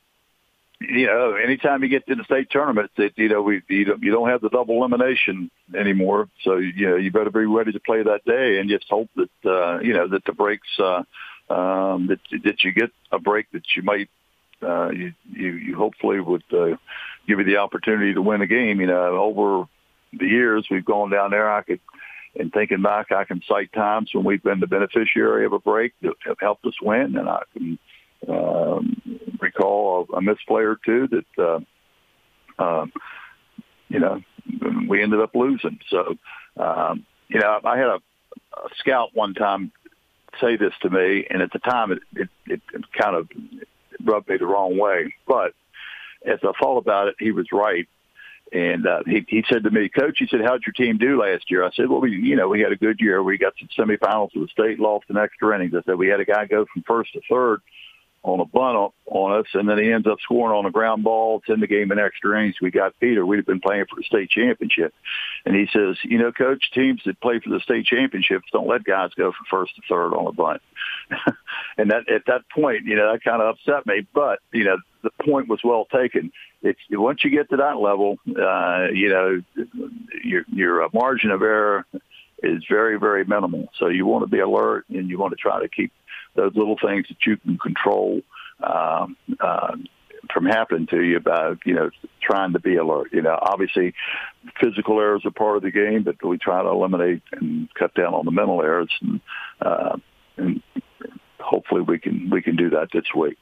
you 0.80 1.06
know, 1.06 1.34
anytime 1.34 1.82
you 1.82 1.88
get 1.88 2.06
to 2.06 2.14
the 2.14 2.24
state 2.24 2.50
tournament, 2.50 2.90
it, 2.96 3.12
you 3.16 3.28
know, 3.28 3.42
we 3.42 3.62
you 3.68 3.84
don't, 3.84 4.02
you 4.02 4.10
don't 4.10 4.28
have 4.28 4.40
the 4.40 4.48
double 4.48 4.76
elimination 4.76 5.50
anymore. 5.76 6.28
So 6.42 6.56
you 6.56 6.88
know, 6.88 6.96
you 6.96 7.10
better 7.10 7.30
be 7.30 7.44
ready 7.46 7.72
to 7.72 7.80
play 7.80 8.02
that 8.02 8.24
day, 8.24 8.58
and 8.58 8.70
just 8.70 8.86
hope 8.88 9.10
that 9.16 9.30
uh, 9.44 9.80
you 9.80 9.92
know 9.92 10.08
that 10.08 10.24
the 10.24 10.32
breaks 10.32 10.68
uh, 10.78 11.02
um, 11.52 12.06
that 12.06 12.20
that 12.44 12.64
you 12.64 12.72
get 12.72 12.90
a 13.10 13.18
break 13.18 13.50
that 13.52 13.64
you 13.76 13.82
might 13.82 14.08
uh, 14.62 14.90
you, 14.90 15.12
you, 15.30 15.52
you 15.52 15.76
hopefully 15.76 16.20
would 16.20 16.44
uh, 16.52 16.76
give 17.26 17.38
you 17.38 17.44
the 17.44 17.58
opportunity 17.58 18.14
to 18.14 18.22
win 18.22 18.42
a 18.42 18.46
game. 18.46 18.80
You 18.80 18.86
know, 18.86 19.16
over 19.16 19.68
the 20.12 20.26
years 20.26 20.66
we've 20.70 20.84
gone 20.84 21.10
down 21.10 21.30
there. 21.30 21.50
I 21.50 21.62
could 21.62 21.80
and 22.36 22.52
thinking 22.52 22.82
back, 22.82 23.10
I 23.10 23.24
can 23.24 23.42
cite 23.48 23.72
times 23.72 24.10
when 24.12 24.24
we've 24.24 24.42
been 24.42 24.60
the 24.60 24.66
beneficiary 24.66 25.44
of 25.44 25.52
a 25.52 25.58
break 25.58 25.92
that 26.02 26.14
have 26.24 26.38
helped 26.40 26.64
us 26.66 26.74
win, 26.80 27.16
and 27.16 27.28
I 27.28 27.42
can 27.52 27.78
um, 28.28 29.02
recall 29.40 30.06
a, 30.12 30.16
a 30.16 30.22
missed 30.22 30.46
play 30.46 30.62
or 30.62 30.78
two 30.84 31.08
that 31.08 31.24
uh, 32.58 32.62
um, 32.62 32.92
you 33.88 33.98
know 33.98 34.22
we 34.88 35.02
ended 35.02 35.20
up 35.20 35.34
losing. 35.34 35.80
So 35.88 36.16
um, 36.56 37.06
you 37.28 37.40
know, 37.40 37.60
I 37.64 37.76
had 37.76 37.88
a, 37.88 38.00
a 38.56 38.68
scout 38.78 39.10
one 39.14 39.34
time 39.34 39.72
say 40.40 40.56
this 40.56 40.74
to 40.82 40.90
me, 40.90 41.26
and 41.28 41.42
at 41.42 41.52
the 41.52 41.58
time 41.58 41.92
it, 41.92 42.02
it, 42.14 42.28
it 42.46 42.60
kind 42.92 43.16
of 43.16 43.28
rubbed 44.04 44.28
me 44.28 44.36
the 44.36 44.46
wrong 44.46 44.78
way. 44.78 45.14
But 45.26 45.54
as 46.24 46.38
I 46.42 46.52
thought 46.60 46.78
about 46.78 47.08
it, 47.08 47.16
he 47.18 47.30
was 47.30 47.46
right. 47.52 47.88
And 48.52 48.86
uh, 48.86 49.02
he, 49.04 49.26
he 49.28 49.44
said 49.48 49.64
to 49.64 49.70
me, 49.70 49.88
Coach, 49.90 50.16
he 50.18 50.26
said, 50.26 50.40
how'd 50.40 50.64
your 50.64 50.72
team 50.72 50.96
do 50.96 51.20
last 51.20 51.50
year? 51.50 51.64
I 51.64 51.70
said, 51.72 51.88
well, 51.88 52.00
we, 52.00 52.12
you 52.12 52.34
know, 52.34 52.48
we 52.48 52.60
had 52.60 52.72
a 52.72 52.76
good 52.76 52.98
year. 52.98 53.22
We 53.22 53.36
got 53.36 53.54
to 53.58 53.66
the 53.66 53.82
semifinals 53.82 54.34
of 54.34 54.42
the 54.42 54.48
state, 54.48 54.80
lost 54.80 55.06
in 55.10 55.18
extra 55.18 55.54
innings. 55.54 55.74
I 55.74 55.82
said, 55.84 55.96
we 55.96 56.08
had 56.08 56.20
a 56.20 56.24
guy 56.24 56.46
go 56.46 56.64
from 56.72 56.82
first 56.82 57.12
to 57.12 57.20
third 57.28 57.60
on 58.22 58.40
a 58.40 58.44
bunt 58.44 58.92
on, 59.06 59.40
us, 59.40 59.46
and 59.54 59.68
then 59.68 59.78
he 59.78 59.90
ends 59.90 60.06
up 60.06 60.18
scoring 60.20 60.56
on 60.56 60.66
a 60.66 60.70
ground 60.70 61.04
ball. 61.04 61.38
It's 61.38 61.52
in 61.52 61.60
the 61.60 61.66
game 61.66 61.92
in 61.92 61.98
extra 61.98 62.38
innings. 62.38 62.56
We 62.60 62.70
got 62.70 62.98
Peter. 63.00 63.24
We'd 63.24 63.38
have 63.38 63.46
been 63.46 63.60
playing 63.60 63.86
for 63.88 63.96
the 63.96 64.02
state 64.02 64.30
championship. 64.30 64.92
And 65.46 65.54
he 65.54 65.66
says, 65.72 65.96
you 66.02 66.18
know, 66.18 66.32
coach, 66.32 66.70
teams 66.72 67.00
that 67.06 67.20
play 67.20 67.40
for 67.40 67.50
the 67.50 67.60
state 67.60 67.86
championships 67.86 68.48
don't 68.52 68.68
let 68.68 68.84
guys 68.84 69.10
go 69.16 69.32
from 69.32 69.46
first 69.50 69.76
to 69.76 69.82
third 69.88 70.14
on 70.14 70.26
a 70.26 70.32
bunt. 70.32 70.62
and 71.78 71.90
that 71.90 72.08
at 72.08 72.26
that 72.26 72.42
point, 72.54 72.84
you 72.84 72.96
know, 72.96 73.12
that 73.12 73.24
kind 73.24 73.40
of 73.40 73.54
upset 73.54 73.86
me. 73.86 74.06
But 74.12 74.40
you 74.52 74.64
know, 74.64 74.76
the 75.02 75.10
point 75.24 75.48
was 75.48 75.60
well 75.64 75.86
taken. 75.86 76.32
It's 76.62 76.80
once 76.90 77.24
you 77.24 77.30
get 77.30 77.50
to 77.50 77.56
that 77.58 77.78
level, 77.78 78.18
uh, 78.28 78.88
you 78.92 79.08
know, 79.08 79.42
your 80.24 80.44
your 80.48 80.88
margin 80.92 81.30
of 81.30 81.42
error 81.42 81.86
is 82.42 82.62
very 82.68 82.98
very 82.98 83.24
minimal. 83.24 83.68
So 83.78 83.88
you 83.88 84.06
want 84.06 84.24
to 84.24 84.30
be 84.30 84.40
alert 84.40 84.84
and 84.88 85.08
you 85.08 85.18
want 85.18 85.32
to 85.32 85.36
try 85.36 85.62
to 85.62 85.68
keep 85.68 85.92
those 86.38 86.54
little 86.54 86.78
things 86.80 87.06
that 87.08 87.18
you 87.26 87.36
can 87.36 87.58
control 87.58 88.22
um, 88.62 89.16
uh, 89.40 89.76
from 90.32 90.46
happening 90.46 90.86
to 90.86 91.02
you 91.02 91.20
by 91.20 91.54
you 91.64 91.74
know 91.74 91.90
trying 92.22 92.52
to 92.52 92.60
be 92.60 92.76
alert. 92.76 93.08
You 93.12 93.22
know, 93.22 93.38
obviously 93.40 93.94
physical 94.60 95.00
errors 95.00 95.22
are 95.24 95.30
part 95.30 95.56
of 95.56 95.62
the 95.62 95.70
game, 95.70 96.02
but 96.04 96.22
we 96.24 96.38
try 96.38 96.62
to 96.62 96.68
eliminate 96.68 97.22
and 97.32 97.68
cut 97.74 97.94
down 97.94 98.14
on 98.14 98.24
the 98.24 98.30
mental 98.30 98.62
errors, 98.62 98.92
and, 99.00 99.20
uh, 99.60 99.96
and 100.36 100.62
hopefully 101.40 101.82
we 101.82 101.98
can 101.98 102.30
we 102.30 102.42
can 102.42 102.56
do 102.56 102.70
that 102.70 102.88
this 102.92 103.06
week. 103.16 103.38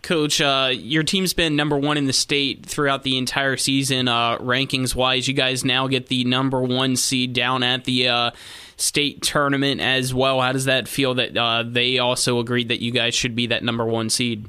Coach, 0.00 0.40
uh, 0.40 0.70
your 0.72 1.02
team's 1.02 1.34
been 1.34 1.54
number 1.54 1.76
one 1.76 1.98
in 1.98 2.06
the 2.06 2.14
state 2.14 2.64
throughout 2.64 3.02
the 3.02 3.18
entire 3.18 3.58
season, 3.58 4.08
uh, 4.08 4.38
rankings 4.38 4.94
wise. 4.94 5.28
You 5.28 5.34
guys 5.34 5.64
now 5.64 5.86
get 5.86 6.06
the 6.06 6.24
number 6.24 6.62
one 6.62 6.96
seed 6.96 7.34
down 7.34 7.62
at 7.62 7.84
the 7.84 8.08
uh, 8.08 8.30
state 8.76 9.20
tournament 9.20 9.82
as 9.82 10.14
well. 10.14 10.40
How 10.40 10.52
does 10.52 10.64
that 10.64 10.88
feel 10.88 11.14
that 11.14 11.36
uh, 11.36 11.64
they 11.66 11.98
also 11.98 12.38
agreed 12.38 12.68
that 12.68 12.80
you 12.80 12.90
guys 12.90 13.14
should 13.14 13.36
be 13.36 13.48
that 13.48 13.62
number 13.62 13.84
one 13.84 14.08
seed? 14.08 14.46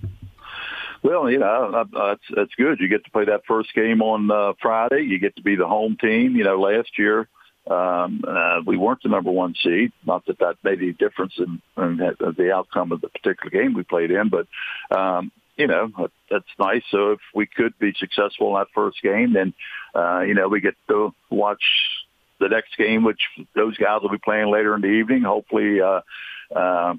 Well, 1.04 1.30
you 1.30 1.40
know, 1.40 1.86
that's 1.94 2.24
that's 2.34 2.56
good. 2.56 2.80
You 2.80 2.88
get 2.88 3.04
to 3.04 3.12
play 3.12 3.26
that 3.26 3.42
first 3.46 3.74
game 3.76 4.02
on 4.02 4.32
uh, 4.32 4.54
Friday. 4.62 5.02
You 5.02 5.20
get 5.20 5.36
to 5.36 5.42
be 5.42 5.58
the 5.58 5.68
home 5.68 5.98
team. 6.00 6.38
You 6.38 6.46
know, 6.46 6.58
last 6.58 6.98
year 6.98 7.28
um, 7.70 8.24
uh, 8.28 8.62
we 8.66 8.78
weren't 8.78 9.04
the 9.04 9.10
number 9.10 9.32
one 9.32 9.56
seed. 9.64 9.94
Not 10.06 10.26
that 10.26 10.40
that 10.40 10.56
made 10.64 10.80
any 10.80 10.92
difference 10.92 11.34
in, 11.38 11.62
in 11.78 11.98
the 11.98 12.52
outcome 12.54 12.92
of 12.92 13.02
the 13.02 13.08
particular 13.08 13.50
game 13.50 13.74
we 13.74 13.84
played 13.84 14.12
in, 14.12 14.30
but 14.30 14.48
um, 14.96 15.32
you 15.56 15.68
know 15.68 15.90
that's 16.30 16.46
nice. 16.60 16.84
So 16.92 17.12
if 17.12 17.20
we 17.34 17.46
could 17.46 17.78
be 17.80 17.94
successful 17.98 18.50
in 18.50 18.62
that 18.62 18.68
first 18.76 19.02
game, 19.02 19.34
then 19.34 19.54
uh, 19.96 20.22
you 20.22 20.34
know 20.34 20.50
we 20.50 20.60
get 20.60 20.76
to 20.90 21.14
watch 21.30 21.64
the 22.40 22.50
next 22.50 22.76
game, 22.78 23.04
which 23.04 23.22
those 23.56 23.78
guys 23.78 24.02
will 24.02 24.10
be 24.10 24.18
playing 24.18 24.52
later 24.52 24.76
in 24.76 24.82
the 24.82 24.88
evening. 24.88 25.24
Hopefully, 25.24 25.80
uh, 25.80 26.02
uh, 26.54 26.96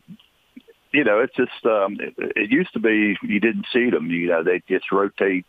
you 0.93 1.05
know, 1.05 1.21
it's 1.21 1.37
just 1.37 1.67
um, 1.67 1.99
it, 2.01 2.15
it 2.37 2.51
used 2.51 2.73
to 2.73 2.81
be 2.81 3.17
you 3.23 3.41
didn't 3.41 3.67
see 3.73 3.91
them. 3.91 4.09
You 4.11 4.29
know, 4.29 4.45
they 4.45 4.63
just 4.69 4.91
rotate 4.91 5.45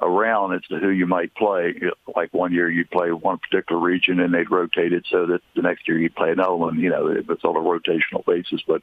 around 0.00 0.54
as 0.54 0.62
to 0.62 0.78
who 0.78 0.90
you 0.90 1.06
might 1.06 1.34
play. 1.34 1.74
Like 2.14 2.32
one 2.32 2.52
year 2.52 2.70
you'd 2.70 2.90
play 2.90 3.10
one 3.12 3.38
particular 3.38 3.80
region 3.80 4.20
and 4.20 4.32
they'd 4.32 4.50
rotate 4.50 4.92
it 4.92 5.06
so 5.10 5.26
that 5.26 5.40
the 5.54 5.62
next 5.62 5.88
year 5.88 5.98
you'd 5.98 6.14
play 6.14 6.30
another 6.30 6.54
one. 6.54 6.78
You 6.78 6.90
know, 6.90 7.08
it's 7.08 7.44
on 7.44 7.56
a 7.56 7.60
rotational 7.60 8.24
basis. 8.26 8.62
But 8.66 8.82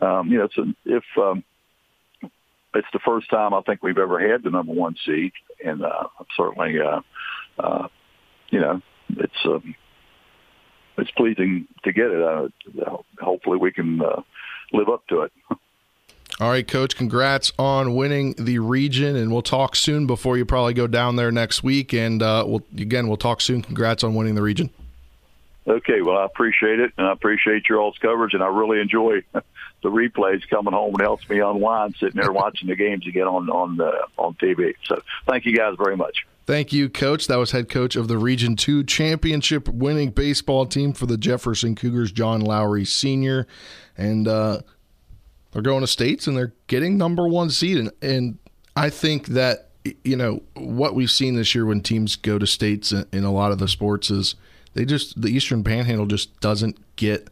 um, 0.00 0.28
you 0.28 0.38
know, 0.38 0.48
so 0.54 0.72
if 0.84 1.04
um, 1.16 1.44
it's 2.74 2.88
the 2.92 3.00
first 3.04 3.30
time 3.30 3.54
I 3.54 3.60
think 3.62 3.82
we've 3.82 3.98
ever 3.98 4.18
had 4.18 4.42
the 4.42 4.50
number 4.50 4.72
one 4.72 4.96
seed, 5.04 5.32
and 5.64 5.84
uh, 5.84 6.08
certainly, 6.36 6.80
uh, 6.80 7.00
uh, 7.58 7.88
you 8.50 8.60
know, 8.60 8.80
it's. 9.10 9.44
Um, 9.44 9.74
it's 10.98 11.10
pleasing 11.10 11.68
to 11.84 11.92
get 11.92 12.06
it. 12.06 12.22
Uh, 12.22 12.48
hopefully, 13.20 13.58
we 13.58 13.70
can 13.70 14.00
uh, 14.00 14.22
live 14.72 14.88
up 14.88 15.06
to 15.08 15.22
it. 15.22 15.32
All 16.38 16.50
right, 16.50 16.68
Coach. 16.68 16.96
Congrats 16.96 17.50
on 17.58 17.94
winning 17.94 18.34
the 18.34 18.58
region, 18.58 19.16
and 19.16 19.32
we'll 19.32 19.40
talk 19.40 19.74
soon 19.74 20.06
before 20.06 20.36
you 20.36 20.44
probably 20.44 20.74
go 20.74 20.86
down 20.86 21.16
there 21.16 21.32
next 21.32 21.62
week. 21.62 21.94
And 21.94 22.22
uh, 22.22 22.44
we'll 22.46 22.62
again, 22.76 23.08
we'll 23.08 23.16
talk 23.16 23.40
soon. 23.40 23.62
Congrats 23.62 24.04
on 24.04 24.14
winning 24.14 24.34
the 24.34 24.42
region. 24.42 24.68
Okay, 25.66 26.02
well, 26.02 26.18
I 26.18 26.26
appreciate 26.26 26.78
it, 26.78 26.92
and 26.98 27.06
I 27.06 27.12
appreciate 27.12 27.68
your 27.68 27.80
all's 27.80 27.98
coverage, 27.98 28.34
and 28.34 28.42
I 28.42 28.48
really 28.48 28.80
enjoy 28.80 29.22
the 29.32 29.42
replays 29.84 30.46
coming 30.48 30.74
home. 30.74 30.94
It 30.98 31.02
helps 31.02 31.28
me 31.28 31.40
unwind 31.40 31.96
sitting 31.98 32.20
there 32.20 32.30
watching 32.30 32.68
the 32.68 32.76
games 32.76 33.06
again 33.06 33.26
on 33.26 33.48
on 33.48 33.80
uh, 33.80 33.92
on 34.18 34.34
TV. 34.34 34.74
So, 34.84 35.00
thank 35.26 35.46
you 35.46 35.56
guys 35.56 35.74
very 35.78 35.96
much. 35.96 36.26
Thank 36.44 36.72
you, 36.72 36.88
Coach. 36.88 37.26
That 37.26 37.36
was 37.36 37.50
head 37.50 37.68
coach 37.68 37.96
of 37.96 38.06
the 38.06 38.18
Region 38.18 38.54
2 38.54 38.84
championship 38.84 39.68
winning 39.68 40.10
baseball 40.10 40.66
team 40.66 40.92
for 40.92 41.06
the 41.06 41.16
Jefferson 41.16 41.74
Cougars, 41.74 42.12
John 42.12 42.40
Lowery 42.40 42.84
Sr. 42.84 43.48
And 43.96 44.28
uh, 44.28 44.60
they're 45.52 45.62
going 45.62 45.80
to 45.80 45.86
states 45.86 46.26
and 46.26 46.36
they're 46.36 46.52
getting 46.66 46.98
number 46.98 47.26
one 47.26 47.50
seed. 47.50 47.78
And, 47.78 47.90
and 48.02 48.38
I 48.74 48.90
think 48.90 49.28
that, 49.28 49.70
you 50.04 50.16
know, 50.16 50.42
what 50.54 50.94
we've 50.94 51.10
seen 51.10 51.36
this 51.36 51.54
year 51.54 51.64
when 51.64 51.80
teams 51.80 52.16
go 52.16 52.38
to 52.38 52.46
states 52.46 52.92
in, 52.92 53.06
in 53.12 53.24
a 53.24 53.32
lot 53.32 53.52
of 53.52 53.58
the 53.58 53.68
sports 53.68 54.10
is 54.10 54.34
they 54.74 54.84
just, 54.84 55.20
the 55.20 55.28
Eastern 55.28 55.64
Panhandle 55.64 56.06
just 56.06 56.38
doesn't 56.40 56.78
get, 56.96 57.28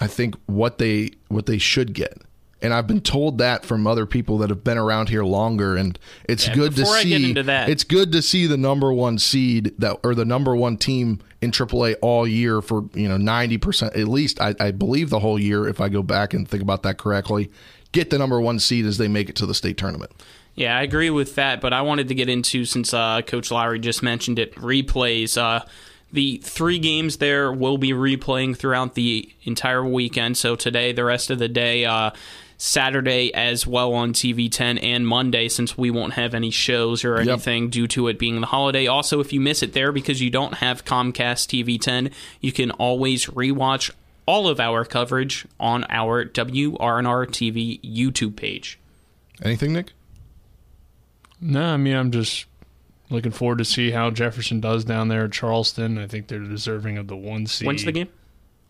I 0.00 0.06
think, 0.06 0.36
what 0.46 0.78
they 0.78 1.10
what 1.28 1.46
they 1.46 1.58
should 1.58 1.94
get 1.94 2.18
and 2.64 2.72
I've 2.72 2.86
been 2.86 3.02
told 3.02 3.38
that 3.38 3.66
from 3.66 3.86
other 3.86 4.06
people 4.06 4.38
that 4.38 4.48
have 4.48 4.64
been 4.64 4.78
around 4.78 5.10
here 5.10 5.22
longer. 5.22 5.76
And 5.76 5.98
it's 6.26 6.48
yeah, 6.48 6.54
good 6.54 6.76
to 6.76 6.86
see. 6.86 7.34
That, 7.34 7.68
it's 7.68 7.84
good 7.84 8.10
to 8.12 8.22
see 8.22 8.46
the 8.46 8.56
number 8.56 8.90
one 8.90 9.18
seed 9.18 9.74
that 9.78 9.98
or 10.02 10.14
the 10.14 10.24
number 10.24 10.56
one 10.56 10.78
team 10.78 11.20
in 11.42 11.50
AAA 11.50 11.96
all 12.00 12.26
year 12.26 12.62
for 12.62 12.88
you 12.94 13.06
know 13.06 13.18
ninety 13.18 13.58
percent 13.58 13.94
at 13.94 14.08
least. 14.08 14.40
I, 14.40 14.54
I 14.58 14.70
believe 14.70 15.10
the 15.10 15.20
whole 15.20 15.38
year, 15.38 15.68
if 15.68 15.78
I 15.78 15.90
go 15.90 16.02
back 16.02 16.32
and 16.32 16.48
think 16.48 16.62
about 16.62 16.84
that 16.84 16.96
correctly, 16.96 17.50
get 17.92 18.08
the 18.08 18.16
number 18.18 18.40
one 18.40 18.58
seed 18.58 18.86
as 18.86 18.96
they 18.96 19.08
make 19.08 19.28
it 19.28 19.36
to 19.36 19.46
the 19.46 19.54
state 19.54 19.76
tournament. 19.76 20.12
Yeah, 20.54 20.78
I 20.78 20.82
agree 20.82 21.10
with 21.10 21.34
that, 21.34 21.60
but 21.60 21.74
I 21.74 21.82
wanted 21.82 22.08
to 22.08 22.14
get 22.14 22.30
into 22.30 22.64
since 22.64 22.94
uh, 22.94 23.20
Coach 23.22 23.50
Lowery 23.50 23.78
just 23.78 24.02
mentioned 24.02 24.38
it, 24.38 24.54
replays. 24.54 25.36
Uh, 25.36 25.66
the 26.14 26.38
three 26.44 26.78
games 26.78 27.16
there 27.18 27.52
will 27.52 27.76
be 27.76 27.90
replaying 27.90 28.56
throughout 28.56 28.94
the 28.94 29.30
entire 29.42 29.84
weekend. 29.84 30.38
So 30.38 30.54
today, 30.54 30.92
the 30.92 31.04
rest 31.04 31.28
of 31.28 31.40
the 31.40 31.48
day, 31.48 31.84
uh, 31.84 32.12
Saturday 32.56 33.32
as 33.34 33.66
well 33.66 33.92
on 33.94 34.12
TV10 34.12 34.82
and 34.82 35.06
Monday 35.06 35.48
since 35.48 35.76
we 35.76 35.90
won't 35.90 36.14
have 36.14 36.34
any 36.34 36.50
shows 36.50 37.04
or 37.04 37.16
anything 37.16 37.64
yep. 37.64 37.72
due 37.72 37.86
to 37.88 38.08
it 38.08 38.18
being 38.18 38.40
the 38.40 38.46
holiday. 38.46 38.86
Also, 38.86 39.20
if 39.20 39.32
you 39.32 39.40
miss 39.40 39.62
it 39.62 39.72
there 39.72 39.92
because 39.92 40.20
you 40.20 40.30
don't 40.30 40.54
have 40.54 40.84
Comcast 40.84 41.48
TV10, 41.48 42.12
you 42.40 42.52
can 42.52 42.70
always 42.72 43.26
rewatch 43.26 43.90
all 44.26 44.48
of 44.48 44.60
our 44.60 44.84
coverage 44.84 45.46
on 45.60 45.84
our 45.88 46.24
WRNR 46.24 47.26
TV 47.26 47.80
YouTube 47.82 48.36
page. 48.36 48.78
Anything, 49.42 49.72
Nick? 49.72 49.92
No, 51.40 51.74
I 51.74 51.76
mean 51.76 51.94
I'm 51.94 52.10
just 52.10 52.46
looking 53.10 53.32
forward 53.32 53.58
to 53.58 53.64
see 53.64 53.90
how 53.90 54.10
Jefferson 54.10 54.60
does 54.60 54.84
down 54.84 55.08
there 55.08 55.24
at 55.24 55.32
Charleston. 55.32 55.98
I 55.98 56.06
think 56.06 56.28
they're 56.28 56.38
deserving 56.38 56.96
of 56.96 57.08
the 57.08 57.16
one 57.16 57.46
seed. 57.46 57.66
When's 57.66 57.84
the 57.84 57.92
game? 57.92 58.08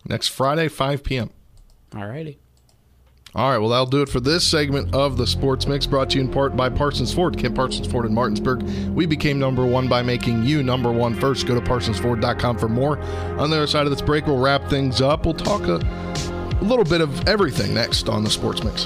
Next 0.07 0.27
Friday, 0.27 0.67
5 0.67 1.03
p.m. 1.03 1.29
All 1.95 2.05
righty. 2.05 2.37
All 3.35 3.49
right, 3.51 3.57
well, 3.57 3.69
that'll 3.69 3.85
do 3.85 4.01
it 4.01 4.07
for 4.07 4.21
this 4.21 4.47
segment 4.47 4.95
of 4.95 5.17
the 5.17 5.27
Sports 5.27 5.67
Mix, 5.67 5.85
brought 5.85 6.11
to 6.11 6.17
you 6.17 6.23
in 6.23 6.31
part 6.31 6.55
by 6.55 6.69
Parsons 6.69 7.13
Ford, 7.13 7.37
Kent 7.37 7.53
Parsons 7.53 7.85
Ford 7.85 8.05
in 8.05 8.13
Martinsburg. 8.13 8.63
We 8.93 9.05
became 9.05 9.37
number 9.37 9.65
one 9.65 9.89
by 9.89 10.03
making 10.03 10.45
you 10.45 10.63
number 10.63 10.89
one 10.89 11.13
first. 11.13 11.45
Go 11.45 11.53
to 11.53 11.59
parsonsford.com 11.59 12.57
for 12.57 12.69
more. 12.69 12.97
On 13.37 13.49
the 13.49 13.57
other 13.57 13.67
side 13.67 13.85
of 13.85 13.91
this 13.91 14.01
break, 14.01 14.25
we'll 14.25 14.39
wrap 14.39 14.69
things 14.69 15.01
up. 15.01 15.25
We'll 15.25 15.33
talk 15.33 15.63
a, 15.63 15.75
a 16.61 16.63
little 16.63 16.85
bit 16.85 17.01
of 17.01 17.27
everything 17.27 17.73
next 17.73 18.07
on 18.07 18.23
the 18.23 18.29
Sports 18.29 18.63
Mix. 18.63 18.85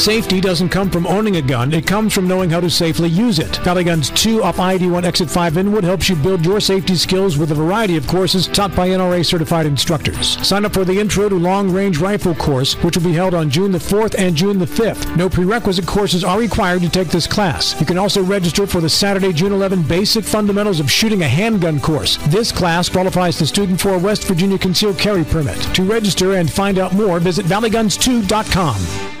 Safety 0.00 0.40
doesn't 0.40 0.70
come 0.70 0.88
from 0.88 1.06
owning 1.06 1.36
a 1.36 1.42
gun, 1.42 1.74
it 1.74 1.86
comes 1.86 2.14
from 2.14 2.26
knowing 2.26 2.48
how 2.48 2.58
to 2.58 2.70
safely 2.70 3.10
use 3.10 3.38
it. 3.38 3.58
Valley 3.58 3.84
Guns 3.84 4.08
2 4.08 4.42
off 4.42 4.56
ID1 4.56 5.04
Exit 5.04 5.28
5 5.28 5.58
Inwood 5.58 5.84
helps 5.84 6.08
you 6.08 6.16
build 6.16 6.42
your 6.42 6.58
safety 6.58 6.96
skills 6.96 7.36
with 7.36 7.50
a 7.50 7.54
variety 7.54 7.98
of 7.98 8.06
courses 8.06 8.46
taught 8.46 8.74
by 8.74 8.88
NRA 8.88 9.22
certified 9.22 9.66
instructors. 9.66 10.38
Sign 10.46 10.64
up 10.64 10.72
for 10.72 10.86
the 10.86 10.98
Intro 10.98 11.28
to 11.28 11.34
Long 11.34 11.70
Range 11.70 11.98
Rifle 11.98 12.34
course, 12.34 12.82
which 12.82 12.96
will 12.96 13.04
be 13.04 13.12
held 13.12 13.34
on 13.34 13.50
June 13.50 13.72
the 13.72 13.78
4th 13.78 14.14
and 14.18 14.34
June 14.34 14.58
the 14.58 14.64
5th. 14.64 15.14
No 15.18 15.28
prerequisite 15.28 15.86
courses 15.86 16.24
are 16.24 16.40
required 16.40 16.80
to 16.80 16.88
take 16.88 17.08
this 17.08 17.26
class. 17.26 17.78
You 17.78 17.84
can 17.84 17.98
also 17.98 18.22
register 18.22 18.66
for 18.66 18.80
the 18.80 18.88
Saturday, 18.88 19.34
June 19.34 19.52
11 19.52 19.82
Basic 19.82 20.24
Fundamentals 20.24 20.80
of 20.80 20.90
Shooting 20.90 21.24
a 21.24 21.28
Handgun 21.28 21.78
course. 21.78 22.16
This 22.28 22.52
class 22.52 22.88
qualifies 22.88 23.38
the 23.38 23.46
student 23.46 23.78
for 23.78 23.90
a 23.90 23.98
West 23.98 24.24
Virginia 24.24 24.56
concealed 24.56 24.98
carry 24.98 25.24
permit. 25.24 25.60
To 25.74 25.82
register 25.82 26.36
and 26.36 26.50
find 26.50 26.78
out 26.78 26.94
more, 26.94 27.20
visit 27.20 27.44
valleyguns2.com. 27.44 29.19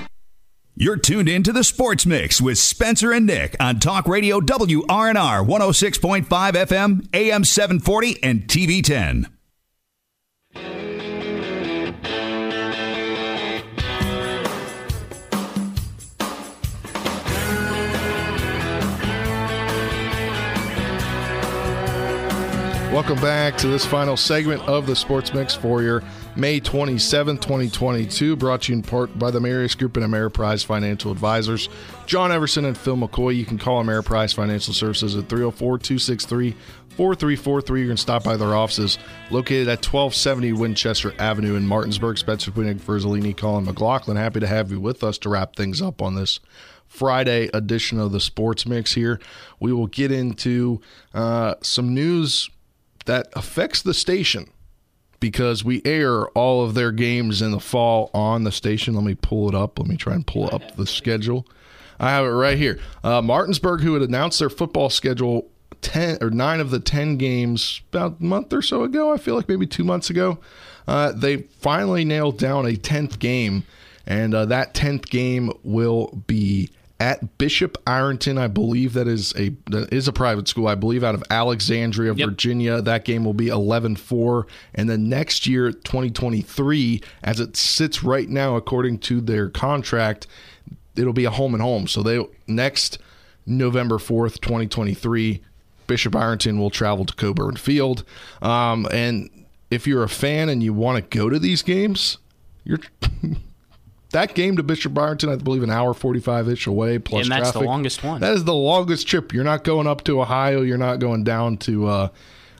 You're 0.82 0.96
tuned 0.96 1.28
in 1.28 1.42
to 1.42 1.52
the 1.52 1.62
Sports 1.62 2.06
Mix 2.06 2.40
with 2.40 2.56
Spencer 2.56 3.12
and 3.12 3.26
Nick 3.26 3.54
on 3.60 3.80
Talk 3.80 4.08
Radio 4.08 4.40
WRNR 4.40 5.46
106.5 5.46 6.24
FM, 6.26 7.06
AM 7.12 7.44
740, 7.44 8.22
and 8.22 8.46
TV 8.46 8.82
10. 8.82 9.28
Welcome 22.90 23.20
back 23.20 23.58
to 23.58 23.66
this 23.68 23.84
final 23.84 24.16
segment 24.16 24.62
of 24.62 24.86
the 24.86 24.96
Sports 24.96 25.34
Mix 25.34 25.54
for 25.54 25.82
your 25.82 26.02
May 26.36 26.60
27, 26.60 27.38
2022, 27.38 28.36
brought 28.36 28.62
to 28.62 28.72
you 28.72 28.78
in 28.78 28.82
part 28.82 29.18
by 29.18 29.32
the 29.32 29.40
Marius 29.40 29.74
Group 29.74 29.96
and 29.96 30.06
Ameriprise 30.06 30.64
Financial 30.64 31.10
Advisors. 31.10 31.68
John 32.06 32.30
Everson 32.30 32.64
and 32.64 32.78
Phil 32.78 32.96
McCoy. 32.96 33.36
You 33.36 33.44
can 33.44 33.58
call 33.58 33.82
Ameriprise 33.82 34.32
Financial 34.32 34.72
Services 34.72 35.16
at 35.16 35.28
304 35.28 35.78
263 35.78 36.52
4343. 36.90 37.80
You 37.80 37.88
can 37.88 37.96
stop 37.96 38.22
by 38.22 38.36
their 38.36 38.54
offices 38.54 38.96
located 39.30 39.66
at 39.66 39.84
1270 39.84 40.52
Winchester 40.52 41.12
Avenue 41.18 41.56
in 41.56 41.66
Martinsburg. 41.66 42.16
Spencer 42.16 42.52
Quinnick, 42.52 42.80
Verzolini, 42.80 43.36
Colin 43.36 43.64
McLaughlin. 43.64 44.16
Happy 44.16 44.38
to 44.38 44.46
have 44.46 44.70
you 44.70 44.78
with 44.78 45.02
us 45.02 45.18
to 45.18 45.28
wrap 45.28 45.56
things 45.56 45.82
up 45.82 46.00
on 46.00 46.14
this 46.14 46.38
Friday 46.86 47.50
edition 47.52 47.98
of 47.98 48.12
the 48.12 48.20
Sports 48.20 48.66
Mix 48.66 48.94
here. 48.94 49.20
We 49.58 49.72
will 49.72 49.88
get 49.88 50.12
into 50.12 50.80
uh, 51.12 51.56
some 51.60 51.92
news 51.92 52.48
that 53.06 53.26
affects 53.34 53.82
the 53.82 53.94
station 53.94 54.48
because 55.20 55.62
we 55.62 55.82
air 55.84 56.26
all 56.28 56.64
of 56.64 56.74
their 56.74 56.90
games 56.90 57.42
in 57.42 57.52
the 57.52 57.60
fall 57.60 58.10
on 58.12 58.44
the 58.44 58.52
station. 58.52 58.94
Let 58.94 59.04
me 59.04 59.14
pull 59.14 59.48
it 59.48 59.54
up. 59.54 59.78
Let 59.78 59.88
me 59.88 59.96
try 59.96 60.14
and 60.14 60.26
pull 60.26 60.52
up 60.52 60.76
the 60.76 60.86
schedule. 60.86 61.46
I 61.98 62.10
have 62.10 62.24
it 62.24 62.30
right 62.30 62.56
here. 62.56 62.80
Uh, 63.04 63.20
Martinsburg, 63.20 63.82
who 63.82 63.94
had 63.94 64.02
announced 64.02 64.38
their 64.38 64.48
football 64.48 64.88
schedule 64.88 65.48
10 65.82 66.18
or 66.22 66.30
9 66.30 66.60
of 66.60 66.70
the 66.70 66.80
10 66.80 67.18
games 67.18 67.82
about 67.92 68.20
a 68.20 68.24
month 68.24 68.52
or 68.52 68.62
so 68.62 68.82
ago, 68.82 69.12
I 69.12 69.18
feel 69.18 69.34
like 69.34 69.48
maybe 69.48 69.66
2 69.66 69.84
months 69.84 70.08
ago, 70.08 70.38
uh, 70.88 71.12
they 71.12 71.36
finally 71.36 72.04
nailed 72.04 72.38
down 72.38 72.66
a 72.66 72.72
10th 72.72 73.18
game 73.18 73.64
and 74.06 74.34
uh, 74.34 74.46
that 74.46 74.74
10th 74.74 75.08
game 75.10 75.52
will 75.62 76.08
be 76.26 76.70
at 77.00 77.38
Bishop 77.38 77.78
Ireton. 77.86 78.36
I 78.38 78.46
believe 78.46 78.92
that 78.92 79.08
is 79.08 79.34
a 79.36 79.48
that 79.70 79.92
is 79.92 80.06
a 80.06 80.12
private 80.12 80.46
school. 80.46 80.68
I 80.68 80.74
believe 80.76 81.02
out 81.02 81.14
of 81.16 81.24
Alexandria, 81.30 82.14
Yep. 82.14 82.28
Virginia. 82.28 82.82
That 82.82 83.04
game 83.04 83.24
will 83.24 83.34
be 83.34 83.46
11-4 83.46 84.44
and 84.74 84.88
then 84.88 85.08
next 85.08 85.46
year 85.46 85.72
2023 85.72 87.00
as 87.24 87.40
it 87.40 87.56
sits 87.56 88.04
right 88.04 88.28
now 88.28 88.54
according 88.56 88.98
to 88.98 89.20
their 89.20 89.48
contract, 89.48 90.26
it'll 90.94 91.12
be 91.14 91.24
a 91.24 91.30
home 91.30 91.54
and 91.54 91.62
home. 91.62 91.86
So 91.88 92.02
they 92.02 92.24
next 92.46 92.98
November 93.46 93.96
4th, 93.96 94.40
2023, 94.40 95.42
Bishop 95.86 96.14
Ireton 96.14 96.58
will 96.58 96.70
travel 96.70 97.04
to 97.06 97.14
Coburn 97.14 97.56
Field. 97.56 98.04
Um, 98.42 98.86
and 98.92 99.28
if 99.70 99.86
you're 99.86 100.02
a 100.04 100.08
fan 100.08 100.48
and 100.48 100.62
you 100.62 100.72
want 100.74 101.02
to 101.10 101.18
go 101.18 101.30
to 101.30 101.38
these 101.38 101.62
games, 101.62 102.18
you're 102.64 102.78
that 104.12 104.34
game 104.34 104.56
to 104.56 104.62
Bishop 104.62 104.96
Ireton, 104.98 105.28
I 105.28 105.36
believe, 105.36 105.62
an 105.62 105.70
hour 105.70 105.94
forty-five 105.94 106.48
ish 106.48 106.66
away 106.66 106.98
plus. 106.98 107.22
And 107.22 107.32
that's 107.32 107.48
the 107.48 107.52
traffic. 107.52 107.68
longest 107.68 108.04
one. 108.04 108.20
That 108.20 108.34
is 108.34 108.44
the 108.44 108.54
longest 108.54 109.06
trip. 109.06 109.32
You're 109.32 109.44
not 109.44 109.64
going 109.64 109.86
up 109.86 110.04
to 110.04 110.20
Ohio. 110.20 110.62
You're 110.62 110.78
not 110.78 110.98
going 110.98 111.24
down 111.24 111.56
to 111.58 111.86
uh, 111.86 112.08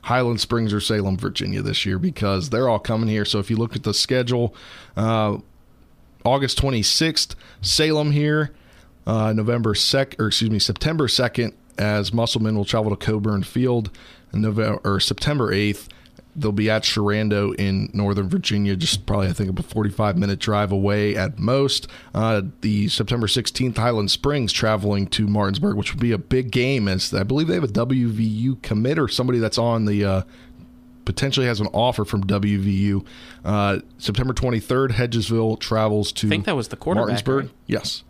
Highland 0.03 0.41
Springs 0.41 0.73
or 0.73 0.79
Salem, 0.79 1.17
Virginia 1.17 1.61
this 1.61 1.85
year 1.85 1.99
because 1.99 2.49
they're 2.49 2.69
all 2.69 2.79
coming 2.79 3.07
here. 3.09 3.25
So 3.25 3.39
if 3.39 3.49
you 3.49 3.57
look 3.57 3.75
at 3.75 3.83
the 3.83 3.93
schedule, 3.93 4.55
uh, 4.95 5.37
August 6.23 6.59
26th, 6.61 7.35
Salem 7.61 8.11
here, 8.11 8.51
uh, 9.05 9.33
November 9.33 9.73
2nd, 9.73 10.19
or 10.19 10.27
excuse 10.27 10.49
me, 10.49 10.59
September 10.59 11.07
2nd, 11.07 11.53
as 11.77 12.13
Musselman 12.13 12.55
will 12.55 12.65
travel 12.65 12.95
to 12.95 12.97
Coburn 12.97 13.43
Field, 13.43 13.91
November 14.33 14.79
or 14.83 14.99
September 14.99 15.51
8th. 15.51 15.87
They'll 16.35 16.51
be 16.51 16.69
at 16.69 16.83
Sherando 16.83 17.53
in 17.59 17.89
Northern 17.93 18.29
Virginia, 18.29 18.75
just 18.77 19.05
probably, 19.05 19.27
I 19.27 19.33
think, 19.33 19.59
a 19.59 19.63
45 19.63 20.17
minute 20.17 20.39
drive 20.39 20.71
away 20.71 21.15
at 21.15 21.37
most. 21.37 21.87
Uh, 22.13 22.43
the 22.61 22.87
September 22.87 23.27
16th, 23.27 23.75
Highland 23.77 24.11
Springs 24.11 24.53
traveling 24.53 25.07
to 25.07 25.27
Martinsburg, 25.27 25.75
which 25.75 25.93
would 25.93 25.99
be 26.01 26.13
a 26.13 26.17
big 26.17 26.51
game, 26.51 26.87
as 26.87 27.13
I 27.13 27.23
believe 27.23 27.47
they 27.47 27.55
have 27.55 27.63
a 27.63 27.67
WVU 27.67 28.61
commit 28.61 28.97
or 28.97 29.07
somebody 29.09 29.39
that's 29.39 29.57
on 29.57 29.85
the 29.85 30.05
uh, 30.05 30.21
potentially 31.03 31.45
has 31.47 31.59
an 31.59 31.67
offer 31.73 32.05
from 32.05 32.23
WVU. 32.23 33.05
Uh, 33.43 33.79
September 33.97 34.33
23rd, 34.33 34.91
Hedgesville 34.91 35.59
travels 35.59 36.11
to 36.13 36.27
I 36.27 36.29
think 36.29 36.45
that 36.45 36.55
was 36.55 36.69
the 36.69 36.77
quarterback, 36.77 37.07
Martinsburg. 37.07 37.45
right? 37.45 37.53
Yes. 37.67 38.03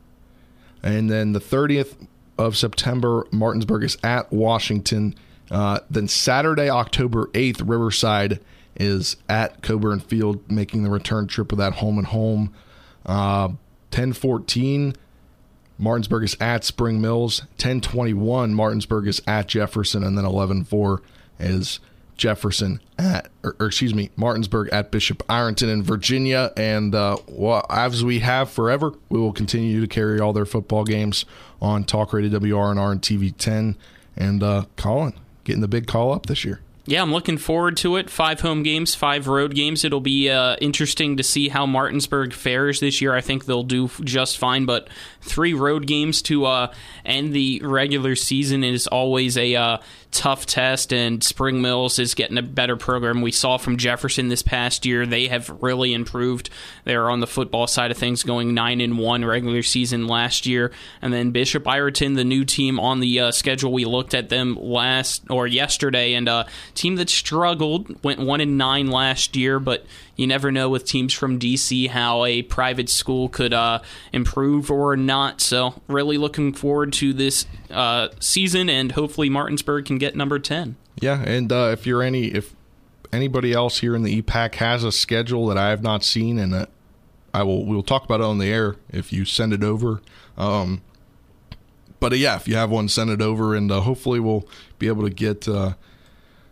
And 0.84 1.10
then 1.10 1.34
the 1.34 1.40
30th 1.40 1.96
of 2.38 2.58
September, 2.58 3.26
Martinsburg 3.32 3.84
is 3.84 3.98
at 4.04 4.32
Washington. 4.32 5.16
Uh, 5.52 5.82
then 5.90 6.08
Saturday, 6.08 6.70
October 6.70 7.28
8th, 7.28 7.68
Riverside 7.68 8.40
is 8.78 9.18
at 9.28 9.62
Coburn 9.62 10.00
Field, 10.00 10.50
making 10.50 10.84
the 10.84 10.90
return 10.90 11.28
trip 11.28 11.52
of 11.52 11.58
that 11.58 11.74
home 11.74 11.98
and 11.98 12.08
home. 12.08 12.54
Uh, 13.06 13.50
1014, 13.92 14.96
Martinsburg 15.78 16.24
is 16.24 16.38
at 16.40 16.64
Spring 16.64 17.02
Mills. 17.02 17.42
1021, 17.58 18.54
Martinsburg 18.54 19.08
is 19.08 19.22
at 19.28 19.48
Jefferson. 19.48 20.04
And 20.04 20.18
then 20.18 20.26
11 20.26 20.64
4 20.64 21.02
is 21.40 21.80
Jefferson 22.16 22.80
at, 22.98 23.30
or, 23.44 23.56
or, 23.60 23.66
excuse 23.66 23.94
me, 23.94 24.12
Martinsburg 24.16 24.70
at 24.72 24.92
Bishop 24.92 25.24
Ireton 25.28 25.70
in 25.70 25.84
Virginia. 25.84 26.54
And 26.56 26.96
uh, 26.96 27.18
well, 27.28 27.66
as 27.70 28.06
we 28.06 28.20
have 28.20 28.50
forever, 28.50 28.94
we 29.10 29.20
will 29.20 29.34
continue 29.34 29.82
to 29.82 29.88
carry 29.88 30.20
all 30.20 30.32
their 30.32 30.46
football 30.46 30.86
games 30.86 31.26
on 31.62 31.84
Talk 31.84 32.14
Radio 32.14 32.40
WRNR 32.40 32.92
and 32.92 33.02
TV 33.02 33.36
10. 33.36 33.76
And 34.16 34.44
uh, 34.44 34.66
Colin, 34.76 35.14
getting 35.44 35.62
the 35.62 35.68
big 35.68 35.88
call 35.88 36.12
up 36.12 36.26
this 36.26 36.46
year 36.46 36.62
yeah, 36.86 37.02
I'm 37.02 37.12
looking 37.12 37.38
forward 37.38 37.78
to 37.78 37.98
it. 37.98 38.10
Five 38.10 38.42
home 38.42 38.64
games, 38.64 38.96
five 38.96 39.28
road 39.28 39.54
games. 39.54 39.86
It'll 39.86 40.02
be 40.02 40.30
uh, 40.30 40.56
interesting 40.60 41.18
to 41.18 41.24
see 41.24 41.48
how 41.50 41.66
Martinsburg 41.68 42.34
fares 42.34 42.80
this 42.80 43.02
year. 43.02 43.14
I 43.14 43.22
think 43.22 43.46
they'll 43.46 43.64
do 43.64 43.90
just 44.04 44.38
fine, 44.38 44.66
but 44.66 44.90
three 45.22 45.54
road 45.54 45.86
games 45.86 46.24
to 46.24 46.46
uh, 46.46 46.74
end 47.06 47.34
the 47.34 47.62
regular 47.64 48.16
season 48.16 48.64
is 48.64 48.88
always 48.88 49.38
a 49.38 49.56
uh, 49.56 49.78
tough 50.12 50.46
test, 50.46 50.94
and 50.94 51.24
Spring 51.24 51.62
Mills 51.62 51.98
is 51.98 52.14
getting 52.14 52.38
a 52.38 52.42
better 52.42 52.76
program. 52.76 53.22
We 53.22 53.32
saw 53.32 53.58
from 53.58 53.78
Jefferson 53.78 54.28
this 54.28 54.42
past 54.42 54.86
year; 54.86 55.06
they 55.06 55.28
have 55.28 55.50
really 55.62 55.94
improved. 55.94 56.50
They're 56.84 57.10
on 57.10 57.20
the 57.20 57.28
football 57.28 57.68
side 57.68 57.92
of 57.92 57.98
things, 57.98 58.24
going 58.24 58.54
nine 58.54 58.82
and 58.82 58.98
one 58.98 59.26
regular 59.26 59.64
season 59.64 60.08
last 60.08 60.46
year, 60.46 60.72
and 61.02 61.14
then 61.14 61.32
Bishop 61.32 61.68
Ireton, 61.68 62.14
the 62.14 62.24
new 62.24 62.46
team 62.46 62.80
on 62.80 63.00
the 63.00 63.20
uh, 63.20 63.32
schedule. 63.32 63.72
We 63.72 63.86
looked 63.86 64.14
at 64.14 64.30
them 64.30 64.56
last 64.56 65.24
or 65.30 65.48
yesterday, 65.48 66.14
and 66.14 66.28
a 66.28 66.34
uh, 66.34 66.48
team 66.76 66.96
that 66.98 67.10
struggled 67.10 68.04
went 68.04 68.20
one 68.20 68.42
and 68.42 68.58
nine 68.58 68.90
last 68.90 69.36
year, 69.36 69.60
but 69.60 69.86
you 70.22 70.28
never 70.28 70.52
know 70.52 70.70
with 70.70 70.86
teams 70.86 71.14
from 71.14 71.40
DC 71.40 71.90
how 71.90 72.26
a 72.26 72.44
private 72.44 72.90
school 72.90 73.28
could 73.28 73.54
uh, 73.54 73.80
improve 74.14 74.70
or 74.70 74.96
not. 74.96 75.42
So, 75.42 75.82
really 75.88 76.20
looking 76.20 76.54
forward 76.54 76.94
to 76.94 77.12
this 77.12 77.48
uh, 77.72 78.10
season, 78.20 78.70
and 78.70 78.92
hopefully 78.92 79.30
Martinsburg 79.30 79.86
can 79.86 79.98
get 79.98 80.16
number 80.16 80.38
ten. 80.38 80.76
Yeah, 81.00 81.24
and 81.26 81.52
uh, 81.52 81.70
if 81.74 81.88
you're 81.88 82.04
any 82.04 82.26
if 82.26 82.56
anybody 83.12 83.52
else 83.52 83.80
here 83.80 83.96
in 83.96 84.04
the 84.04 84.22
EPAC 84.22 84.56
has 84.56 84.84
a 84.84 84.92
schedule 84.92 85.48
that 85.48 85.58
I 85.58 85.70
have 85.70 85.82
not 85.82 86.04
seen, 86.04 86.38
and 86.38 86.54
uh, 86.54 86.66
I 87.34 87.42
will 87.42 87.66
we'll 87.66 87.82
talk 87.82 88.06
about 88.06 88.22
it 88.22 88.26
on 88.26 88.38
the 88.38 88.48
air 88.48 88.76
if 88.90 89.12
you 89.12 89.26
send 89.26 89.54
it 89.54 89.64
over. 89.64 90.04
Um, 90.38 90.84
but 92.00 92.14
uh, 92.14 92.18
yeah, 92.18 92.36
if 92.36 92.48
you 92.48 92.56
have 92.56 92.70
one, 92.70 92.90
send 92.90 93.10
it 93.10 93.24
over, 93.24 93.56
and 93.56 93.72
uh, 93.72 93.82
hopefully 93.82 94.20
we'll 94.20 94.48
be 94.78 94.88
able 94.88 95.04
to 95.04 95.10
get 95.10 95.48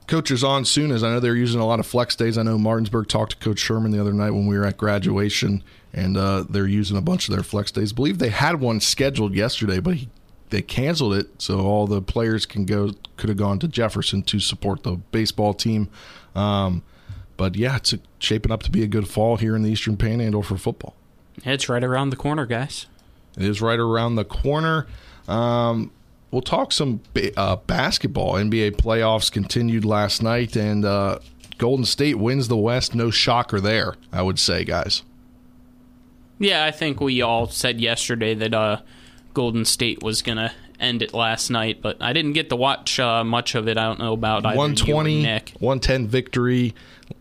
coaches 0.10 0.44
on 0.44 0.66
soon 0.66 0.92
as 0.92 1.04
I 1.04 1.10
know 1.10 1.20
they're 1.20 1.36
using 1.36 1.62
a 1.62 1.66
lot 1.66 1.80
of 1.80 1.86
flex 1.86 2.16
days. 2.16 2.38
I 2.38 2.44
know 2.44 2.58
Martinsburg 2.58 3.08
talked 3.08 3.32
to 3.34 3.38
Coach 3.38 3.60
Sherman 3.60 3.92
the 3.92 4.02
other 4.02 4.12
night 4.12 4.32
when 4.32 4.48
we 4.48 4.58
were 4.58 4.66
at 4.66 4.78
graduation, 4.78 5.64
and 5.94 6.18
uh, 6.18 6.44
they're 6.50 6.68
using 6.68 6.98
a 6.98 7.02
bunch 7.02 7.30
of 7.30 7.36
their 7.36 7.44
flex 7.44 7.72
days. 7.72 7.94
I 7.94 7.96
believe 7.96 8.18
they 8.18 8.30
had 8.30 8.60
one 8.60 8.82
scheduled 8.82 9.36
yesterday, 9.36 9.80
but 9.80 9.96
he, 9.96 10.10
they 10.50 10.62
canceled 10.62 11.14
it, 11.14 11.42
so 11.42 11.60
all 11.60 11.86
the 11.86 12.02
players 12.02 12.46
can 12.46 12.66
go 12.66 12.92
could 13.18 13.30
have 13.30 13.38
gone 13.38 13.60
to 13.60 13.68
Jefferson 13.68 14.24
to 14.24 14.40
support 14.40 14.84
the 14.84 14.94
baseball 15.12 15.54
team. 15.54 15.90
Um, 16.36 16.84
but 17.38 17.56
yeah, 17.56 17.78
it's 17.78 17.94
a, 17.94 18.00
shaping 18.18 18.52
up 18.52 18.64
to 18.64 18.72
be 18.72 18.84
a 18.84 18.88
good 18.88 19.08
fall 19.08 19.38
here 19.38 19.56
in 19.56 19.62
the 19.62 19.72
Eastern 19.72 19.96
Panhandle 19.96 20.44
for 20.44 20.58
football. 20.58 20.96
It's 21.46 21.70
right 21.70 21.84
around 21.84 22.10
the 22.10 22.16
corner, 22.16 22.46
guys. 22.46 22.88
It 23.38 23.46
is 23.46 23.62
right 23.62 23.80
around 23.80 24.16
the 24.16 24.26
corner. 24.26 24.88
Um, 25.28 25.92
we'll 26.32 26.42
talk 26.42 26.72
some 26.72 27.02
uh, 27.38 27.56
basketball. 27.58 28.34
NBA 28.34 28.78
playoffs 28.78 29.32
continued 29.32 29.86
last 29.86 30.22
night, 30.22 30.56
and 30.56 30.86
uh, 30.86 31.20
Golden 31.58 31.86
State 31.86 32.18
wins 32.18 32.48
the 32.48 32.58
West. 32.58 32.96
No 32.96 33.10
shocker 33.12 33.60
there, 33.60 33.96
I 34.12 34.22
would 34.22 34.40
say, 34.40 34.64
guys. 34.64 35.04
Yeah, 36.40 36.64
I 36.64 36.72
think 36.72 37.02
we 37.02 37.22
all 37.22 37.48
said 37.48 37.82
yesterday 37.82 38.34
that 38.34 38.54
uh, 38.54 38.82
Golden 39.34 39.66
State 39.66 40.02
was 40.02 40.22
going 40.22 40.38
to 40.38 40.52
end 40.80 41.02
it 41.02 41.14
last 41.14 41.50
night, 41.50 41.82
but 41.82 41.98
I 42.02 42.14
didn't 42.14 42.34
get 42.34 42.50
to 42.50 42.56
watch 42.56 43.00
uh, 43.00 43.24
much 43.24 43.56
of 43.56 43.68
it. 43.68 43.78
I 43.78 43.84
don't 43.84 44.00
know 44.00 44.14
about 44.14 44.46
either 44.46 44.58
120, 44.58 45.22
Nick. 45.22 45.54
110 45.60 46.08
victory. 46.08 46.74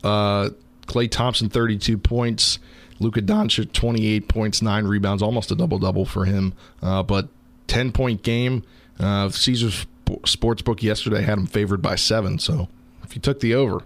Uh, 0.05 0.51
Klay 0.87 1.11
Thompson, 1.11 1.49
32 1.49 1.99
points. 1.99 2.61
Luka 3.01 3.23
Doncic, 3.23 3.73
28 3.73 4.29
points, 4.29 4.63
9 4.63 4.87
rebounds, 4.87 5.23
almost 5.23 5.51
a 5.51 5.55
double 5.55 5.79
double 5.79 6.05
for 6.05 6.25
him. 6.25 6.55
Uh, 6.83 7.03
but 7.03 7.29
10 7.69 7.93
point 7.93 8.23
game. 8.23 8.65
Uh, 8.99 9.29
Caesars 9.29 9.87
Sportsbook 10.07 10.83
yesterday 10.83 11.23
had 11.23 11.39
them 11.39 11.47
favored 11.47 11.83
by 11.83 11.95
seven. 11.95 12.39
So 12.39 12.69
if 13.05 13.15
you 13.15 13.21
took 13.21 13.41
the 13.41 13.55
over, 13.55 13.83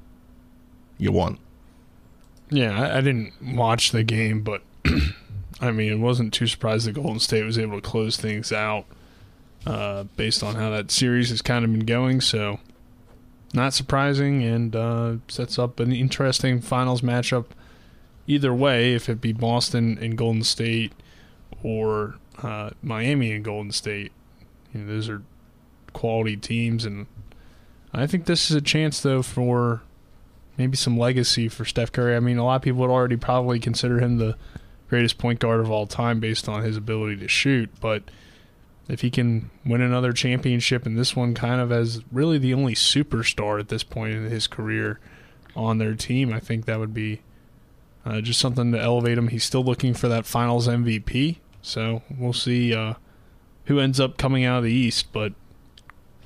you 0.99 1.13
won. 1.13 1.39
Yeah, 2.51 2.79
I, 2.79 2.99
I 2.99 3.01
didn't 3.01 3.33
watch 3.55 3.93
the 3.93 4.03
game, 4.03 4.43
but 4.43 4.63
I 5.61 5.71
mean, 5.71 5.93
it 5.93 5.99
wasn't 5.99 6.33
too 6.33 6.47
surprised 6.47 6.87
that 6.87 6.93
Golden 6.93 7.21
State 7.21 7.45
was 7.45 7.59
able 7.59 7.81
to 7.81 7.89
close 7.89 8.17
things 8.17 8.53
out 8.53 8.85
uh, 9.67 10.05
based 10.17 10.43
on 10.43 10.55
how 10.55 10.71
that 10.71 10.91
series 10.91 11.31
has 11.31 11.43
kind 11.43 11.65
of 11.65 11.73
been 11.73 11.87
going. 11.87 12.21
So 12.21 12.59
not 13.55 13.75
surprising 13.75 14.43
and 14.43 14.75
uh, 14.75 15.17
sets 15.29 15.59
up 15.59 15.81
an 15.81 15.93
interesting 15.93 16.61
finals 16.61 17.01
matchup 17.01 17.47
either 18.27 18.53
way, 18.55 18.95
if 18.95 19.09
it 19.09 19.21
be 19.21 19.33
Boston 19.33 19.99
and 20.01 20.17
Golden 20.17 20.43
State 20.43 20.93
or 21.63 22.17
uh, 22.43 22.71
Miami 22.83 23.33
and 23.33 23.45
Golden 23.45 23.73
State. 23.73 24.13
You 24.73 24.81
know, 24.81 24.93
those 24.93 25.09
are 25.09 25.23
quality 25.93 26.37
teams, 26.37 26.85
and 26.85 27.07
I 27.93 28.07
think 28.07 28.25
this 28.25 28.51
is 28.51 28.57
a 28.57 28.61
chance 28.61 29.01
though 29.01 29.23
for 29.23 29.83
maybe 30.57 30.77
some 30.77 30.99
legacy 30.99 31.49
for 31.49 31.64
Steph 31.64 31.93
Curry. 31.93 32.16
I 32.16 32.20
mean, 32.20 32.39
a 32.39 32.45
lot 32.45 32.57
of 32.57 32.62
people 32.62 32.81
would 32.81 32.91
already 32.91 33.16
probably 33.16 33.59
consider 33.59 34.01
him 34.01 34.18
the 34.18 34.37
greatest 34.89 35.18
point 35.18 35.41
guard 35.41 35.61
of 35.61 35.70
all 35.70 35.87
time 35.87 36.20
based 36.20 36.49
on 36.49 36.62
his 36.62 36.77
ability 36.77 37.16
to 37.16 37.29
shoot, 37.29 37.70
but 37.81 38.03
if 38.89 39.01
he 39.01 39.11
can 39.11 39.51
win 39.64 39.81
another 39.81 40.12
championship 40.12 40.85
and 40.85 40.99
this 40.99 41.14
one 41.16 41.35
kind 41.35 41.61
of 41.61 41.70
as 41.70 42.03
really 42.11 42.39
the 42.39 42.53
only 42.53 42.75
superstar 42.75 43.61
at 43.61 43.68
this 43.68 43.83
point 43.83 44.12
in 44.12 44.25
his 44.25 44.47
career 44.47 44.99
on 45.55 45.79
their 45.79 45.95
team, 45.95 46.33
I 46.33 46.41
think 46.41 46.64
that 46.64 46.79
would 46.79 46.93
be 46.93 47.23
uh, 48.05 48.20
just 48.20 48.41
something 48.41 48.73
to 48.73 48.81
elevate 48.81 49.16
him. 49.16 49.29
He's 49.29 49.45
still 49.45 49.64
looking 49.64 49.95
for 49.95 50.09
that 50.09 50.27
finals 50.27 50.68
MVP, 50.68 51.39
so 51.62 52.03
we'll 52.18 52.33
see 52.33 52.75
uh, 52.75 52.95
who 53.67 53.79
ends 53.79 54.01
up 54.01 54.17
coming 54.17 54.45
out 54.45 54.59
of 54.59 54.65
the 54.65 54.73
East, 54.73 55.13
but 55.13 55.33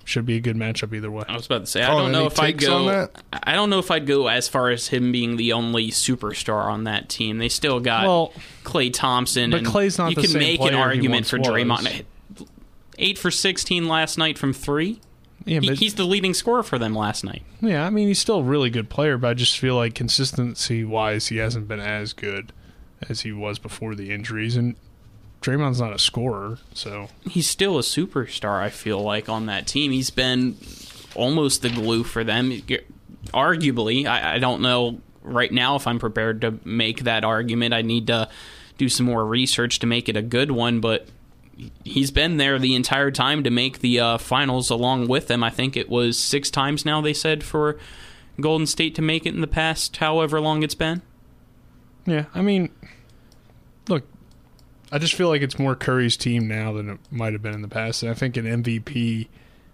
should 0.07 0.25
be 0.25 0.37
a 0.37 0.41
good 0.41 0.57
matchup 0.57 0.95
either 0.95 1.11
way. 1.11 1.25
I 1.29 1.35
was 1.35 1.47
about 1.47 1.63
to 1.63 1.67
say 1.67 1.83
I 1.83 1.89
don't 1.89 2.13
know 2.13 2.27
if 2.27 2.39
I'd 2.39 2.59
go. 2.59 3.09
I 3.33 3.55
don't 3.55 3.71
know 3.71 3.81
if 3.81 3.91
I'd 3.91 4.07
go 4.07 4.29
as 4.29 4.49
far 4.49 4.71
as 4.71 4.89
him 4.89 5.11
being 5.11 5.37
the 5.37 5.53
only 5.53 5.91
superstar 5.91 6.65
on 6.67 6.85
that 6.85 7.09
team. 7.09 7.39
They 7.39 7.49
still 7.49 7.81
got 7.81 8.05
well, 8.05 8.33
Klay 8.63 8.93
Thompson, 8.93 9.51
but 9.51 9.65
Klay's 9.65 9.99
not. 9.99 10.11
You 10.11 10.17
can 10.17 10.33
make 10.39 10.61
an 10.61 10.75
argument 10.75 11.27
for 11.27 11.39
Draymond. 11.39 12.05
Eight 12.99 13.19
for 13.19 13.31
sixteen 13.31 13.89
last 13.89 14.17
night 14.17 14.39
from 14.39 14.53
three. 14.53 15.01
Yeah, 15.45 15.61
he, 15.61 15.75
he's 15.75 15.95
the 15.95 16.05
leading 16.05 16.35
scorer 16.35 16.63
for 16.63 16.79
them 16.79 16.95
last 16.95 17.23
night. 17.23 17.43
Yeah, 17.61 17.85
I 17.85 17.91
mean 17.91 18.09
he's 18.09 18.19
still 18.19 18.39
a 18.39 18.43
really 18.45 18.71
good 18.71 18.89
player, 18.89 19.19
but 19.19 19.29
I 19.29 19.35
just 19.35 19.59
feel 19.59 19.77
like 19.77 19.95
consistency 19.95 20.85
wise, 20.85 21.29
he 21.29 21.37
hasn't 21.37 21.69
been 21.69 21.81
as 21.81 22.13
good 22.13 22.53
as 23.09 23.21
he 23.21 23.33
was 23.33 23.59
before 23.59 23.95
the 23.95 24.13
injuries. 24.13 24.57
And 24.57 24.77
Draymond's 25.41 25.81
not 25.81 25.93
a 25.93 25.99
scorer, 25.99 26.59
so 26.75 27.09
he's 27.29 27.49
still 27.49 27.79
a 27.79 27.83
superstar. 27.83 28.61
I 28.61 28.71
feel 28.71 29.01
like 29.01 29.29
on 29.29 29.47
that 29.47 29.67
team, 29.67 29.93
he's 29.93 30.11
been 30.11 30.57
almost 31.15 31.63
the 31.63 31.71
glue 31.71 32.05
for 32.05 32.25
them. 32.25 32.51
Arguably, 33.33 34.07
I, 34.07 34.35
I 34.35 34.39
don't 34.39 34.63
know 34.63 35.01
right 35.23 35.53
now 35.53 35.77
if 35.77 35.87
I'm 35.87 35.99
prepared 35.99 36.41
to 36.41 36.59
make 36.65 37.01
that 37.05 37.25
argument. 37.25 37.75
I 37.75 37.83
need 37.83 38.07
to 38.09 38.29
do 38.79 38.89
some 38.89 39.07
more 39.07 39.25
research 39.25 39.79
to 39.81 39.87
make 39.87 40.09
it 40.09 40.17
a 40.17 40.23
good 40.23 40.51
one, 40.51 40.81
but 40.81 41.09
he's 41.85 42.11
been 42.11 42.37
there 42.37 42.59
the 42.59 42.75
entire 42.75 43.11
time 43.11 43.43
to 43.45 43.51
make 43.51 43.81
the 43.81 44.01
uh, 44.01 44.19
finals 44.19 44.71
along 44.71 45.09
with 45.09 45.29
them. 45.29 45.43
I 45.43 45.51
think 45.51 45.77
it 45.77 45.89
was 45.89 46.19
six 46.19 46.51
times 46.51 46.85
now 46.85 47.01
they 47.01 47.15
said 47.15 47.43
for 47.43 47.79
Golden 48.41 48.67
State 48.67 48.95
to 48.97 49.03
make 49.03 49.27
it 49.27 49.35
in 49.35 49.41
the 49.41 49.47
past, 49.47 49.97
however 49.97 50.41
long 50.41 50.63
it's 50.63 50.75
been. 50.75 51.03
Yeah, 52.05 52.27
I 52.35 52.43
mean, 52.43 52.71
look, 53.89 54.05
I 54.93 54.99
just 54.99 55.15
feel 55.15 55.29
like 55.29 55.43
it's 55.43 55.59
more 55.59 55.75
Curry's 55.75 56.17
team 56.17 56.47
now 56.47 56.73
than 56.73 56.91
it 56.91 56.99
might 57.11 57.33
have 57.33 57.43
been 57.43 57.55
in 57.55 57.63
the 57.63 57.69
past. 57.69 58.03
And 58.03 58.11
I 58.11 58.15
think 58.15 58.37
an 58.37 58.45
MVP 58.45 59.29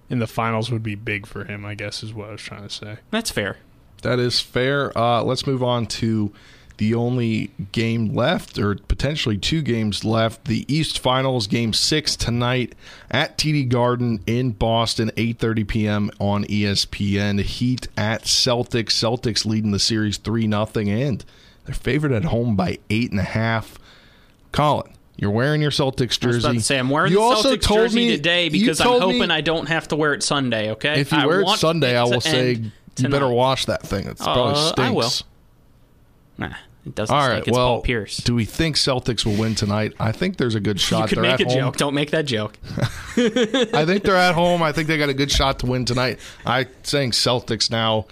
in 0.09 0.19
the 0.19 0.27
finals 0.27 0.71
would 0.71 0.83
be 0.83 0.95
big 0.95 1.27
for 1.27 1.45
him, 1.45 1.65
I 1.65 1.75
guess, 1.75 2.03
is 2.03 2.15
what 2.15 2.29
I 2.29 2.33
was 2.33 2.41
trying 2.41 2.63
to 2.63 2.71
say. 2.71 2.99
That's 3.11 3.31
fair. 3.31 3.59
That 4.03 4.19
is 4.19 4.41
fair. 4.41 4.97
Uh, 4.97 5.23
let's 5.23 5.47
move 5.47 5.63
on 5.63 5.87
to 5.87 6.33
the 6.79 6.95
only 6.95 7.51
game 7.71 8.15
left, 8.15 8.59
or 8.59 8.75
potentially 8.75 9.39
two 9.39 9.63
games 9.63 10.05
left. 10.05 10.47
The 10.47 10.65
East 10.73 10.99
Finals, 10.99 11.47
Game 11.47 11.73
Six 11.73 12.17
tonight 12.17 12.75
at 13.11 13.39
TD 13.39 13.69
Garden 13.69 14.21
in 14.27 14.51
Boston, 14.51 15.11
8:30 15.17 15.69
p.m. 15.69 16.11
on 16.19 16.45
ESPN. 16.45 17.41
Heat 17.41 17.89
at 17.97 18.25
Celtics. 18.25 18.91
Celtics 18.91 19.47
leading 19.47 19.71
the 19.71 19.79
series 19.79 20.17
three 20.17 20.47
nothing, 20.47 20.91
and 20.91 21.25
they're 21.65 21.75
favored 21.75 22.13
at 22.13 22.25
home 22.25 22.57
by 22.57 22.79
eight 22.91 23.11
and 23.11 23.21
a 23.21 23.25
half. 23.25 23.79
Colin, 24.51 24.93
you're 25.17 25.31
wearing 25.31 25.61
your 25.61 25.71
Celtics 25.71 26.19
jersey. 26.19 26.25
I 26.25 26.29
was 26.29 26.45
about 26.45 26.55
to 26.55 26.61
say 26.61 26.79
I'm 26.79 26.89
wearing 26.89 27.13
you 27.13 27.19
the 27.19 27.25
also 27.25 27.57
Celtics 27.57 27.63
told 27.63 27.81
jersey 27.81 28.07
me, 28.07 28.17
today 28.17 28.49
because 28.49 28.81
I'm 28.81 29.01
hoping 29.01 29.31
I 29.31 29.41
don't 29.41 29.67
have 29.67 29.89
to 29.89 29.97
wear 29.97 30.15
it 30.15 30.23
Sunday. 30.23 30.71
Okay. 30.73 31.01
If 31.01 31.13
you 31.13 31.19
I 31.19 31.27
wear 31.27 31.43
it 31.43 31.49
Sunday, 31.51 31.97
I 31.97 32.05
will 32.05 32.21
say 32.21 32.63
you 32.99 33.09
better 33.09 33.29
wash 33.29 33.67
that 33.67 33.83
thing. 33.83 34.07
It 34.07 34.21
uh, 34.21 34.25
probably 34.25 34.55
stinks. 34.55 34.79
I 34.79 34.91
will. 34.91 35.11
Nah. 36.39 36.57
It 36.85 36.97
doesn't 36.97 37.15
All 37.15 37.29
right. 37.29 37.49
well, 37.49 37.77
Paul 37.77 37.83
Pierce. 37.83 38.17
Do 38.17 38.35
we 38.35 38.45
think 38.45 38.75
Celtics 38.75 39.25
will 39.25 39.37
win 39.37 39.55
tonight? 39.55 39.93
I 40.01 40.11
think 40.11 40.37
there's 40.37 40.57
a 40.57 40.61
good 40.61 40.81
shot. 40.81 41.03
You 41.03 41.17
could 41.17 41.23
make 41.23 41.39
a 41.39 41.45
home. 41.45 41.55
joke. 41.55 41.77
Don't 41.77 41.95
make 41.95 42.11
that 42.11 42.25
joke. 42.25 42.59
I 43.17 43.85
think 43.87 44.03
they're 44.03 44.17
at 44.17 44.35
home. 44.35 44.65
I 44.65 44.73
think 44.73 44.89
they 44.89 44.99
got 44.99 45.09
a 45.09 45.15
good 45.15 45.31
shot 45.31 45.61
to 45.61 45.67
win 45.67 45.85
tonight. 45.85 46.19
I'm 46.45 46.67
saying 46.83 47.13
Celtics 47.13 47.71
now 47.71 48.07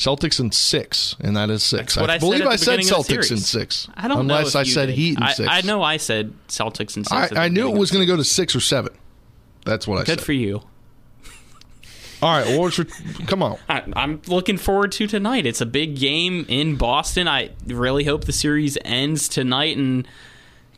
Celtics 0.00 0.40
in 0.40 0.50
six, 0.50 1.14
and 1.20 1.36
that 1.36 1.50
is 1.50 1.62
six. 1.62 1.94
what 1.94 2.08
I 2.08 2.14
said 2.14 2.20
believe 2.20 2.46
I 2.46 2.56
said 2.56 2.78
beginning 2.78 2.98
of 2.98 3.06
the 3.06 3.14
Celtics 3.16 3.30
in 3.30 3.36
six. 3.36 3.86
I 3.94 4.08
don't 4.08 4.26
know. 4.26 4.34
unless 4.34 4.54
I 4.54 4.62
said 4.62 4.86
did. 4.86 4.94
Heat 4.94 5.18
in 5.18 5.22
I, 5.22 5.32
six. 5.32 5.48
I 5.50 5.60
know 5.60 5.82
I 5.82 5.98
said 5.98 6.32
Celtics 6.48 6.96
and 6.96 7.06
six. 7.06 7.32
I, 7.32 7.44
I 7.44 7.48
knew 7.48 7.68
it 7.68 7.76
was 7.76 7.90
going 7.90 8.00
to 8.00 8.06
go 8.06 8.16
to 8.16 8.24
six 8.24 8.56
or 8.56 8.60
seven. 8.60 8.94
That's 9.66 9.86
what 9.86 9.96
I 9.96 10.04
said. 10.04 10.16
Good 10.16 10.24
for 10.24 10.32
you. 10.32 10.62
All 12.22 12.34
right, 12.34 12.46
well, 12.46 12.60
what's 12.60 12.78
your, 12.78 12.86
come 13.26 13.42
on. 13.42 13.58
I, 13.68 13.82
I'm 13.94 14.22
looking 14.26 14.56
forward 14.56 14.92
to 14.92 15.06
tonight. 15.06 15.44
It's 15.44 15.60
a 15.60 15.66
big 15.66 15.96
game 15.96 16.46
in 16.48 16.76
Boston. 16.76 17.28
I 17.28 17.50
really 17.66 18.04
hope 18.04 18.24
the 18.24 18.32
series 18.32 18.78
ends 18.82 19.28
tonight. 19.28 19.76
And 19.76 20.08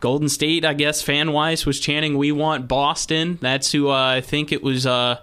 Golden 0.01 0.29
State, 0.29 0.65
I 0.65 0.75
guess, 0.75 1.01
fan 1.01 1.31
wise, 1.31 1.65
was 1.65 1.79
chanting, 1.79 2.19
"We 2.19 2.33
want 2.33 2.67
Boston." 2.67 3.39
That's 3.41 3.71
who 3.71 3.89
uh, 3.89 4.17
I 4.17 4.21
think 4.21 4.51
it 4.51 4.65
was. 4.65 4.85
Uh, 4.85 5.19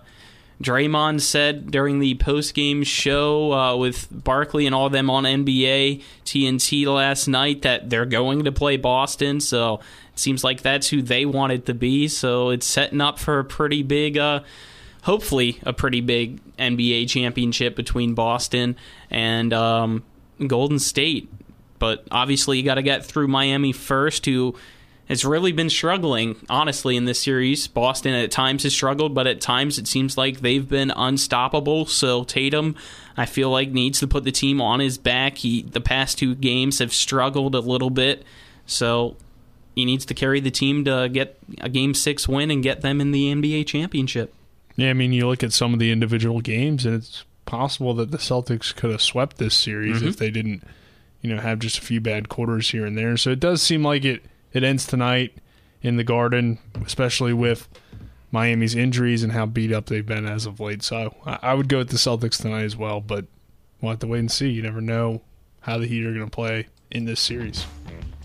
Draymond 0.62 1.22
said 1.22 1.72
during 1.72 2.00
the 2.00 2.16
post 2.16 2.54
game 2.54 2.84
show 2.84 3.54
uh, 3.54 3.76
with 3.78 4.08
Barkley 4.12 4.66
and 4.66 4.76
all 4.76 4.88
of 4.88 4.92
them 4.92 5.10
on 5.10 5.24
NBA 5.24 6.04
TNT 6.26 6.86
last 6.86 7.28
night 7.28 7.62
that 7.62 7.90
they're 7.90 8.06
going 8.06 8.44
to 8.44 8.52
play 8.52 8.76
Boston. 8.76 9.40
So 9.40 9.76
it 10.14 10.20
seems 10.20 10.44
like 10.44 10.62
that's 10.62 10.90
who 10.90 11.02
they 11.02 11.26
want 11.26 11.54
it 11.54 11.66
to 11.68 11.74
be. 11.74 12.10
So 12.10 12.50
it's 12.50 12.66
setting 12.66 13.00
up 13.00 13.20
for 13.20 13.40
a 13.40 13.46
pretty 13.46 13.84
big. 13.84 14.18
Uh, 14.18 14.42
hopefully 15.04 15.60
a 15.64 15.74
pretty 15.74 16.02
big 16.02 16.40
NBA 16.58 17.10
championship 17.10 17.76
between 17.76 18.14
Boston 18.14 18.76
and 19.10 19.54
um, 19.54 20.04
Golden 20.46 20.80
State. 20.80 21.32
But 21.80 22.06
obviously, 22.12 22.58
you 22.58 22.64
got 22.64 22.76
to 22.76 22.82
get 22.82 23.06
through 23.06 23.30
Miami 23.30 23.72
first, 23.72 24.26
who 24.26 24.56
has 25.10 25.26
really 25.26 25.52
been 25.52 25.70
struggling, 25.70 26.36
honestly, 26.50 26.96
in 26.96 27.06
this 27.06 27.20
series. 27.20 27.68
Boston 27.68 28.14
at 28.14 28.30
times 28.32 28.64
has 28.64 28.74
struggled, 28.74 29.16
but 29.16 29.26
at 29.28 29.42
times 29.42 29.80
it 29.80 29.88
seems 29.88 30.18
like 30.18 30.42
they've 30.42 30.70
been 30.70 30.92
unstoppable. 30.96 31.88
So 31.88 32.24
Tatum, 32.24 32.76
I 33.18 33.26
feel 33.26 33.50
like, 33.50 33.72
needs 33.72 34.00
to 34.02 34.08
put 34.08 34.24
the 34.24 34.32
team 34.32 34.62
on 34.62 34.80
his 34.80 34.98
back. 35.00 35.40
He 35.40 35.64
the 35.64 35.82
past 35.82 36.20
two 36.20 36.36
games 36.36 36.78
have 36.80 36.94
struggled 36.94 37.56
a 37.56 37.60
little 37.60 37.90
bit, 37.90 38.24
so 38.68 39.18
he 39.76 39.84
needs 39.84 40.06
to 40.06 40.14
carry 40.14 40.40
the 40.40 40.52
team 40.52 40.86
to 40.86 41.10
get 41.12 41.40
a 41.60 41.70
game 41.70 41.94
six 41.96 42.28
win 42.28 42.52
and 42.52 42.62
get 42.62 42.82
them 42.82 43.02
in 43.02 43.12
the 43.12 43.32
NBA 43.34 43.66
championship. 43.66 44.34
Yeah, 44.76 44.92
I 44.92 44.94
mean, 44.94 45.12
you 45.12 45.28
look 45.28 45.44
at 45.44 45.54
some 45.54 45.74
of 45.74 45.80
the 45.80 45.92
individual 45.92 46.40
games, 46.42 46.86
and 46.86 46.96
it's 46.96 47.24
possible 47.46 47.94
that 47.96 48.12
the 48.12 48.18
Celtics 48.18 48.76
could 48.76 48.92
have 48.92 49.02
swept 49.02 49.38
this 49.40 49.56
series 49.56 50.02
Mhm. 50.02 50.08
if 50.08 50.18
they 50.18 50.30
didn't, 50.30 50.64
you 51.24 51.34
know, 51.34 51.42
have 51.42 51.58
just 51.60 51.80
a 51.80 51.82
few 51.82 52.00
bad 52.00 52.30
quarters 52.30 52.70
here 52.70 52.86
and 52.86 52.96
there. 52.98 53.18
So 53.18 53.32
it 53.32 53.40
does 53.40 53.62
seem 53.62 53.84
like 53.84 54.06
it 54.06 54.22
it 54.54 54.64
ends 54.64 54.86
tonight 54.86 55.38
in 55.82 55.98
the 55.98 56.04
Garden, 56.04 56.60
especially 56.86 57.34
with 57.34 57.68
Miami's 58.32 58.76
injuries 58.76 59.24
and 59.24 59.32
how 59.32 59.46
beat 59.46 59.72
up 59.72 59.88
they've 59.88 60.06
been 60.06 60.26
as 60.26 60.46
of 60.46 60.60
late. 60.60 60.84
So 60.84 61.16
I, 61.26 61.54
would 61.54 61.70
go 61.70 61.80
with 61.80 61.90
the 61.90 61.98
Celtics 61.98 62.42
tonight 62.42 62.64
as 62.64 62.76
well, 62.76 63.02
but 63.02 63.26
we'll 63.82 63.92
have 63.92 64.00
to 64.00 64.08
wait 64.08 64.20
and 64.20 64.32
see. 64.32 64.50
You 64.50 64.62
never 64.62 64.82
know 64.82 65.22
how 65.62 65.78
the 65.78 65.88
Heat 65.88 66.06
are 66.06 66.14
going 66.14 66.26
to 66.26 66.32
play 66.32 66.68
in 66.92 67.06
this 67.06 67.20
series. 67.20 67.66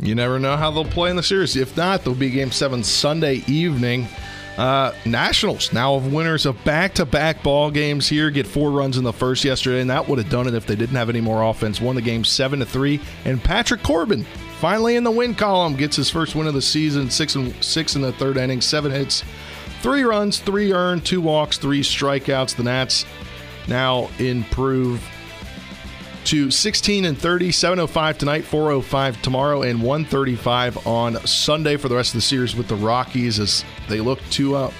You 0.00 0.14
never 0.14 0.38
know 0.38 0.56
how 0.56 0.70
they'll 0.70 0.84
play 0.84 1.10
in 1.10 1.16
the 1.16 1.22
series. 1.22 1.56
If 1.56 1.76
not, 1.76 2.02
there'll 2.02 2.18
be 2.18 2.30
game 2.30 2.50
seven 2.50 2.82
Sunday 2.82 3.44
evening. 3.46 4.08
Uh, 4.56 4.92
Nationals 5.04 5.72
now 5.72 5.94
of 5.94 6.12
winners 6.12 6.46
of 6.46 6.62
back-to-back 6.64 7.42
ball 7.42 7.70
games 7.70 8.08
here 8.08 8.30
get 8.30 8.46
four 8.46 8.70
runs 8.70 8.96
in 8.96 9.04
the 9.04 9.12
first 9.12 9.44
yesterday, 9.44 9.80
and 9.80 9.90
that 9.90 10.08
would 10.08 10.18
have 10.18 10.28
done 10.28 10.46
it 10.46 10.54
if 10.54 10.66
they 10.66 10.76
didn't 10.76 10.94
have 10.94 11.08
any 11.08 11.20
more 11.20 11.42
offense. 11.42 11.80
Won 11.80 11.96
the 11.96 12.02
game 12.02 12.24
seven 12.24 12.60
to 12.60 12.66
three, 12.66 13.00
and 13.24 13.42
Patrick 13.42 13.82
Corbin 13.82 14.24
finally 14.64 14.96
in 14.96 15.04
the 15.04 15.10
win 15.10 15.34
column 15.34 15.76
gets 15.76 15.94
his 15.94 16.08
first 16.08 16.34
win 16.34 16.46
of 16.46 16.54
the 16.54 16.62
season. 16.62 17.10
Six 17.10 17.34
and 17.34 17.54
six 17.62 17.96
in 17.96 18.00
the 18.00 18.12
third 18.12 18.38
inning, 18.38 18.62
seven 18.62 18.90
hits, 18.90 19.22
three 19.82 20.04
runs, 20.04 20.38
three 20.38 20.72
earned, 20.72 21.04
two 21.04 21.20
walks, 21.20 21.58
three 21.58 21.82
strikeouts. 21.82 22.56
The 22.56 22.62
Nats 22.62 23.04
now 23.68 24.08
improve 24.18 25.06
to 26.24 26.50
16 26.50 27.04
and 27.04 27.18
30 27.18 27.52
705 27.52 28.16
tonight 28.16 28.44
405 28.46 29.20
tomorrow 29.20 29.60
and 29.60 29.82
135 29.82 30.86
on 30.86 31.16
sunday 31.26 31.76
for 31.76 31.90
the 31.90 31.96
rest 31.96 32.14
of 32.14 32.18
the 32.18 32.22
series 32.22 32.56
with 32.56 32.66
the 32.66 32.76
rockies 32.76 33.38
as 33.38 33.62
they 33.90 34.00
look 34.00 34.18
to 34.30 34.56
uh, 34.56 34.72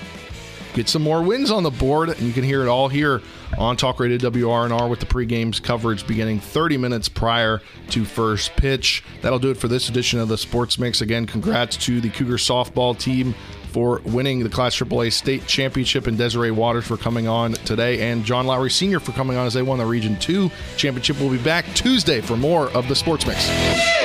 get 0.72 0.88
some 0.88 1.02
more 1.02 1.22
wins 1.22 1.50
on 1.50 1.62
the 1.62 1.70
board 1.70 2.08
and 2.08 2.20
you 2.20 2.32
can 2.32 2.44
hear 2.44 2.62
it 2.62 2.68
all 2.68 2.88
here 2.88 3.20
on 3.58 3.76
talk 3.76 4.00
radio 4.00 4.18
wrnr 4.18 4.88
with 4.88 5.00
the 5.00 5.06
pre-games 5.06 5.60
coverage 5.60 6.06
beginning 6.06 6.40
30 6.40 6.76
minutes 6.76 7.08
prior 7.08 7.60
to 7.90 8.04
first 8.04 8.54
pitch 8.56 9.02
that'll 9.22 9.38
do 9.38 9.50
it 9.50 9.56
for 9.56 9.68
this 9.68 9.88
edition 9.88 10.20
of 10.20 10.28
the 10.28 10.38
sports 10.38 10.78
mix 10.78 11.00
again 11.00 11.26
congrats 11.26 11.76
to 11.76 12.00
the 12.00 12.10
cougar 12.10 12.36
softball 12.36 12.98
team 12.98 13.34
for 13.74 14.00
winning 14.04 14.44
the 14.44 14.48
Class 14.48 14.76
AAA 14.76 15.12
state 15.12 15.44
championship 15.48 16.06
and 16.06 16.16
Desire 16.16 16.54
Waters 16.54 16.86
for 16.86 16.96
coming 16.96 17.26
on 17.26 17.54
today 17.54 18.08
and 18.08 18.24
John 18.24 18.46
Lowery 18.46 18.70
Sr. 18.70 19.00
for 19.00 19.10
coming 19.10 19.36
on 19.36 19.48
as 19.48 19.54
they 19.54 19.62
won 19.62 19.78
the 19.78 19.84
Region 19.84 20.16
2 20.20 20.48
championship. 20.76 21.18
We'll 21.18 21.28
be 21.28 21.38
back 21.38 21.66
Tuesday 21.74 22.20
for 22.20 22.36
more 22.36 22.68
of 22.68 22.86
the 22.86 22.94
Sports 22.94 23.26
Mix. 23.26 24.03